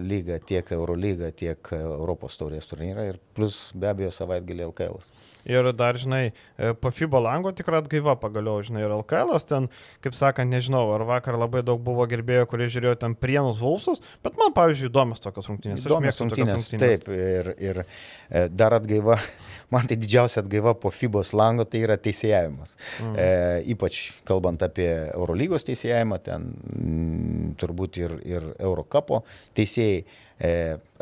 lyga, 0.04 0.38
tiek 0.46 0.68
Eurolyga, 0.76 1.32
tiek 1.34 1.72
Europos 1.80 2.36
taurės 2.38 2.68
turnyrą 2.70 3.08
ir 3.08 3.20
plus 3.36 3.70
be 3.72 3.88
abejo 3.90 4.12
savaitgalį 4.14 4.68
LKL. 4.68 5.00
-as. 5.00 5.12
Ir 5.48 5.72
dar, 5.74 5.98
žinai, 5.98 6.32
e, 6.56 6.72
po 6.78 6.92
FIBA 6.94 7.20
lango 7.22 7.52
tikrai 7.56 7.80
atgaiva 7.82 8.14
pagaliau, 8.20 8.62
žinai, 8.62 8.84
ir 8.84 8.94
LKL 8.94 9.34
ten, 9.48 9.68
kaip 10.04 10.14
sakant, 10.18 10.52
nežinau, 10.52 10.84
ar 10.94 11.04
vakar 11.08 11.38
labai 11.40 11.64
daug 11.66 11.82
buvo 11.82 12.06
gerbėjų, 12.10 12.46
kurie 12.50 12.68
žiūrėjo 12.72 13.00
ten 13.02 13.16
prienus 13.18 13.58
Vulsus, 13.62 14.02
bet 14.22 14.38
man, 14.38 14.54
pavyzdžiui, 14.56 14.90
įdomios 14.90 15.22
tokios 15.24 15.50
rungtynės. 15.50 15.86
Įdomios 15.88 16.22
rungtynės. 16.22 16.70
Taip, 16.78 17.08
ir, 17.10 17.52
ir 17.58 17.82
e, 17.82 18.46
dar 18.54 18.78
atgaiva, 18.78 19.18
man 19.74 19.90
tai 19.90 19.98
didžiausia 19.98 20.44
atgaiva 20.44 20.76
po 20.78 20.94
FIBOS 20.94 21.34
lango 21.38 21.66
tai 21.66 21.82
yra 21.88 21.98
teisėjavimas. 21.98 22.76
Mm. 23.02 23.14
E, 23.18 23.28
ypač 23.74 24.02
kalbant 24.28 24.62
apie 24.62 24.90
Eurolygos 25.10 25.66
teisėjavimą, 25.66 26.22
ten 26.22 26.50
m, 26.76 27.54
turbūt 27.58 27.98
ir, 28.02 28.18
ir 28.28 28.52
Eurocapo 28.60 29.24
teisėjai. 29.58 30.02
E, 30.42 30.50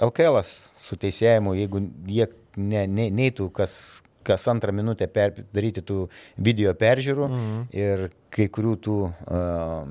LKL 0.04 0.42
su 0.44 0.96
teisėjimu, 1.00 1.54
jeigu 1.56 1.80
jie 2.08 2.26
ne, 2.60 2.84
ne, 2.90 3.08
neitų 3.14 3.48
kas, 3.54 3.74
kas 4.26 4.46
antrą 4.52 4.74
minutę 4.76 5.08
per, 5.10 5.34
daryti 5.54 5.84
tų 5.86 6.04
video 6.36 6.74
peržiūrų 6.78 7.28
mhm. 7.28 7.62
ir 7.76 8.08
kai 8.34 8.48
kurių 8.52 8.74
tų 8.84 8.98
uh, 9.06 9.88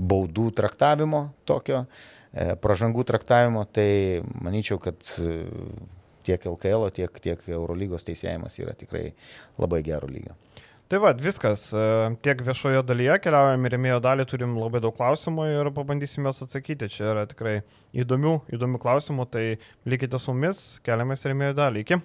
baudų 0.00 0.50
traktavimo 0.56 1.28
tokio, 1.48 1.84
uh, 1.86 2.52
pražangų 2.62 3.06
traktavimo, 3.08 3.64
tai 3.70 4.20
manyčiau, 4.42 4.80
kad 4.82 4.98
uh, 5.22 5.46
tiek 6.26 6.46
LKL, 6.46 6.90
tiek, 6.94 7.22
tiek 7.22 7.48
Eurolygos 7.48 8.06
teisėjimas 8.06 8.58
yra 8.60 8.74
tikrai 8.78 9.10
labai 9.60 9.82
gero 9.86 10.10
lygio. 10.10 10.36
Tai 10.90 10.98
va, 10.98 11.12
viskas. 11.14 11.68
E, 11.70 11.82
tiek 12.24 12.40
viešojo 12.42 12.80
dalyje 12.82 13.20
keliaujame 13.22 13.68
ir 13.68 13.74
rėmėjo 13.76 13.98
dalį, 14.02 14.24
turim 14.32 14.56
labai 14.58 14.80
daug 14.82 14.96
klausimų 14.96 15.44
ir 15.52 15.68
pabandysime 15.76 16.26
juos 16.26 16.42
atsakyti. 16.42 16.88
Čia 16.90 17.04
yra 17.12 17.22
tikrai 17.30 17.60
įdomių, 17.94 18.32
įdomių 18.56 18.80
klausimų, 18.82 19.28
tai 19.30 19.44
likite 19.86 20.18
su 20.18 20.34
mumis, 20.34 20.64
keliamės 20.82 21.22
rėmėjo 21.30 21.54
dalį. 21.60 21.84
Iki. 21.86 22.00